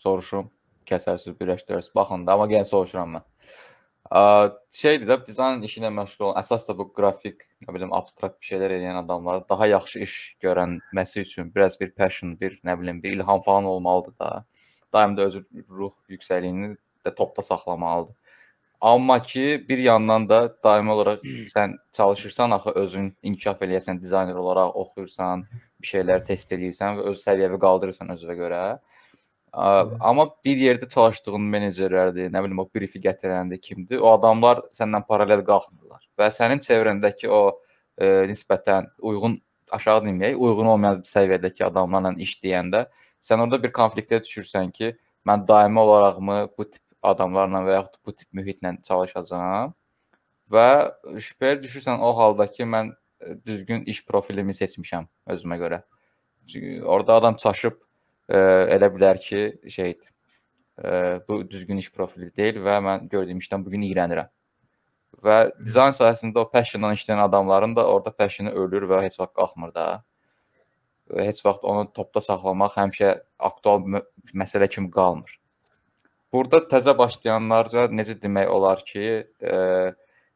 soruşum, 0.00 0.48
kəsərsiz, 0.88 1.36
birləşdirərsiniz. 1.40 1.92
Baxın 1.96 2.26
da, 2.26 2.36
amma 2.36 2.48
yenə 2.52 2.68
soruşuram 2.68 3.16
mən. 3.18 3.24
Ə, 4.12 4.52
şeydir 4.74 5.08
də 5.08 5.16
dizayn 5.26 5.62
işi 5.64 5.80
ilə 5.80 5.90
məşğul 5.96 6.26
olan, 6.26 6.40
əsas 6.42 6.66
da 6.68 6.74
bu 6.76 6.90
qrafik, 6.92 7.46
nə 7.64 7.74
bilim, 7.74 7.92
abstrakt 7.96 8.36
bir 8.40 8.50
şeylər 8.50 8.74
edən 8.76 8.98
adamlar 9.00 9.46
daha 9.48 9.66
yaxşı 9.70 10.02
iş 10.04 10.16
görənməsi 10.44 11.24
üçün 11.24 11.54
biraz 11.54 11.78
bir 11.80 11.94
passion, 11.96 12.34
bir 12.40 12.58
nə 12.64 12.76
bilim, 12.80 13.02
bir 13.02 13.16
ilham 13.16 13.40
falan 13.42 13.64
olmalıdır 13.64 14.18
da. 14.20 14.44
Daim 14.92 15.16
də 15.16 15.30
öz 15.30 15.40
ruh 15.70 15.94
yüksəkliyini 16.12 16.76
də 17.06 17.14
topda 17.14 17.42
saxlamalıdır. 17.42 18.14
Amma 18.80 19.22
ki, 19.22 19.64
bir 19.68 19.78
yandan 19.78 20.28
da 20.28 20.38
daimi 20.64 20.90
olaraq 20.92 21.22
sən 21.48 21.78
çalışırsan 21.96 22.50
axı 22.50 22.70
özün 22.76 23.06
inkişaf 23.22 23.62
eləyəsən 23.64 24.00
dizayner 24.00 24.34
olaraq 24.34 24.76
oxuyursan, 24.76 25.46
bir 25.80 25.88
şeylər 25.88 26.26
test 26.28 26.52
eləyirsən 26.52 26.98
və 26.98 27.06
öz 27.08 27.22
səviyyəni 27.22 27.60
qaldırırsan 27.62 28.12
özünə 28.12 28.36
görə. 28.36 28.60
Ə, 29.54 29.66
Amma 30.02 30.26
bir 30.44 30.58
yerdə 30.58 30.88
çalışdığın 30.90 31.44
menecerlərdir, 31.52 32.30
nə 32.34 32.42
bilim 32.42 32.58
o 32.58 32.66
brifi 32.74 32.98
gətirəndə 33.02 33.60
kimdir? 33.62 34.00
O 34.02 34.10
adamlar 34.16 34.64
səndən 34.74 35.06
paralel 35.06 35.44
qalxmırlar 35.46 36.02
və 36.18 36.30
sənin 36.34 36.62
çevrəndəki 36.64 37.30
o 37.30 37.42
e, 37.98 38.26
nisbətən 38.30 38.88
uyğun 38.98 39.38
aşağı 39.70 40.02
deməyək, 40.08 40.34
uyğun 40.34 40.72
olmayan 40.74 41.04
səviyyədəki 41.06 41.64
adamlarla 41.68 42.14
işləyəndə 42.26 42.84
sən 43.24 43.44
orada 43.44 43.62
bir 43.62 43.72
konfliktə 43.76 44.20
düşürsən 44.24 44.74
ki, 44.74 44.90
mən 45.28 45.46
daimi 45.48 45.80
olaraqmı 45.80 46.40
bu 46.58 46.68
tip 46.70 46.82
adamlarla 47.02 47.62
və 47.68 47.78
yaxud 47.78 48.00
bu 48.06 48.16
tip 48.16 48.28
mühitlə 48.34 48.74
çalışacağam 48.82 49.74
və 50.50 50.68
şübhəyə 51.14 51.62
düşürsən 51.62 52.02
o 52.02 52.10
halda 52.18 52.50
ki, 52.50 52.66
mən 52.66 52.90
e, 53.20 53.38
düzgün 53.46 53.86
iş 53.86 54.04
profilimi 54.06 54.54
seçmişəm 54.54 55.06
özümə 55.30 55.62
görə. 55.62 55.82
Çünki 56.50 56.84
orada 56.84 57.14
adam 57.22 57.36
çaşıb 57.36 57.78
e, 58.28 58.38
elə 58.76 58.90
bilər 58.94 59.20
ki, 59.20 59.42
şeydir. 59.70 60.08
E, 60.84 61.20
bu 61.28 61.42
düzgün 61.50 61.82
iş 61.82 61.90
profili 61.92 62.30
deyil 62.36 62.62
və 62.64 62.78
mən 62.84 63.08
gördüyüm 63.08 63.42
işdən 63.42 63.64
bu 63.64 63.74
gün 63.74 63.84
iyrənirəm. 63.88 64.30
Və 65.24 65.36
dizayn 65.64 65.94
sahəsində 65.96 66.42
o 66.42 66.50
passionla 66.50 66.92
işləyən 66.96 67.22
adamların 67.24 67.76
da 67.76 67.86
orada 67.88 68.12
passionu 68.12 68.50
ölür 68.64 68.88
və 68.90 69.04
heç 69.04 69.18
vaxt 69.20 69.34
qalxmır 69.38 69.74
da. 69.74 69.86
Heç 71.14 71.44
vaxt 71.44 71.64
onu 71.64 71.86
topda 71.92 72.20
saxlamaq 72.24 72.76
həmişə 72.80 73.14
aktual 73.38 73.84
mə- 73.94 74.04
məsələ 74.34 74.68
kimi 74.68 74.90
qalmır. 74.90 75.38
Burada 76.32 76.64
təzə 76.70 76.96
başlayanlara 76.98 77.86
necə 77.94 78.16
demək 78.20 78.48
olar 78.50 78.80
ki, 78.84 79.04
e, 79.40 79.54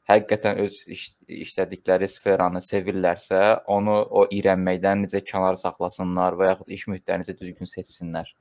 həqiqətən 0.08 0.62
öz 0.64 0.76
iş, 0.94 1.02
işlədikləri 1.44 2.08
sferanı 2.08 2.62
sevirlərsə, 2.64 3.40
onu 3.74 3.96
o 4.20 4.24
iyrənməkdən 4.32 5.04
necə 5.04 5.20
kənar 5.24 5.58
saxlasınlar 5.60 6.38
və 6.40 6.52
yaxud 6.52 6.72
iş 6.78 6.86
mühitlərini 6.92 7.26
necə 7.26 7.36
düzgün 7.40 7.70
seçsinlər. 7.74 8.32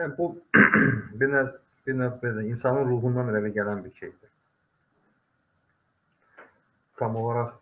Yəni 0.00 0.16
bu 0.18 0.28
bir 1.20 1.32
növ 1.32 1.54
bir 1.86 1.96
növ 1.96 2.20
belə 2.22 2.44
insanın 2.48 2.88
ruhundan 2.92 3.32
irəli 3.32 3.54
gələn 3.56 3.84
bir 3.84 3.94
şeydir. 3.94 4.30
Tam 7.00 7.16
olaraq 7.16 7.54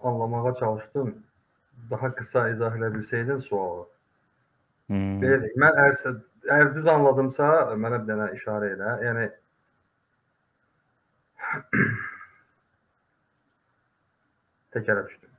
anlamağa 0.00 0.54
çalışdım. 0.54 1.14
Daha 1.90 2.14
qısa 2.14 2.48
izah 2.52 2.76
edə 2.76 2.92
bilsəydin 2.94 3.40
sualı. 3.40 3.86
Hmm. 4.92 5.20
Belə 5.22 5.54
mən 5.62 5.78
əgər, 5.84 6.18
əgər 6.56 6.74
düz 6.76 6.88
anladımsa, 6.92 7.48
mənə 7.80 8.02
bir 8.02 8.10
dənə 8.12 8.26
işarə 8.36 8.68
elə. 8.76 8.92
Yəni 9.06 9.24
təkərə 14.72 15.04
düşdüm. 15.06 15.30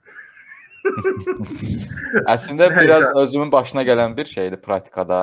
Əslində 2.28 2.70
biraz 2.76 3.10
özümün 3.24 3.52
başına 3.52 3.84
gələn 3.88 4.18
bir 4.18 4.26
şeydir 4.30 4.62
praktikada. 4.62 5.20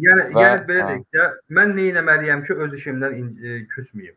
Yəni 0.00 0.26
Və- 0.34 0.42
yəni 0.44 0.66
belə 0.68 0.82
deyək 0.88 1.04
də, 1.16 1.24
mən 1.56 1.72
nə 1.76 1.86
etməliyəm 1.92 2.44
ki, 2.46 2.56
öz 2.64 2.74
işimdən 2.78 3.16
e, 3.18 3.54
küsməyim. 3.72 4.16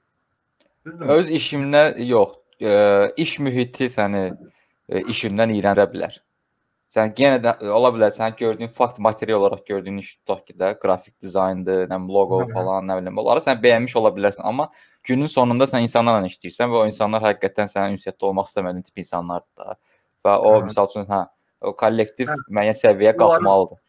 Düzdürmü? 0.85 1.11
Öz 1.15 1.31
işimdə 1.31 1.83
yox, 2.05 2.35
e, 2.61 2.73
iş 3.17 3.39
mühiti 3.39 3.89
səni 3.89 4.23
e, 4.89 5.01
işindən 5.01 5.55
iyrəndirə 5.55 5.87
bilər. 5.93 6.19
Sən 6.93 7.13
yenə 7.17 7.39
də 7.41 7.55
e, 7.57 7.69
ola 7.73 7.89
bilər 7.95 8.11
sən 8.13 8.35
gördüyün 8.37 8.69
fakt 8.77 8.99
material 9.01 9.39
olaraq 9.41 9.65
gördüyün 9.65 9.97
iş 10.03 10.11
tutaq 10.15 10.43
ki 10.47 10.53
də 10.61 10.73
qrafik 10.79 11.15
dizayndır, 11.25 11.87
nə 11.89 11.97
bilim 11.97 12.09
loqo 12.17 12.41
Hı. 12.43 12.49
falan, 12.53 12.85
nə 12.89 12.97
bilim. 12.99 13.17
Onları 13.17 13.41
sən 13.45 13.61
bəyənmiş 13.63 13.95
ola 13.97 14.11
bilərsən, 14.13 14.45
amma 14.45 14.67
günün 15.09 15.31
sonunda 15.35 15.65
sən 15.69 15.87
insanlarla 15.87 16.29
işləyirsən 16.29 16.69
və 16.69 16.83
o 16.83 16.85
insanlar 16.89 17.25
həqiqətən 17.25 17.71
sənin 17.71 17.97
ünsiyyətdə 17.97 18.29
olmaq 18.29 18.51
istəmədiyin 18.51 18.85
tip 18.85 19.01
insanlardır 19.05 19.63
da. 19.63 19.79
Və 20.27 20.35
o 20.37 20.53
Hə. 20.53 20.67
məsəl 20.67 20.91
üçün 20.91 21.09
hə, 21.09 21.23
o 21.65 21.73
kollektiv 21.81 22.29
Hə. 22.29 22.37
müəyyən 22.59 22.77
səviyyəyə 22.83 23.15
qalxmalıdır. 23.23 23.81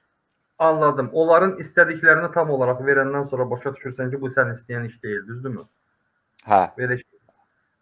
Anladım. 0.64 1.10
Onların 1.12 1.56
istədiklərini 1.60 2.30
tam 2.32 2.50
olaraq 2.56 2.80
verəndən 2.86 3.26
sonra 3.28 3.50
başa 3.50 3.74
düşürsən 3.76 4.14
ki, 4.14 4.20
bu 4.22 4.32
sən 4.32 4.54
istəyən 4.54 4.86
iş 4.88 5.02
deyil, 5.02 5.26
düzdürmü? 5.28 5.66
Hə, 6.48 6.62
Belə 6.78 6.96
şey. 7.00 7.13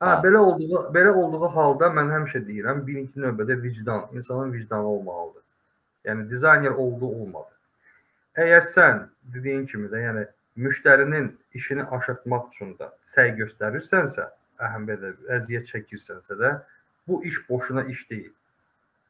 Ha, 0.02 0.10
Ha. 0.10 0.22
belə 0.22 0.38
olduğu 0.38 0.78
belə 0.94 1.10
olduğu 1.14 1.48
halda 1.56 1.88
mən 1.96 2.08
həmişə 2.10 2.40
deyirəm, 2.46 2.80
birinci 2.86 3.20
növbədə 3.22 3.54
vicdan, 3.62 4.08
insanın 4.18 4.52
vicdanı 4.52 4.88
olmalıdır. 4.94 5.42
Yəni 6.04 6.30
dizayner 6.30 6.70
oldu, 6.84 7.06
olmadı. 7.06 7.52
Əgər 8.34 8.64
sən 8.66 9.04
dediyin 9.34 9.66
kimi 9.70 9.90
də, 9.92 10.00
yəni 10.06 10.24
müştərinin 10.64 11.28
işini 11.60 11.84
aşırtmaq 11.98 12.48
üçün 12.50 12.74
də 12.80 12.88
səy 13.12 13.30
göstərirsənsə, 13.38 14.26
əhəm 14.66 14.88
belə 14.90 15.12
əziyyət 15.36 15.70
çəkirsənsə 15.70 16.38
də, 16.42 16.50
bu 17.08 17.22
iş 17.30 17.38
boşuna 17.50 17.84
iş 17.94 18.10
deyil. 18.10 18.32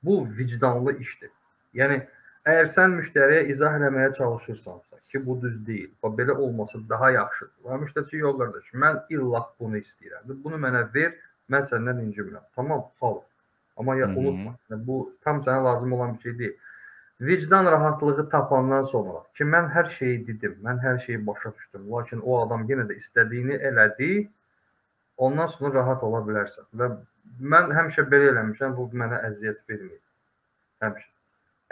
Bu 0.03 0.27
vicdanlı 0.39 0.99
işdir. 0.99 1.31
Yəni 1.75 2.03
əgər 2.49 2.71
sən 2.75 2.97
müştəriyə 2.99 3.45
izah 3.55 3.77
eləməyə 3.79 4.13
çalışırsansa 4.19 4.99
ki, 5.11 5.21
bu 5.27 5.37
düz 5.43 5.61
deyil, 5.67 5.91
və 6.03 6.11
belə 6.19 6.37
olması 6.47 6.81
daha 6.89 7.11
yaxşıdır. 7.17 7.59
Və 7.69 7.79
müştəri 7.85 8.23
yox 8.23 8.39
qardaş, 8.41 8.73
mən 8.85 8.99
illah 9.17 9.47
bunu 9.61 9.79
istəyirəm. 9.83 10.35
Bunu 10.45 10.59
mənə 10.65 10.83
ver, 10.95 11.15
mən 11.53 11.69
səndən 11.71 12.03
incimirəm. 12.07 12.45
Tamam, 12.57 12.89
al. 13.01 13.21
Amma 13.79 13.97
ya 13.97 14.09
unutma, 14.11 14.57
yəni, 14.71 14.85
bu 14.87 14.99
tam 15.25 15.41
sənə 15.45 15.65
lazım 15.65 15.93
olan 15.99 16.15
bir 16.15 16.29
şey 16.29 16.39
deyil. 16.39 16.59
vicdan 17.23 17.65
rahatlığı 17.73 18.29
tapandan 18.29 18.83
sonra 18.83 19.21
ki 19.39 19.45
mən 19.45 19.69
hər 19.75 19.89
şeyi 19.99 20.17
dedim, 20.27 20.57
mən 20.67 20.81
hər 20.83 20.99
şeyi 21.05 21.21
başa 21.27 21.53
düşdüm, 21.55 21.85
lakin 21.93 22.21
o 22.21 22.41
adam 22.45 22.65
yenə 22.71 22.89
də 22.89 22.97
istədiyini 22.99 23.59
elədi, 23.69 24.11
ondan 25.17 25.47
sonra 25.47 25.75
rahat 25.75 26.03
ola 26.09 26.25
bilərsən. 26.27 26.67
Və 26.81 26.89
mən 27.55 27.71
həmişə 27.79 28.09
belə 28.15 28.33
eləmişəm, 28.33 28.75
bu 28.77 28.89
mənə 29.03 29.23
əziyyət 29.29 29.63
vermir. 29.71 30.01
Həmişə. 30.83 31.09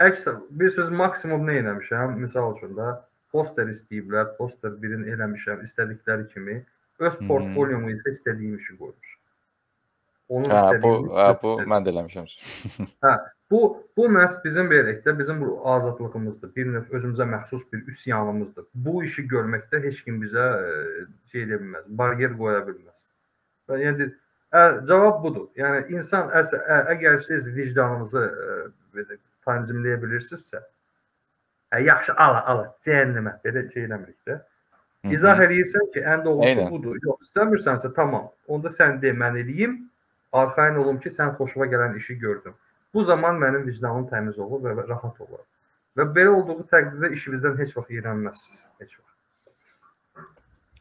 Əks 0.01 0.27
bir 0.59 0.71
söz 0.73 0.91
maksimum 0.97 1.43
nə 1.47 1.59
eləmişəm? 1.61 2.17
Misal 2.21 2.53
üçün 2.55 2.75
də 2.77 2.91
poster 3.33 3.69
istəyiblər, 3.71 4.35
poster 4.37 4.73
birini 4.81 5.11
eləmişəm, 5.15 5.63
istədikləri 5.67 6.27
kimi. 6.33 6.61
Öz 7.01 7.17
portfolyomu 7.27 7.89
isə 7.93 8.13
istədiyim 8.13 8.57
işi 8.59 8.77
qoymuşam. 8.77 9.19
Onun 10.31 10.51
Hə, 10.53 10.59
bu, 10.83 10.91
istədiyi 10.95 11.13
hə, 11.19 11.29
bu 11.43 11.53
mən 11.73 11.85
də 11.85 11.93
eləmişəm. 11.95 12.27
Bu 13.51 13.59
bu 13.97 14.05
məhz 14.07 14.37
bizim 14.45 14.69
verəkdə 14.71 15.11
bizim 15.19 15.41
bu 15.41 15.57
azadlığımızdır. 15.73 16.51
Bir 16.55 16.69
növ 16.71 16.93
özümüzə 16.95 17.25
məxsus 17.27 17.65
bir 17.73 17.81
üsyanımızdır. 17.91 18.69
Bu 18.85 19.01
işi 19.03 19.25
görməkdə 19.33 19.81
heç 19.83 19.99
kim 20.05 20.21
bizə 20.21 20.45
e, 20.67 20.69
şey 21.33 21.43
edə 21.43 21.57
bilməz, 21.59 21.89
baryer 22.01 22.37
qoya 22.39 22.61
bilməz. 22.69 23.03
Və 23.67 23.81
yəni 23.81 24.07
ə, 24.07 24.61
cavab 24.87 25.19
budur. 25.25 25.49
Yəni 25.59 25.97
insan 25.97 26.31
əs 26.39 26.55
ə, 26.55 26.77
əgər 26.95 27.19
siz 27.25 27.49
vicdanınızı 27.57 28.23
ə, 28.23 28.55
belə 28.95 29.19
tanzimləyə 29.47 29.97
bilirsinizsə, 30.01 30.61
ə, 31.71 31.81
yaxşı 31.85 32.15
ala 32.17 32.41
ala 32.53 32.65
cəhənnəmə 32.85 33.37
belə 33.45 33.67
şey 33.73 33.87
eləmirik 33.89 34.17
də. 34.29 34.39
İzah 35.09 35.39
eləyirsən 35.41 35.87
ki, 35.93 36.01
ən 36.05 36.25
doğrusu 36.25 36.49
Eynən. 36.49 36.69
budur. 36.69 36.97
Yox, 37.01 37.29
istəmirsənsə 37.29 37.89
tamam. 37.95 38.27
Onda 38.47 38.69
sən 38.69 38.99
de, 39.01 39.13
mən 39.17 39.39
eləyim. 39.41 39.79
Arxayın 40.31 40.77
olum 40.83 40.99
ki, 41.01 41.09
sən 41.09 41.33
xoşuma 41.39 41.65
gələn 41.71 41.97
işi 41.97 42.19
gördün. 42.21 42.53
Bu 42.93 43.03
zaman 43.03 43.39
mənim 43.41 43.65
vicdanım 43.65 44.05
təmiz 44.11 44.37
olur 44.39 44.61
və 44.61 44.87
rahat 44.87 45.21
oluram. 45.21 45.47
Və 45.97 46.05
belə 46.15 46.35
olduğu 46.37 46.67
təqdirdə 46.71 47.11
işinizdən 47.17 47.57
heç 47.59 47.73
vaxt 47.77 47.91
iyrənməzsiniz. 47.97 48.61
Heç 48.83 48.93
vaxt. 48.99 49.17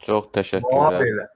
Çox 0.04 0.28
təşəkkürlər. 0.36 1.00
belə. 1.00 1.26